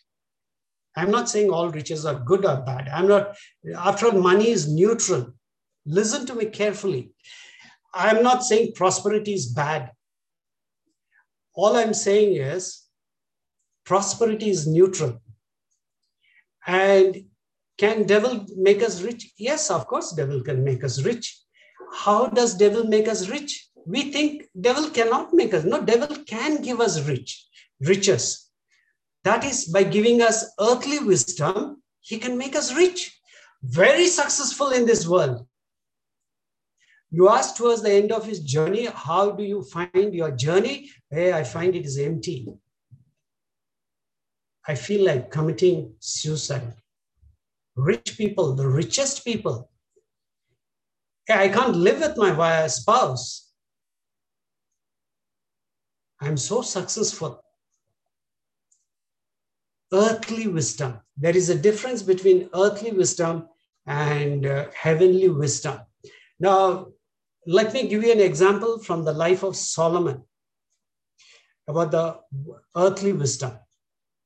I'm 0.95 1.11
not 1.11 1.29
saying 1.29 1.51
all 1.51 1.69
riches 1.69 2.05
are 2.05 2.19
good 2.19 2.43
or 2.43 2.57
bad. 2.57 2.89
I'm 2.89 3.07
not, 3.07 3.37
after 3.77 4.07
all, 4.07 4.19
money 4.19 4.49
is 4.49 4.67
neutral. 4.67 5.33
Listen 5.85 6.25
to 6.25 6.33
me 6.33 6.45
carefully. 6.47 7.11
I'm 7.93 8.23
not 8.23 8.43
saying 8.43 8.73
prosperity 8.73 9.33
is 9.33 9.45
bad. 9.45 9.91
All 11.53 11.75
I'm 11.75 11.93
saying 11.93 12.35
is 12.35 12.83
prosperity 13.85 14.49
is 14.49 14.67
neutral. 14.67 15.21
And 16.65 17.25
can 17.77 18.05
devil 18.05 18.45
make 18.55 18.81
us 18.81 19.01
rich? 19.01 19.31
Yes, 19.37 19.69
of 19.69 19.87
course, 19.87 20.13
devil 20.13 20.41
can 20.41 20.63
make 20.63 20.83
us 20.83 21.03
rich. 21.03 21.39
How 21.93 22.27
does 22.27 22.55
devil 22.55 22.85
make 22.85 23.07
us 23.07 23.29
rich? 23.29 23.69
We 23.85 24.11
think 24.11 24.47
devil 24.59 24.89
cannot 24.89 25.33
make 25.33 25.53
us. 25.53 25.63
No, 25.63 25.81
devil 25.81 26.17
can 26.25 26.61
give 26.61 26.81
us 26.81 27.07
rich, 27.07 27.45
riches. 27.81 28.49
That 29.23 29.43
is 29.45 29.65
by 29.65 29.83
giving 29.83 30.21
us 30.21 30.45
earthly 30.59 30.99
wisdom, 30.99 31.81
he 32.01 32.17
can 32.17 32.37
make 32.37 32.55
us 32.55 32.73
rich, 32.73 33.19
very 33.61 34.07
successful 34.07 34.69
in 34.69 34.85
this 34.85 35.07
world. 35.07 35.45
You 37.09 37.29
ask 37.29 37.55
towards 37.55 37.81
the 37.81 37.91
end 37.91 38.11
of 38.11 38.25
his 38.25 38.39
journey, 38.39 38.85
how 38.93 39.31
do 39.31 39.43
you 39.43 39.63
find 39.63 40.13
your 40.13 40.31
journey? 40.31 40.89
Hey, 41.09 41.31
I 41.31 41.43
find 41.43 41.75
it 41.75 41.85
is 41.85 41.97
empty. 41.97 42.47
I 44.67 44.75
feel 44.75 45.05
like 45.05 45.31
committing 45.31 45.93
suicide. 45.99 46.73
Rich 47.77 48.17
people, 48.17 48.55
the 48.55 48.67
richest 48.67 49.23
people. 49.23 49.69
I 51.29 51.47
can't 51.49 51.75
live 51.75 51.99
with 51.99 52.17
my 52.17 52.67
spouse. 52.67 53.51
I'm 56.19 56.37
so 56.37 56.63
successful. 56.63 57.43
Earthly 59.93 60.47
wisdom. 60.47 60.99
There 61.15 61.37
is 61.37 61.49
a 61.49 61.55
difference 61.55 62.01
between 62.01 62.49
earthly 62.55 62.91
wisdom 62.91 63.47
and 63.85 64.45
uh, 64.45 64.65
heavenly 64.73 65.29
wisdom. 65.29 65.79
Now, 66.39 66.87
let 67.45 67.73
me 67.73 67.87
give 67.87 68.03
you 68.03 68.11
an 68.11 68.19
example 68.19 68.79
from 68.79 69.05
the 69.05 69.13
life 69.13 69.43
of 69.43 69.55
Solomon 69.55 70.23
about 71.67 71.91
the 71.91 72.19
earthly 72.75 73.13
wisdom. 73.13 73.53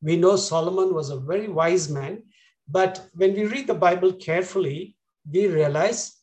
We 0.01 0.15
know 0.15 0.35
Solomon 0.37 0.93
was 0.93 1.09
a 1.09 1.19
very 1.19 1.47
wise 1.47 1.89
man, 1.89 2.23
but 2.71 3.07
when 3.13 3.33
we 3.33 3.45
read 3.45 3.67
the 3.67 3.73
Bible 3.73 4.13
carefully, 4.13 4.95
we 5.29 5.47
realize 5.47 6.17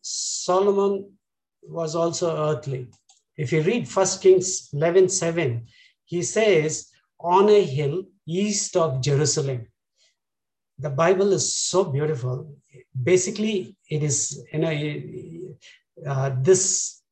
Solomon 0.00 1.12
was 1.62 1.94
also 1.94 2.36
earthly. 2.36 2.88
If 3.36 3.52
you 3.52 3.62
read 3.62 3.88
1 3.88 4.06
Kings 4.20 4.68
11 4.72 5.08
7, 5.08 5.66
he 6.04 6.22
says, 6.22 6.88
On 7.18 7.48
a 7.48 7.64
hill 7.64 8.04
east 8.26 8.76
of 8.76 9.00
Jerusalem. 9.00 9.66
The 10.78 10.90
Bible 10.90 11.32
is 11.32 11.56
so 11.56 11.84
beautiful. 11.84 12.54
Basically, 13.02 13.76
it 13.88 14.02
is, 14.02 14.42
you 14.52 14.58
know, 14.58 14.72
uh, 16.06 16.30
this 16.40 17.02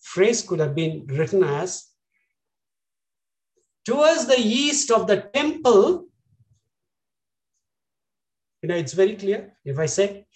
phrase 0.00 0.42
could 0.42 0.60
have 0.60 0.74
been 0.74 1.06
written 1.06 1.42
as 1.42 1.86
towards 3.84 4.26
the 4.26 4.38
east 4.38 4.90
of 4.90 5.06
the 5.06 5.22
temple. 5.34 6.06
You 8.62 8.68
know, 8.68 8.76
it's 8.76 8.92
very 8.92 9.16
clear. 9.16 9.52
If 9.64 9.78
I 9.78 9.86
say 9.86 10.26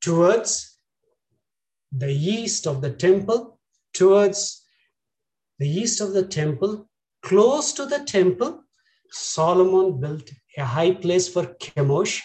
towards 0.00 0.78
the 1.92 2.12
east 2.12 2.66
of 2.66 2.80
the 2.80 2.90
temple, 2.90 3.58
towards 3.94 4.64
the 5.58 5.68
east 5.68 6.00
of 6.00 6.12
the 6.12 6.26
temple, 6.26 6.88
close 7.22 7.72
to 7.74 7.86
the 7.86 8.00
temple, 8.04 8.64
Solomon 9.10 10.00
built 10.00 10.30
a 10.56 10.64
high 10.64 10.92
place 10.92 11.28
for 11.28 11.46
Chemosh, 11.54 12.20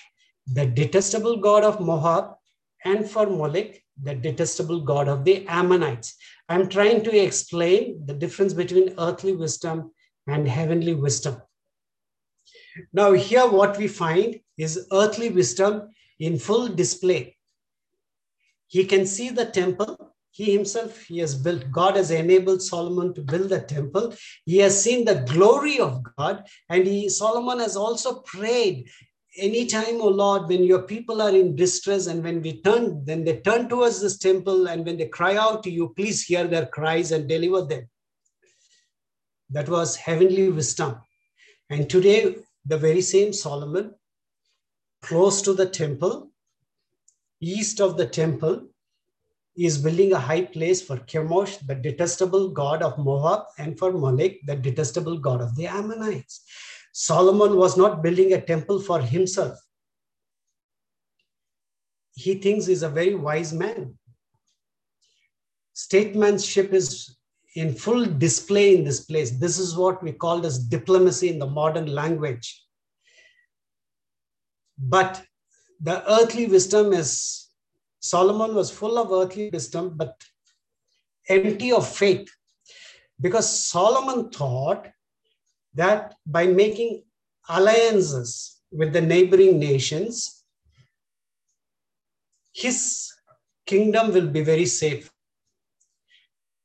the 0.47 0.65
detestable 0.65 1.37
god 1.37 1.63
of 1.63 1.79
Moab, 1.79 2.35
and 2.83 3.09
for 3.09 3.27
Molech, 3.27 3.81
the 4.01 4.15
detestable 4.15 4.81
god 4.81 5.07
of 5.07 5.23
the 5.23 5.47
Ammonites. 5.47 6.15
I'm 6.49 6.67
trying 6.67 7.03
to 7.03 7.23
explain 7.23 8.05
the 8.05 8.13
difference 8.13 8.53
between 8.53 8.95
earthly 8.99 9.33
wisdom 9.33 9.91
and 10.27 10.47
heavenly 10.47 10.93
wisdom. 10.93 11.41
Now, 12.91 13.13
here 13.13 13.47
what 13.47 13.77
we 13.77 13.87
find 13.87 14.39
is 14.57 14.87
earthly 14.91 15.29
wisdom 15.29 15.89
in 16.19 16.37
full 16.37 16.67
display. 16.67 17.35
He 18.67 18.85
can 18.85 19.05
see 19.05 19.29
the 19.29 19.45
temple. 19.45 20.13
He 20.31 20.51
himself, 20.51 21.03
he 21.03 21.19
has 21.19 21.35
built, 21.35 21.71
God 21.71 21.95
has 21.95 22.09
enabled 22.09 22.63
Solomon 22.63 23.13
to 23.13 23.21
build 23.21 23.49
the 23.49 23.61
temple. 23.61 24.15
He 24.45 24.57
has 24.57 24.81
seen 24.81 25.05
the 25.05 25.23
glory 25.31 25.79
of 25.79 26.01
God. 26.17 26.47
And 26.69 26.87
he, 26.87 27.07
Solomon 27.09 27.59
has 27.59 27.75
also 27.75 28.21
prayed 28.21 28.89
anytime, 29.37 30.01
O 30.01 30.07
Lord, 30.07 30.47
when 30.47 30.63
your 30.63 30.83
people 30.83 31.21
are 31.21 31.35
in 31.35 31.55
distress 31.55 32.07
and 32.07 32.23
when 32.23 32.41
we 32.41 32.61
turn, 32.61 33.03
then 33.05 33.23
they 33.23 33.37
turn 33.37 33.69
towards 33.69 34.01
this 34.01 34.17
temple 34.17 34.67
and 34.67 34.85
when 34.85 34.97
they 34.97 35.07
cry 35.07 35.35
out 35.35 35.63
to 35.63 35.71
you, 35.71 35.93
please 35.95 36.23
hear 36.23 36.47
their 36.47 36.65
cries 36.67 37.11
and 37.11 37.27
deliver 37.27 37.61
them. 37.61 37.87
That 39.49 39.69
was 39.69 39.95
heavenly 39.95 40.49
wisdom. 40.49 40.95
And 41.69 41.89
today, 41.89 42.37
the 42.65 42.77
very 42.77 43.01
same 43.01 43.33
Solomon, 43.33 43.93
close 45.03 45.41
to 45.43 45.53
the 45.53 45.65
temple, 45.65 46.31
east 47.41 47.79
of 47.79 47.97
the 47.97 48.07
temple, 48.07 48.67
is 49.55 49.77
building 49.77 50.13
a 50.13 50.19
high 50.19 50.45
place 50.45 50.81
for 50.81 50.97
Chemosh, 50.97 51.59
the 51.67 51.75
detestable 51.75 52.49
god 52.49 52.81
of 52.81 52.97
Moab, 52.97 53.43
and 53.59 53.77
for 53.77 53.91
Molech, 53.91 54.37
the 54.47 54.55
detestable 54.55 55.19
god 55.19 55.41
of 55.41 55.55
the 55.55 55.67
Ammonites. 55.67 56.41
Solomon 56.93 57.57
was 57.57 57.77
not 57.77 58.01
building 58.01 58.33
a 58.33 58.41
temple 58.41 58.79
for 58.79 58.99
himself. 58.99 59.59
He 62.15 62.35
thinks 62.35 62.65
he's 62.65 62.83
a 62.83 62.89
very 62.89 63.15
wise 63.15 63.53
man. 63.53 63.97
Statesmanship 65.73 66.71
is 66.73 67.17
in 67.55 67.73
full 67.73 68.05
display 68.05 68.75
in 68.75 68.83
this 68.83 69.01
place. 69.05 69.31
This 69.31 69.59
is 69.59 69.75
what 69.75 70.01
we 70.01 70.11
call 70.11 70.45
as 70.45 70.59
diplomacy 70.59 71.29
in 71.29 71.39
the 71.39 71.47
modern 71.47 71.87
language. 71.87 72.63
But 74.77 75.23
the 75.79 76.03
earthly 76.11 76.47
wisdom 76.47 76.93
is 76.93 77.47
Solomon 77.99 78.53
was 78.53 78.69
full 78.69 78.97
of 78.97 79.11
earthly 79.11 79.49
wisdom, 79.49 79.93
but 79.95 80.21
empty 81.29 81.71
of 81.71 81.87
faith. 81.87 82.29
Because 83.19 83.67
Solomon 83.69 84.29
thought 84.29 84.87
that 85.73 86.15
by 86.25 86.47
making 86.47 87.03
alliances 87.47 88.61
with 88.71 88.91
the 88.91 89.01
neighboring 89.01 89.59
nations, 89.59 90.43
his 92.53 93.11
kingdom 93.65 94.13
will 94.13 94.27
be 94.27 94.43
very 94.43 94.65
safe. 94.65 95.09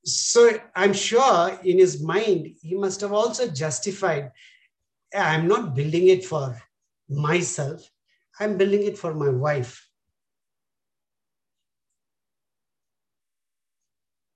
So 0.05 0.59
I'm 0.75 0.93
sure 0.93 1.59
in 1.63 1.79
his 1.79 2.03
mind, 2.03 2.49
he 2.63 2.75
must 2.75 3.01
have 3.03 3.13
also 3.13 3.49
justified 3.49 4.33
I'm 5.15 5.49
not 5.49 5.75
building 5.75 6.09
it 6.09 6.25
for 6.25 6.61
myself, 7.09 7.91
I'm 8.41 8.57
building 8.57 8.84
it 8.84 8.99
for 8.99 9.14
my 9.14 9.28
wife. 9.28 9.89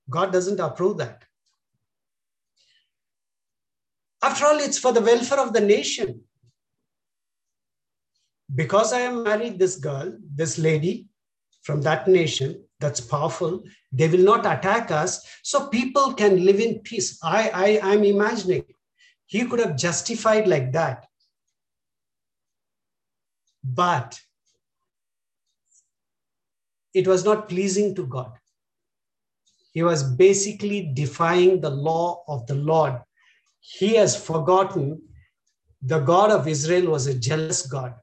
God 0.09 0.31
doesn't 0.31 0.59
approve 0.59 0.97
that. 0.97 1.23
After 4.21 4.45
all, 4.45 4.59
it's 4.59 4.77
for 4.77 4.91
the 4.91 5.01
welfare 5.01 5.39
of 5.39 5.53
the 5.53 5.61
nation. 5.61 6.21
Because 8.53 8.93
I 8.93 8.99
am 8.99 9.23
married 9.23 9.57
this 9.57 9.77
girl, 9.77 10.17
this 10.35 10.57
lady 10.57 11.07
from 11.63 11.81
that 11.81 12.07
nation, 12.07 12.63
that's 12.79 12.99
powerful, 12.99 13.63
they 13.91 14.09
will 14.09 14.23
not 14.23 14.45
attack 14.45 14.91
us. 14.91 15.25
So 15.43 15.67
people 15.67 16.13
can 16.13 16.45
live 16.45 16.59
in 16.59 16.79
peace. 16.79 17.17
I, 17.23 17.79
I, 17.83 17.91
I'm 17.91 18.03
imagining 18.03 18.65
he 19.25 19.45
could 19.45 19.59
have 19.59 19.77
justified 19.77 20.47
like 20.47 20.73
that. 20.73 21.07
But 23.63 24.19
it 26.93 27.07
was 27.07 27.25
not 27.25 27.49
pleasing 27.49 27.95
to 27.95 28.05
God. 28.05 28.31
He 29.73 29.81
was 29.81 30.03
basically 30.03 30.91
defying 30.93 31.59
the 31.59 31.69
law 31.69 32.23
of 32.27 32.45
the 32.45 32.55
Lord. 32.55 33.01
He 33.59 33.95
has 33.95 34.15
forgotten 34.15 35.01
the 35.81 35.99
God 35.99 36.31
of 36.31 36.47
Israel 36.47 36.91
was 36.91 37.07
a 37.07 37.13
jealous 37.17 37.65
God. 37.65 37.95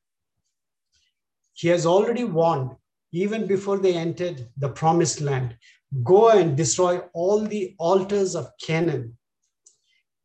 He 1.54 1.68
has 1.68 1.86
already 1.86 2.24
warned, 2.24 2.72
even 3.12 3.46
before 3.46 3.78
they 3.78 3.94
entered 3.94 4.48
the 4.56 4.68
promised 4.68 5.20
land, 5.20 5.56
go 6.02 6.30
and 6.30 6.56
destroy 6.56 6.98
all 7.14 7.40
the 7.40 7.74
altars 7.78 8.34
of 8.34 8.50
Canaan. 8.61 9.16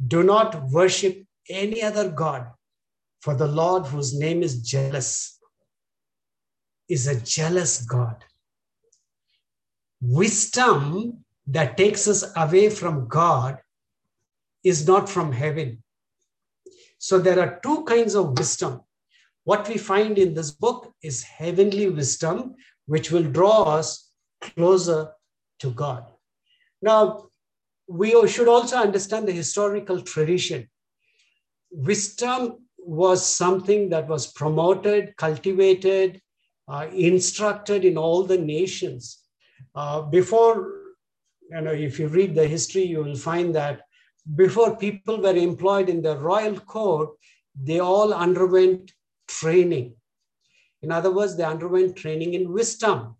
Do 0.08 0.24
not 0.24 0.70
worship 0.70 1.26
any 1.50 1.82
other 1.82 2.10
God, 2.10 2.48
for 3.26 3.34
the 3.34 3.48
Lord, 3.48 3.88
whose 3.88 4.14
name 4.14 4.44
is 4.44 4.62
jealous, 4.62 5.40
is 6.88 7.08
a 7.08 7.20
jealous 7.20 7.82
God. 7.84 8.24
Wisdom 10.00 11.26
that 11.48 11.76
takes 11.76 12.08
us 12.08 12.24
away 12.36 12.70
from 12.70 13.08
God 13.08 13.58
is 14.64 14.88
not 14.88 15.10
from 15.10 15.32
heaven. 15.32 15.82
So 17.00 17.18
there 17.18 17.40
are 17.40 17.60
two 17.64 17.84
kinds 17.86 18.14
of 18.14 18.38
wisdom. 18.38 18.82
What 19.44 19.68
we 19.68 19.80
find 19.80 20.20
in 20.20 20.36
this 20.36 20.52
book 20.52 20.94
is 21.02 21.24
heavenly 21.24 21.90
wisdom, 21.90 22.54
which 22.86 23.10
will 23.10 23.24
draw 23.24 23.64
us 23.64 24.12
closer 24.40 25.14
to 25.62 25.72
God. 25.72 26.06
Now, 26.80 27.30
we 27.88 28.12
should 28.28 28.48
also 28.48 28.78
understand 28.78 29.28
the 29.28 29.32
historical 29.32 30.04
tradition. 30.04 30.70
Wisdom 31.72 32.65
was 32.86 33.26
something 33.26 33.90
that 33.90 34.08
was 34.08 34.32
promoted, 34.32 35.16
cultivated, 35.18 36.22
uh, 36.68 36.88
instructed 36.94 37.84
in 37.84 37.98
all 37.98 38.24
the 38.24 38.38
nations. 38.38 39.24
Uh, 39.74 40.02
before 40.02 40.86
you 41.52 41.62
know, 41.62 41.72
if 41.72 42.00
you 42.00 42.08
read 42.08 42.36
the 42.36 42.48
history, 42.48 42.84
you 42.84 43.04
will 43.04 43.16
find 43.16 43.54
that 43.56 43.82
before 44.36 44.78
people 44.78 45.22
were 45.22 45.36
employed 45.36 45.90
in 45.90 46.02
the 46.02 46.18
royal 46.18 46.60
court, 46.60 47.12
they 47.60 47.80
all 47.80 48.14
underwent 48.14 48.92
training. 49.28 49.96
In 50.82 50.92
other 50.92 51.12
words, 51.12 51.36
they 51.36 51.44
underwent 51.44 51.96
training 51.96 52.34
in 52.34 52.52
wisdom. 52.52 53.16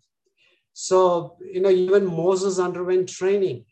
So, 0.72 1.36
you 1.40 1.60
know, 1.60 1.70
even 1.70 2.06
Moses 2.06 2.58
underwent 2.58 3.08
training 3.08 3.64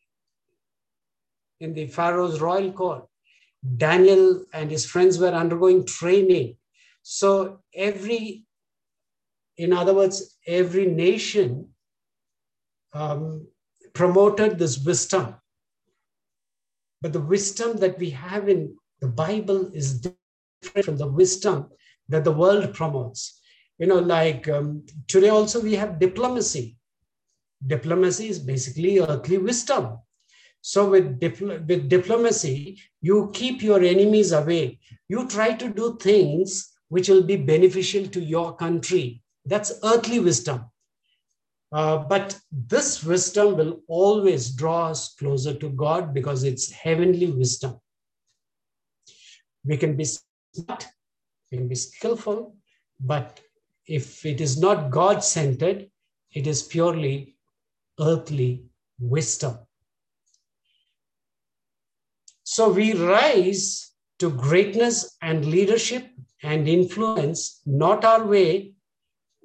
in 1.61 1.74
the 1.74 1.86
Pharaoh's 1.86 2.40
royal 2.40 2.72
court. 2.72 3.07
Daniel 3.77 4.45
and 4.53 4.71
his 4.71 4.85
friends 4.85 5.19
were 5.19 5.29
undergoing 5.29 5.87
training. 5.87 6.57
So, 7.03 7.61
every, 7.75 8.45
in 9.57 9.73
other 9.73 9.95
words, 9.95 10.37
every 10.47 10.87
nation 10.87 11.69
um, 12.93 13.47
promoted 13.95 14.59
this 14.59 14.79
wisdom. 14.79 15.35
But 17.01 17.12
the 17.12 17.21
wisdom 17.21 17.77
that 17.79 17.99
we 17.99 18.11
have 18.11 18.49
in 18.49 18.77
the 19.01 19.09
Bible 19.09 19.71
is 19.75 20.01
different 20.01 20.87
from 20.87 20.97
the 20.97 21.07
wisdom 21.07 21.69
that 22.09 22.25
the 22.25 22.33
world 22.33 22.75
promotes. 22.75 23.41
You 23.79 23.87
know, 23.87 23.99
like 23.99 24.49
um, 24.49 24.87
today 25.09 25.29
also 25.29 25.61
we 25.61 25.75
have 25.75 25.99
diplomacy. 25.99 26.77
Diplomacy 27.67 28.29
is 28.29 28.39
basically 28.39 29.01
earthly 29.01 29.39
wisdom. 29.39 29.99
So 30.67 30.89
with, 30.89 31.21
dipl- 31.21 31.69
with 31.69 31.91
diplomacy, 31.91 32.81
you 33.03 33.31
keep 33.35 33.61
your 33.62 33.83
enemies 33.83 34.33
away. 34.33 34.79
You 35.09 35.29
try 35.29 35.53
to 35.53 35.69
do 35.69 35.99
things 36.01 36.73
which 36.89 37.11
will 37.11 37.23
be 37.23 37.37
beneficial 37.37 38.07
to 38.07 38.21
your 38.21 38.57
country. 38.57 39.23
That's 39.45 39.75
earthly 39.85 40.21
wisdom. 40.21 40.65
Uh, 41.71 41.99
but 41.99 42.39
this 42.51 43.05
wisdom 43.05 43.59
will 43.59 43.83
always 43.89 44.53
draw 44.53 44.87
us 44.89 45.15
closer 45.17 45.53
to 45.53 45.69
God 45.69 46.15
because 46.15 46.45
it's 46.45 46.71
heavenly 46.71 47.31
wisdom. 47.31 47.79
We 49.67 49.77
can 49.77 49.99
be 49.99 50.07
smart, 50.07 50.87
we 51.53 51.59
can 51.59 51.69
be 51.69 51.75
skillful, 51.75 52.57
but 52.99 53.39
if 53.87 54.25
it 54.25 54.41
is 54.41 54.59
not 54.59 54.91
God 54.91 55.23
centered, 55.23 55.91
it 56.33 56.47
is 56.47 56.62
purely 56.62 57.37
earthly 58.01 58.65
wisdom. 58.99 59.59
So 62.45 62.70
we 62.70 62.92
rise 62.92 63.90
to 64.18 64.30
greatness 64.30 65.16
and 65.22 65.47
leadership 65.47 66.11
and 66.42 66.68
influence, 66.68 67.62
not 67.64 68.05
our 68.05 68.26
way, 68.26 68.74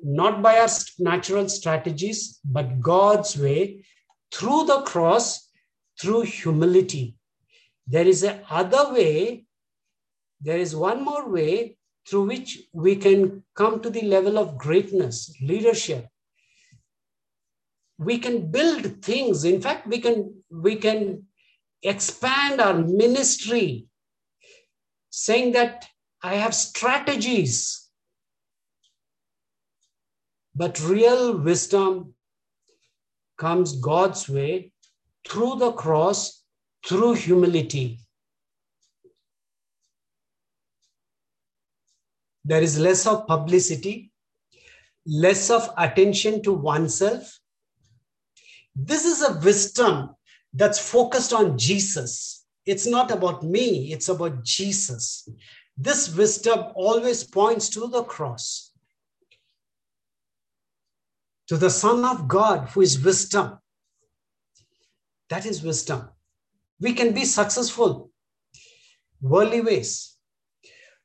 not 0.04 0.42
by 0.42 0.60
our 0.60 0.70
natural 1.00 1.48
strategies, 1.48 2.40
but 2.44 2.82
God's 2.82 3.38
way 3.38 3.86
through 4.34 4.66
the 4.66 4.82
cross, 4.82 5.50
through 6.00 6.22
humility. 6.22 7.16
There 7.88 8.06
is 8.06 8.24
a 8.24 8.42
other 8.50 8.94
way, 8.94 9.46
there 10.42 10.60
is 10.60 10.76
one 10.76 11.04
more 11.04 11.30
way 11.30 11.78
through 12.08 12.26
which 12.26 12.64
we 12.74 12.96
can 12.98 13.44
come 13.56 13.82
to 13.82 13.90
the 13.90 14.02
level 14.02 14.38
of 14.38 14.58
greatness, 14.58 15.34
leadership. 15.42 16.08
We 17.98 18.18
can 18.18 18.52
build 18.52 19.04
things. 19.04 19.44
In 19.44 19.62
fact, 19.62 19.88
we 19.88 20.00
can, 20.00 20.44
we 20.50 20.76
can 20.76 21.28
expand 21.84 22.62
our 22.62 22.74
ministry, 22.74 23.88
saying 25.10 25.54
that 25.54 25.86
I 26.22 26.36
have 26.36 26.54
strategies 26.54 27.90
But 30.60 30.78
real 30.82 31.38
wisdom 31.38 32.16
comes 33.38 33.80
God's 33.80 34.28
way 34.28 34.74
through 35.26 35.56
the 35.56 35.72
cross, 35.72 36.44
through 36.86 37.14
humility. 37.14 38.00
There 42.44 42.62
is 42.62 42.78
less 42.78 43.08
of 43.08 43.26
publicity, 43.26 44.12
less 45.06 45.50
of 45.50 45.70
attention 45.78 46.44
to 46.44 46.52
oneself. 46.52 47.40
This 48.76 49.06
is 49.06 49.22
a 49.22 49.40
wisdom 49.40 50.16
that's 50.54 50.80
focused 50.80 51.34
on 51.34 51.58
Jesus. 51.58 52.46
It's 52.66 52.88
not 52.88 53.12
about 53.12 53.44
me, 53.44 53.94
it's 53.94 54.10
about 54.10 54.44
Jesus. 54.44 55.28
This 55.78 56.14
wisdom 56.14 56.66
always 56.76 57.24
points 57.24 57.70
to 57.70 57.88
the 57.88 58.04
cross, 58.04 58.72
to 61.48 61.58
the 61.58 61.70
Son 61.70 62.04
of 62.04 62.28
God 62.28 62.70
who 62.70 62.82
is 62.82 63.04
wisdom. 63.04 63.60
That 65.30 65.46
is 65.46 65.64
wisdom. 65.64 66.10
We 66.80 66.94
can 66.94 67.14
be 67.14 67.26
successful, 67.26 68.12
worldly 69.22 69.62
ways. 69.62 70.18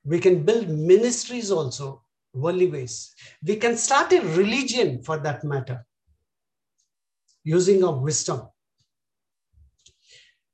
We 0.04 0.18
can 0.18 0.44
build 0.44 0.68
ministries 0.68 1.50
also, 1.50 2.02
worldly 2.32 2.68
ways. 2.68 3.14
We 3.42 3.56
can 3.56 3.76
start 3.76 4.12
a 4.12 4.20
religion 4.20 5.02
for 5.02 5.18
that 5.18 5.44
matter, 5.44 5.86
using 7.42 7.82
our 7.84 7.96
wisdom. 7.96 8.48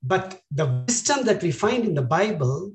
But 0.03 0.41
the 0.51 0.85
wisdom 0.87 1.25
that 1.25 1.43
we 1.43 1.53
find 1.53 1.85
in 1.85 1.95
the 1.95 2.03
Bible, 2.03 2.73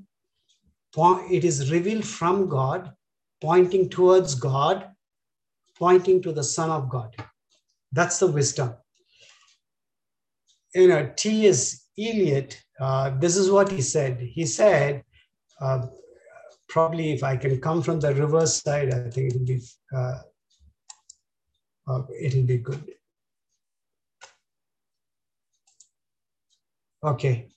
it 0.98 1.44
is 1.44 1.72
revealed 1.72 2.06
from 2.06 2.48
God, 2.48 2.94
pointing 3.42 3.90
towards 3.90 4.36
God, 4.36 4.92
pointing 5.78 6.22
to 6.22 6.32
the 6.32 6.44
Son 6.44 6.70
of 6.70 6.90
God. 6.90 7.16
That's 7.92 8.20
the 8.20 8.28
wisdom. 8.28 8.76
You 10.74 10.88
know, 10.88 11.12
T.S. 11.16 11.88
Eliot, 11.98 12.62
uh, 12.80 13.12
this 13.18 13.38
is 13.38 13.50
what 13.50 13.72
he 13.72 13.82
said. 13.82 14.20
He 14.20 14.46
said, 14.46 15.04
uh, 15.62 15.88
probably 16.68 17.14
if 17.14 17.24
I 17.24 17.38
can 17.38 17.60
come 17.62 17.82
from 17.82 18.00
the 18.00 18.14
reverse 18.14 18.62
side, 18.62 18.94
I 18.94 19.10
think 19.10 19.34
it'll 19.34 19.46
be 19.46 19.62
uh, 19.96 20.20
uh 21.88 22.02
it'll 22.22 22.44
be 22.44 22.58
good. 22.58 22.84
Okay. 27.06 27.50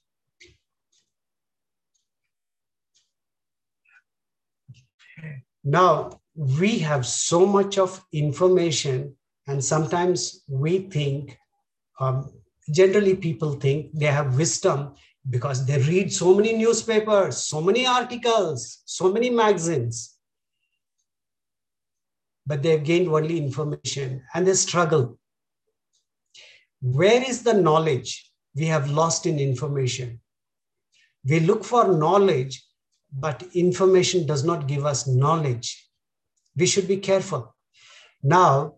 Now, 5.65 6.21
we 6.35 6.79
have 6.81 7.07
so 7.07 7.47
much 7.47 7.79
of 7.79 8.05
information, 8.13 9.17
and 9.47 9.65
sometimes 9.65 10.45
we 10.49 10.81
think, 10.81 11.39
um, 11.99 12.31
generally, 12.71 13.17
people 13.17 13.53
think 13.53 13.91
they 13.95 14.07
have 14.07 14.37
wisdom 14.37 14.95
because 15.31 15.65
they 15.65 15.79
read 15.79 16.13
so 16.13 16.35
many 16.35 16.53
newspapers, 16.53 17.39
so 17.39 17.63
many 17.63 17.87
articles, 17.87 18.83
so 18.85 19.11
many 19.11 19.31
magazines. 19.31 20.15
But 22.47 22.63
they've 22.63 22.85
gained 22.85 23.09
only 23.09 23.39
information 23.39 24.23
and 24.35 24.47
they 24.47 24.55
struggle. 24.55 25.19
Where 26.81 27.23
is 27.23 27.43
the 27.43 27.55
knowledge? 27.55 28.28
We 28.59 28.67
have 28.67 28.91
lost 28.91 29.27
in 29.27 29.39
information. 29.39 30.21
We 31.25 31.41
look 31.41 31.65
for 31.65 31.97
knowledge, 31.97 32.65
but 33.13 33.43
information 33.55 34.27
does 34.27 34.45
not 34.45 34.67
give 34.67 34.85
us 34.85 35.07
knowledge. 35.07 35.89
We 36.57 36.67
should 36.67 36.89
be 36.89 36.99
careful. 36.99 37.55
Now, 38.23 38.75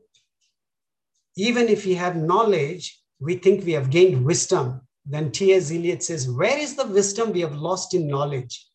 even 1.36 1.68
if 1.68 1.86
we 1.86 1.94
have 1.94 2.16
knowledge, 2.16 3.00
we 3.20 3.36
think 3.36 3.64
we 3.64 3.72
have 3.72 3.90
gained 3.90 4.24
wisdom. 4.24 4.80
Then 5.06 5.32
T.S. 5.32 5.70
Eliot 5.70 6.02
says, 6.02 6.30
Where 6.30 6.58
is 6.58 6.76
the 6.76 6.86
wisdom 6.86 7.32
we 7.32 7.40
have 7.40 7.54
lost 7.54 7.94
in 7.94 8.06
knowledge? 8.06 8.66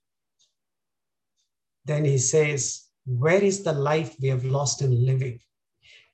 Then 1.85 2.05
he 2.05 2.17
says, 2.17 2.85
Where 3.05 3.43
is 3.43 3.63
the 3.63 3.73
life 3.73 4.15
we 4.19 4.29
have 4.29 4.45
lost 4.45 4.81
in 4.81 5.05
living? 5.05 5.39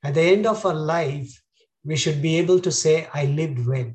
At 0.03 0.15
the 0.15 0.21
end 0.21 0.45
of 0.45 0.65
our 0.65 0.73
life, 0.73 1.41
we 1.85 1.95
should 1.95 2.21
be 2.21 2.37
able 2.37 2.59
to 2.59 2.71
say, 2.71 3.07
I 3.13 3.25
lived 3.25 3.65
well. 3.65 3.91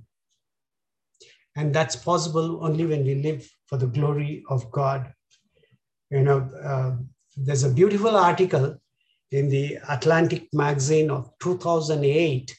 And 1.56 1.74
that's 1.74 1.96
possible 1.96 2.62
only 2.62 2.86
when 2.86 3.04
we 3.04 3.14
live 3.16 3.50
for 3.66 3.78
the 3.78 3.86
glory 3.86 4.44
of 4.48 4.70
God. 4.70 5.12
You 6.10 6.22
know, 6.22 6.48
uh, 6.62 6.96
there's 7.36 7.64
a 7.64 7.70
beautiful 7.70 8.16
article 8.16 8.78
in 9.32 9.48
the 9.48 9.78
Atlantic 9.88 10.48
magazine 10.52 11.10
of 11.10 11.30
2008. 11.42 12.56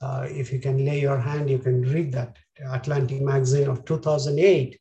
Uh, 0.00 0.26
if 0.30 0.52
you 0.52 0.60
can 0.60 0.84
lay 0.84 1.00
your 1.00 1.18
hand, 1.18 1.50
you 1.50 1.58
can 1.58 1.82
read 1.82 2.12
that. 2.12 2.36
Atlantic 2.72 3.20
magazine 3.20 3.68
of 3.68 3.84
2008. 3.84 4.78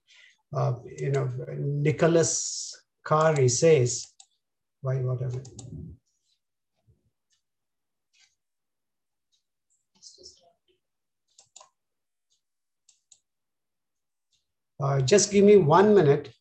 Uh, 0.56 0.74
you 0.98 1.12
know, 1.12 1.30
Nicholas 1.58 2.76
Carr 3.04 3.48
says, 3.48 4.08
why, 4.82 4.98
whatever. 4.98 5.42
Uh, 14.80 15.02
just 15.02 15.32
give 15.32 15.44
me 15.44 15.58
one 15.58 15.94
minute. 15.96 16.32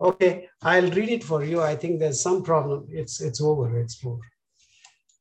Okay, 0.00 0.48
I'll 0.62 0.90
read 0.90 1.08
it 1.08 1.24
for 1.24 1.44
you. 1.44 1.62
I 1.62 1.74
think 1.74 1.98
there's 1.98 2.20
some 2.20 2.42
problem. 2.42 2.86
It's 2.90 3.20
it's 3.20 3.40
over. 3.40 3.78
It's 3.80 3.98
over. 4.04 4.20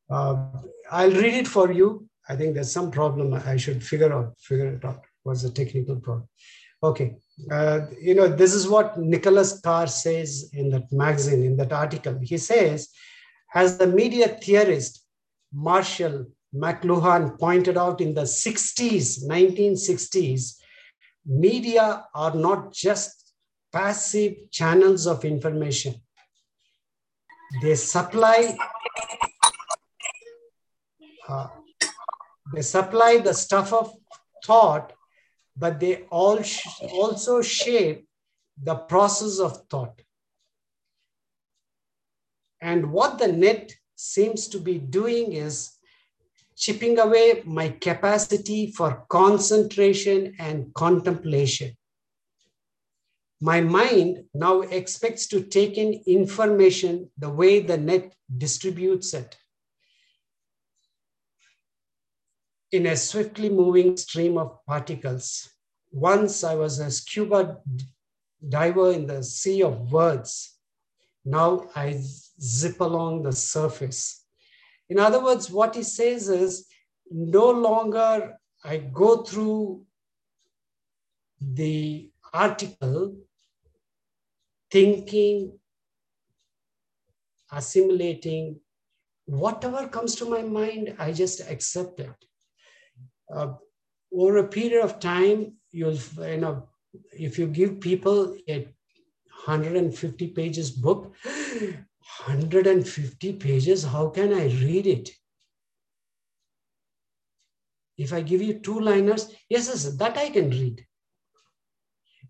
Uh, 0.10 0.62
I'll 0.92 1.12
read 1.12 1.34
it 1.34 1.48
for 1.48 1.72
you. 1.72 2.08
I 2.28 2.36
think 2.36 2.54
there's 2.54 2.72
some 2.72 2.92
problem. 2.92 3.34
I 3.34 3.56
should 3.58 3.84
figure 3.84 4.12
out 4.14 4.34
figure 4.40 4.68
it 4.76 4.84
out. 4.84 5.02
What's 5.24 5.44
the 5.44 5.50
technical 5.50 5.96
problem? 5.96 6.28
Okay. 6.86 7.16
Uh, 7.52 7.80
you 8.00 8.14
know, 8.16 8.28
this 8.28 8.54
is 8.54 8.68
what 8.68 8.98
Nicholas 8.98 9.60
Carr 9.60 9.88
says 9.88 10.52
in 10.54 10.70
that 10.70 10.92
magazine, 10.92 11.44
in 11.44 11.58
that 11.58 11.74
article. 11.74 12.18
He 12.22 12.38
says, 12.38 12.90
as 13.54 13.78
the 13.78 13.88
media 13.88 14.28
theorist 14.28 15.04
Marshall 15.52 16.28
McLuhan 16.54 17.40
pointed 17.40 17.78
out 17.78 18.02
in 18.02 18.14
the 18.14 18.22
60s, 18.22 19.26
1960s, 19.28 20.56
media 21.26 22.06
are 22.14 22.36
not 22.36 22.72
just 22.72 23.34
passive 23.74 24.34
channels 24.52 25.08
of 25.08 25.26
information. 25.26 25.96
They 27.62 27.76
supply 27.76 28.56
uh, 31.28 31.48
they 32.54 32.62
supply 32.62 33.18
the 33.18 33.34
stuff 33.34 33.74
of 33.74 33.92
thought 34.46 34.94
but 35.58 35.80
they 35.80 36.04
all 36.10 36.42
sh 36.42 36.68
also 36.92 37.42
shape 37.42 38.08
the 38.62 38.76
process 38.76 39.40
of 39.40 39.66
thought. 39.70 40.02
And 42.62 42.92
what 42.92 43.20
the 43.20 43.32
net 43.32 43.72
seems 43.96 44.48
to 44.50 44.60
be 44.60 44.78
doing 44.78 45.34
is 45.34 45.72
chipping 46.56 47.00
away 47.00 47.44
my 47.46 47.70
capacity 47.70 48.72
for 48.72 49.06
concentration 49.10 50.36
and 50.40 50.74
contemplation. 50.74 51.76
My 53.42 53.62
mind 53.62 54.24
now 54.34 54.62
expects 54.62 55.28
to 55.28 55.42
take 55.44 55.78
in 55.78 56.02
information 56.08 57.12
the 57.18 57.30
way 57.30 57.60
the 57.60 57.78
net 57.78 58.16
distributes 58.38 59.14
it. 59.14 59.36
In 62.72 62.88
a 62.88 62.96
swiftly 62.96 63.50
moving 63.50 63.96
stream 63.98 64.38
of 64.38 64.66
particles. 64.66 65.50
Once 65.92 66.44
I 66.44 66.56
was 66.56 66.80
a 66.80 66.92
scuba 66.92 67.58
diver 68.48 68.92
in 68.92 69.08
the 69.08 69.24
sea 69.24 69.64
of 69.64 69.92
words. 69.92 70.58
Now 71.24 71.70
I 71.76 72.02
zip 72.42 72.80
along 72.80 73.24
the 73.24 73.32
surface. 73.32 74.26
In 74.90 75.00
other 75.00 75.24
words, 75.24 75.50
what 75.50 75.76
he 75.76 75.84
says 75.84 76.30
is 76.30 76.68
no 77.10 77.50
longer 77.50 78.38
I 78.64 78.78
go 78.78 79.24
through 79.24 79.86
the 81.40 82.12
article 82.34 83.16
thinking, 84.72 85.58
assimilating, 87.52 88.60
whatever 89.26 89.88
comes 89.88 90.16
to 90.16 90.26
my 90.26 90.42
mind, 90.42 90.96
I 91.00 91.12
just 91.12 91.42
accept 91.42 92.00
it 92.00 92.26
uh, 93.34 93.54
over 94.14 94.38
a 94.38 94.48
period 94.48 94.84
of 94.84 95.00
time, 95.00 95.54
you'll, 95.72 95.98
you 96.20 96.38
know, 96.38 96.70
if 97.12 97.38
you 97.38 97.48
give 97.48 97.82
people 97.82 98.38
a 98.48 98.68
150 99.46 100.28
pages 100.28 100.72
book, 100.72 101.14
150 101.24 103.34
pages, 103.34 103.84
how 103.84 104.10
can 104.10 104.34
I 104.34 104.46
read 104.46 104.88
it? 104.88 105.10
If 107.98 108.14
I 108.14 108.22
give 108.22 108.42
you 108.42 108.60
two 108.60 108.80
liners, 108.80 109.34
yes, 109.50 109.68
yes, 109.68 109.96
that 109.98 110.18
I 110.18 110.30
can 110.30 110.50
read. 110.50 110.86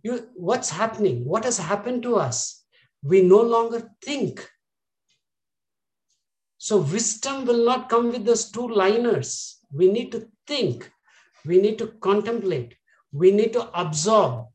You, 0.03 0.29
what's 0.35 0.69
happening? 0.69 1.25
What 1.25 1.45
has 1.45 1.57
happened 1.57 2.03
to 2.03 2.17
us? 2.17 2.63
We 3.03 3.21
no 3.21 3.41
longer 3.41 3.89
think. 4.03 4.47
So 6.57 6.77
wisdom 6.77 7.45
will 7.45 7.65
not 7.65 7.89
come 7.89 8.11
with 8.11 8.25
those 8.25 8.51
two 8.51 8.67
liners. 8.67 9.54
We 9.71 9.91
need 9.91 10.11
to 10.11 10.27
think. 10.47 10.89
We 11.45 11.61
need 11.61 11.77
to 11.79 11.87
contemplate. 11.87 12.75
We 13.11 13.31
need 13.31 13.53
to 13.53 13.69
absorb. 13.79 14.47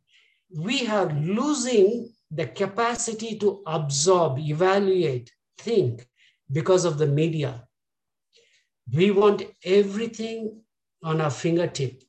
We 0.55 0.87
are 0.89 1.11
losing 1.13 2.13
the 2.31 2.47
capacity 2.47 3.39
to 3.39 3.63
absorb, 3.67 4.39
evaluate, 4.39 5.33
think 5.59 6.07
because 6.51 6.85
of 6.85 6.99
the 6.99 7.07
media. 7.07 7.67
We 8.93 9.11
want 9.11 9.43
everything 9.65 10.63
on 11.03 11.21
our 11.21 11.31
fingertip. 11.31 12.03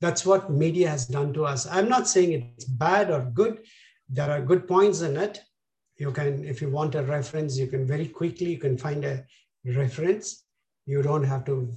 That's 0.00 0.26
what 0.26 0.50
media 0.50 0.90
has 0.90 1.06
done 1.06 1.32
to 1.32 1.46
us. 1.46 1.66
I'm 1.66 1.88
not 1.88 2.06
saying 2.06 2.54
it's 2.56 2.66
bad 2.66 3.10
or 3.10 3.22
good. 3.32 3.60
There 4.08 4.30
are 4.30 4.42
good 4.42 4.68
points 4.68 5.00
in 5.00 5.16
it. 5.16 5.40
You 5.96 6.12
can, 6.12 6.44
if 6.44 6.60
you 6.60 6.68
want 6.68 6.94
a 6.94 7.02
reference, 7.02 7.56
you 7.56 7.68
can 7.68 7.86
very 7.86 8.08
quickly, 8.08 8.50
you 8.50 8.58
can 8.58 8.76
find 8.76 9.04
a 9.04 9.24
reference. 9.64 10.43
You 10.86 11.02
don't 11.02 11.24
have 11.24 11.44
to, 11.46 11.72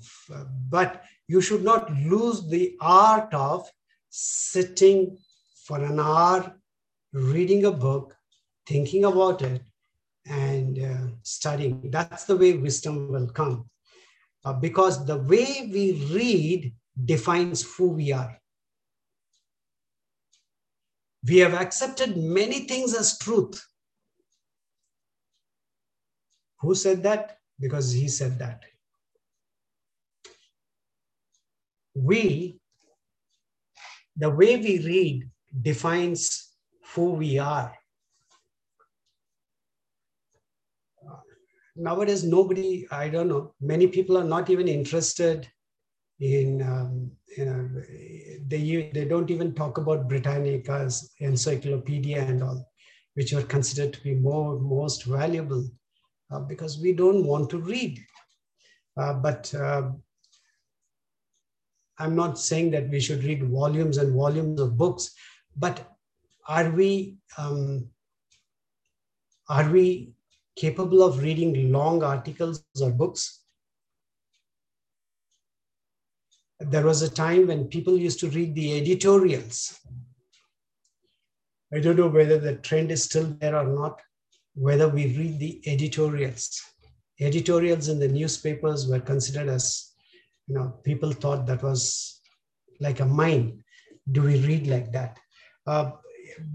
but 0.69 1.03
you 1.27 1.41
should 1.41 1.63
not 1.63 1.91
lose 1.93 2.47
the 2.49 2.75
art 2.81 3.33
of 3.33 3.69
sitting 4.09 5.17
for 5.65 5.83
an 5.83 5.99
hour, 5.99 6.55
reading 7.13 7.65
a 7.65 7.71
book, 7.71 8.15
thinking 8.65 9.05
about 9.05 9.41
it, 9.41 9.61
and 10.25 10.79
uh, 10.79 11.07
studying. 11.23 11.89
That's 11.89 12.25
the 12.25 12.35
way 12.35 12.53
wisdom 12.53 13.11
will 13.11 13.27
come. 13.27 13.69
Uh, 14.43 14.53
because 14.53 15.05
the 15.05 15.17
way 15.17 15.69
we 15.71 16.07
read 16.13 16.73
defines 17.05 17.63
who 17.75 17.89
we 17.89 18.11
are. 18.11 18.39
We 21.27 21.37
have 21.37 21.53
accepted 21.53 22.15
many 22.17 22.61
things 22.61 22.93
as 22.93 23.17
truth. 23.17 23.65
Who 26.59 26.75
said 26.75 27.03
that? 27.03 27.39
Because 27.59 27.91
he 27.91 28.07
said 28.07 28.39
that. 28.39 28.63
We, 31.97 32.59
the 34.15 34.29
way 34.29 34.57
we 34.57 34.85
read 34.85 35.29
defines 35.61 36.53
who 36.93 37.13
we 37.13 37.39
are. 37.39 37.73
Nowadays, 41.75 42.23
nobody, 42.23 42.87
I 42.91 43.09
don't 43.09 43.27
know, 43.27 43.53
many 43.61 43.87
people 43.87 44.17
are 44.17 44.23
not 44.23 44.49
even 44.49 44.67
interested 44.67 45.47
in, 46.19 46.61
um, 46.61 47.11
you 47.37 47.45
know, 47.45 47.69
they, 48.47 48.91
they 48.93 49.05
don't 49.05 49.29
even 49.29 49.53
talk 49.53 49.77
about 49.77 50.07
Britannica's 50.07 51.11
encyclopedia 51.19 52.21
and 52.23 52.41
all, 52.41 52.67
which 53.13 53.33
are 53.33 53.43
considered 53.43 53.93
to 53.93 54.01
be 54.01 54.15
more 54.15 54.59
most 54.59 55.05
valuable 55.05 55.67
uh, 56.31 56.39
because 56.39 56.79
we 56.79 56.93
don't 56.93 57.25
want 57.25 57.49
to 57.51 57.59
read. 57.59 57.99
Uh, 58.97 59.13
but 59.13 59.53
uh, 59.53 59.91
I'm 61.99 62.15
not 62.15 62.37
saying 62.37 62.71
that 62.71 62.89
we 62.89 62.99
should 62.99 63.23
read 63.23 63.43
volumes 63.43 63.97
and 63.97 64.15
volumes 64.15 64.59
of 64.59 64.77
books, 64.77 65.15
but 65.55 65.97
are 66.47 66.69
we 66.69 67.17
um, 67.37 67.89
are 69.49 69.69
we 69.69 70.13
capable 70.55 71.03
of 71.03 71.21
reading 71.21 71.71
long 71.71 72.03
articles 72.03 72.63
or 72.81 72.91
books? 72.91 73.43
There 76.59 76.85
was 76.85 77.01
a 77.01 77.09
time 77.09 77.47
when 77.47 77.67
people 77.67 77.97
used 77.97 78.19
to 78.21 78.29
read 78.29 78.55
the 78.55 78.77
editorials. 78.77 79.79
I 81.73 81.79
don't 81.79 81.97
know 81.97 82.07
whether 82.07 82.39
the 82.39 82.55
trend 82.55 82.91
is 82.91 83.03
still 83.03 83.25
there 83.39 83.55
or 83.55 83.67
not, 83.67 84.01
whether 84.55 84.87
we 84.87 85.17
read 85.17 85.39
the 85.39 85.61
editorials. 85.67 86.61
Editorials 87.19 87.89
in 87.89 87.99
the 87.99 88.07
newspapers 88.07 88.87
were 88.87 88.99
considered 88.99 89.49
as, 89.49 89.93
you 90.47 90.55
know, 90.55 90.73
people 90.83 91.11
thought 91.11 91.45
that 91.47 91.61
was 91.61 92.21
like 92.79 92.99
a 92.99 93.05
mine. 93.05 93.63
Do 94.11 94.23
we 94.23 94.39
read 94.45 94.67
like 94.67 94.91
that? 94.93 95.19
Uh, 95.65 95.91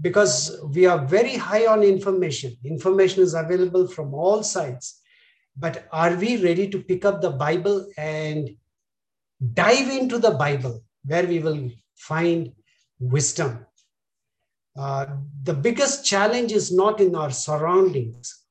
because 0.01 0.59
we 0.73 0.85
are 0.85 1.05
very 1.05 1.35
high 1.35 1.67
on 1.67 1.83
information. 1.83 2.55
Information 2.63 3.21
is 3.23 3.33
available 3.33 3.87
from 3.87 4.13
all 4.13 4.43
sides. 4.43 5.01
But 5.55 5.87
are 5.91 6.15
we 6.15 6.43
ready 6.43 6.67
to 6.69 6.79
pick 6.79 7.05
up 7.05 7.21
the 7.21 7.29
Bible 7.29 7.87
and 7.97 8.49
dive 9.53 9.89
into 9.89 10.17
the 10.17 10.31
Bible 10.31 10.81
where 11.05 11.27
we 11.27 11.39
will 11.39 11.69
find 11.95 12.53
wisdom? 12.99 13.65
Uh, 14.75 15.05
the 15.43 15.53
biggest 15.53 16.03
challenge 16.03 16.51
is 16.51 16.71
not 16.71 16.99
in 16.99 17.15
our 17.15 17.29
surroundings. 17.29 18.43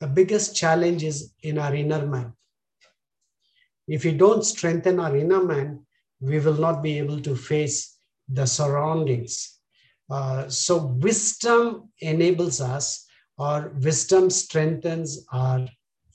The 0.00 0.06
biggest 0.06 0.56
challenge 0.56 1.04
is 1.04 1.34
in 1.42 1.58
our 1.58 1.74
inner 1.74 2.06
man. 2.06 2.32
If 3.88 4.04
we 4.04 4.12
don't 4.12 4.44
strengthen 4.44 4.98
our 5.00 5.16
inner 5.16 5.42
man, 5.42 5.86
we 6.20 6.38
will 6.38 6.54
not 6.54 6.82
be 6.82 6.98
able 6.98 7.20
to 7.20 7.36
face 7.36 7.98
the 8.28 8.46
surroundings. 8.46 9.58
Uh, 10.10 10.48
so, 10.48 10.86
wisdom 10.86 11.90
enables 12.00 12.60
us, 12.60 13.06
or 13.38 13.72
wisdom 13.80 14.30
strengthens 14.30 15.26
our 15.32 15.66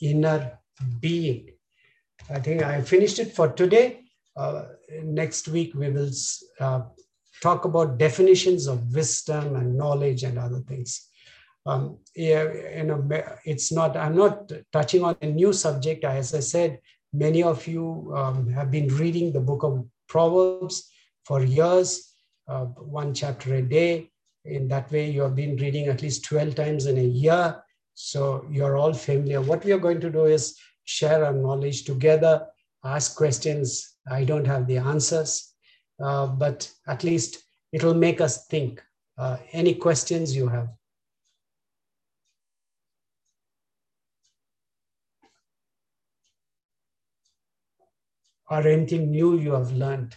inner 0.01 0.59
being. 0.99 1.49
I 2.30 2.39
think 2.39 2.63
I 2.63 2.82
finished 2.82 3.19
it 3.19 3.36
for 3.36 3.49
today. 3.49 4.01
Uh, 4.36 4.63
next 5.03 5.47
week, 5.47 5.74
we 5.76 5.89
will 5.89 6.09
uh, 6.59 6.82
talk 7.41 7.65
about 7.65 7.97
definitions 7.97 8.67
of 8.67 8.93
wisdom 8.93 9.55
and 9.55 9.78
knowledge 9.78 10.24
and 10.24 10.38
other 10.38 10.59
things. 10.59 11.07
Um, 11.65 11.99
you 12.15 12.84
know, 12.86 13.07
it's 13.45 13.72
not, 13.72 13.95
I'm 13.95 14.15
not 14.15 14.51
touching 14.72 15.03
on 15.03 15.15
a 15.22 15.28
new 15.28 15.53
subject. 15.53 16.03
As 16.03 16.34
I 16.34 16.39
said, 16.39 16.80
many 17.14 17.43
of 17.43 17.68
you 17.68 18.12
um, 18.16 18.47
have 18.51 18.72
been 18.72 18.88
reading 18.95 19.32
the 19.32 19.39
book 19.39 19.64
of 19.64 19.86
Proverbs 20.07 20.89
for 21.26 21.43
years, 21.43 22.14
uh, 22.47 22.66
one 22.66 23.14
chapter 23.14 23.55
a 23.55 23.62
day. 23.62 24.09
In 24.45 24.68
that 24.70 24.91
way, 24.91 25.09
you 25.09 25.22
have 25.22 25.36
been 25.36 25.55
reading 25.57 25.88
at 25.88 26.01
least 26.01 26.26
12 26.26 26.55
times 26.55 26.86
in 26.86 26.97
a 26.97 27.03
year. 27.03 27.62
So 27.93 28.45
you're 28.49 28.78
all 28.78 28.93
familiar. 28.93 29.41
What 29.41 29.64
we 29.64 29.72
are 29.72 29.78
going 29.78 30.01
to 30.01 30.09
do 30.09 30.26
is 30.26 30.57
share 30.86 31.24
our 31.26 31.34
knowledge 31.34 31.84
together, 31.84 32.47
ask 32.84 33.16
questions. 33.16 33.95
I 34.09 34.24
don't 34.24 34.45
have 34.45 34.66
the 34.68 34.78
answers, 34.78 35.53
uh, 36.03 36.28
but 36.28 36.72
at 36.88 37.03
least 37.03 37.43
it'll 37.72 37.93
make 37.93 38.20
us 38.20 38.47
think. 38.47 38.82
Uh, 39.18 39.38
any 39.51 39.76
questions 39.76 40.36
you 40.36 40.47
have? 40.47 40.70
Or 48.52 48.68
anything 48.68 49.10
new 49.10 49.38
you 49.39 49.54
have 49.54 49.72
learned. 49.72 50.14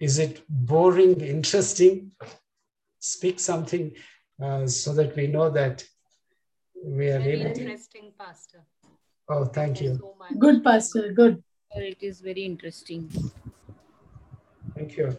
Is 0.00 0.18
it 0.18 0.42
boring, 0.48 1.20
interesting? 1.20 2.12
Speak 2.98 3.38
something 3.38 3.92
uh, 4.42 4.66
so 4.66 4.94
that 4.94 5.14
we 5.14 5.26
know 5.26 5.50
that 5.50 5.84
we 6.82 7.08
are 7.10 7.18
very 7.18 7.40
able 7.40 7.54
to. 7.54 7.60
Interesting, 7.60 8.12
Pastor. 8.18 8.64
Oh, 9.28 9.44
thank, 9.44 9.76
thank 9.76 9.80
you. 9.82 9.96
So 9.98 10.16
good, 10.38 10.64
Pastor. 10.64 11.12
Good. 11.12 11.42
It 11.72 11.98
is 12.00 12.20
very 12.20 12.44
interesting. 12.44 13.10
Thank 14.74 14.96
you. 14.96 15.16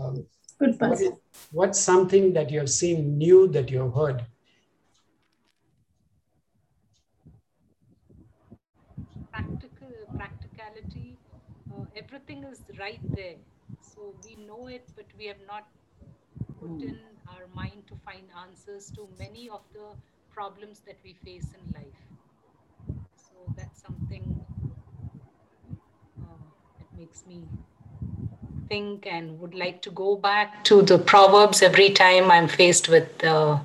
Um, 0.00 0.26
good, 0.58 0.78
Pastor. 0.78 1.04
What 1.04 1.12
is, 1.12 1.48
what's 1.52 1.80
something 1.80 2.32
that 2.32 2.50
you 2.50 2.58
have 2.60 2.70
seen 2.70 3.18
new 3.18 3.48
that 3.48 3.70
you 3.70 3.80
have 3.82 3.94
heard? 3.94 4.24
practical 9.40 9.88
practicality 10.16 11.18
uh, 11.72 11.84
everything 12.00 12.44
is 12.44 12.62
right 12.78 13.00
there. 13.14 13.36
So 13.80 14.14
we 14.24 14.36
know 14.36 14.68
it 14.68 14.90
but 14.96 15.06
we 15.18 15.26
have 15.26 15.42
not 15.46 15.68
put 16.60 16.82
in 16.82 16.96
our 17.28 17.46
mind 17.54 17.86
to 17.88 17.96
find 18.04 18.28
answers 18.44 18.90
to 18.92 19.08
many 19.18 19.48
of 19.50 19.62
the 19.72 19.88
problems 20.30 20.80
that 20.86 20.98
we 21.04 21.14
face 21.14 21.52
in 21.54 21.72
life. 21.74 22.02
So 23.16 23.52
that's 23.56 23.82
something 23.82 24.46
uh, 26.22 26.38
that 26.78 26.86
makes 26.96 27.26
me 27.26 27.48
think 28.68 29.06
and 29.06 29.38
would 29.40 29.54
like 29.54 29.82
to 29.82 29.90
go 29.90 30.16
back 30.16 30.64
to 30.64 30.82
the 30.82 30.98
proverbs 30.98 31.62
every 31.62 31.90
time 31.90 32.30
i'm 32.30 32.48
faced 32.48 32.88
with 32.88 33.18
the 33.18 33.60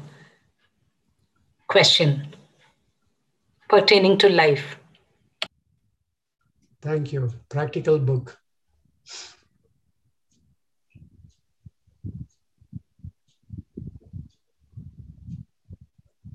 question 1.68 2.36
pertaining 3.70 4.18
to 4.18 4.30
life 4.30 4.78
Thank 6.86 7.12
you. 7.12 7.32
Practical 7.50 7.98
book. 7.98 8.38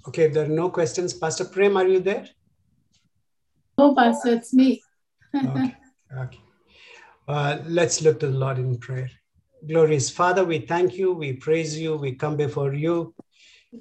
Okay, 0.08 0.24
if 0.24 0.32
there 0.34 0.46
are 0.46 0.48
no 0.48 0.68
questions, 0.70 1.14
Pastor 1.14 1.44
Prem, 1.44 1.76
are 1.76 1.86
you 1.86 2.00
there? 2.00 2.26
No, 3.78 3.94
Pastor, 3.94 4.32
it's 4.32 4.52
me. 4.52 4.82
Okay, 5.36 5.76
okay. 6.18 6.40
Uh, 7.28 7.58
let's 7.66 8.02
look 8.02 8.18
to 8.18 8.26
the 8.26 8.36
Lord 8.36 8.58
in 8.58 8.76
prayer. 8.78 9.08
Glorious 9.68 10.10
Father, 10.10 10.42
we 10.42 10.58
thank 10.58 10.94
you, 10.94 11.12
we 11.12 11.34
praise 11.34 11.78
you, 11.78 11.94
we 11.94 12.16
come 12.16 12.36
before 12.36 12.74
you. 12.74 13.14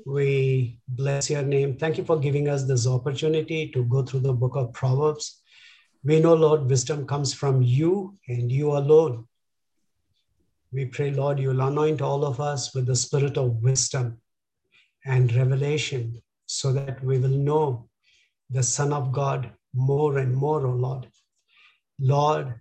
We 0.06 0.78
bless 0.88 1.32
your 1.32 1.42
name. 1.42 1.78
Thank 1.78 1.98
you 1.98 2.04
for 2.04 2.20
giving 2.20 2.48
us 2.48 2.66
this 2.66 2.86
opportunity 2.86 3.72
to 3.72 3.84
go 3.86 4.04
through 4.04 4.20
the 4.20 4.34
book 4.34 4.56
of 4.56 4.72
Proverbs. 4.72 5.39
We 6.04 6.20
know, 6.20 6.34
Lord, 6.34 6.70
wisdom 6.70 7.06
comes 7.06 7.34
from 7.34 7.62
you 7.62 8.18
and 8.28 8.52
you 8.52 8.72
alone. 8.72 9.28
We 10.72 10.86
pray, 10.86 11.12
Lord, 11.12 11.40
you'll 11.40 11.62
anoint 11.62 12.02
all 12.02 12.24
of 12.24 12.40
us 12.40 12.74
with 12.74 12.86
the 12.86 12.96
spirit 12.96 13.38
of 13.38 13.62
wisdom 13.62 14.22
and 15.06 15.34
revelation 15.34 16.22
so 16.46 16.72
that 16.74 17.04
we 17.04 17.18
will 17.18 17.30
know 17.30 17.90
the 18.50 18.64
Son 18.64 18.94
of 18.94 19.12
God 19.12 19.52
more 19.74 20.18
and 20.18 20.34
more, 20.34 20.66
O 20.66 20.72
Lord. 20.72 21.08
Lord, 22.00 22.56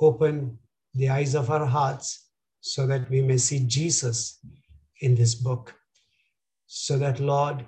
open 0.00 0.58
the 0.94 1.10
eyes 1.10 1.34
of 1.34 1.50
our 1.50 1.66
hearts 1.66 2.28
so 2.60 2.86
that 2.86 3.08
we 3.10 3.20
may 3.20 3.36
see 3.36 3.60
Jesus 3.60 4.38
in 5.00 5.14
this 5.14 5.34
book. 5.34 5.74
So 6.66 6.98
that, 6.98 7.20
Lord, 7.20 7.66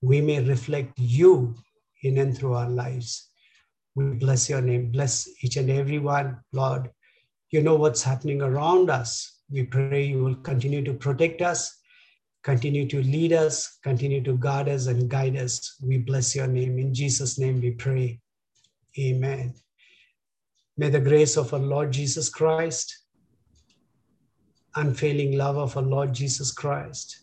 we 0.00 0.20
may 0.20 0.42
reflect 0.42 0.98
you 0.98 1.56
in 2.02 2.18
and 2.18 2.36
through 2.36 2.54
our 2.54 2.70
lives. 2.70 3.29
We 3.94 4.04
bless 4.14 4.48
your 4.48 4.60
name. 4.60 4.90
Bless 4.90 5.28
each 5.42 5.56
and 5.56 5.70
every 5.70 5.98
one, 5.98 6.38
Lord. 6.52 6.90
You 7.50 7.62
know 7.62 7.74
what's 7.74 8.02
happening 8.02 8.40
around 8.42 8.90
us. 8.90 9.40
We 9.50 9.64
pray 9.64 10.04
you 10.04 10.22
will 10.22 10.36
continue 10.36 10.84
to 10.84 10.94
protect 10.94 11.42
us, 11.42 11.76
continue 12.44 12.86
to 12.88 13.02
lead 13.02 13.32
us, 13.32 13.78
continue 13.82 14.22
to 14.22 14.36
guard 14.36 14.68
us 14.68 14.86
and 14.86 15.08
guide 15.08 15.36
us. 15.36 15.76
We 15.82 15.98
bless 15.98 16.36
your 16.36 16.46
name. 16.46 16.78
In 16.78 16.94
Jesus' 16.94 17.38
name 17.38 17.60
we 17.60 17.72
pray. 17.72 18.20
Amen. 18.98 19.54
May 20.76 20.88
the 20.88 21.00
grace 21.00 21.36
of 21.36 21.52
our 21.52 21.60
Lord 21.60 21.92
Jesus 21.92 22.28
Christ, 22.28 22.96
unfailing 24.76 25.36
love 25.36 25.56
of 25.56 25.76
our 25.76 25.82
Lord 25.82 26.14
Jesus 26.14 26.52
Christ, 26.52 27.20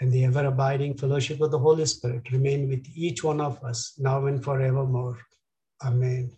and 0.00 0.10
the 0.10 0.24
ever 0.24 0.46
abiding 0.46 0.94
fellowship 0.94 1.40
of 1.40 1.50
the 1.50 1.58
Holy 1.58 1.84
Spirit 1.86 2.30
remain 2.32 2.68
with 2.68 2.86
each 2.94 3.22
one 3.22 3.40
of 3.40 3.62
us 3.62 3.94
now 3.98 4.26
and 4.26 4.42
forevermore. 4.42 5.18
Amen. 5.82 6.37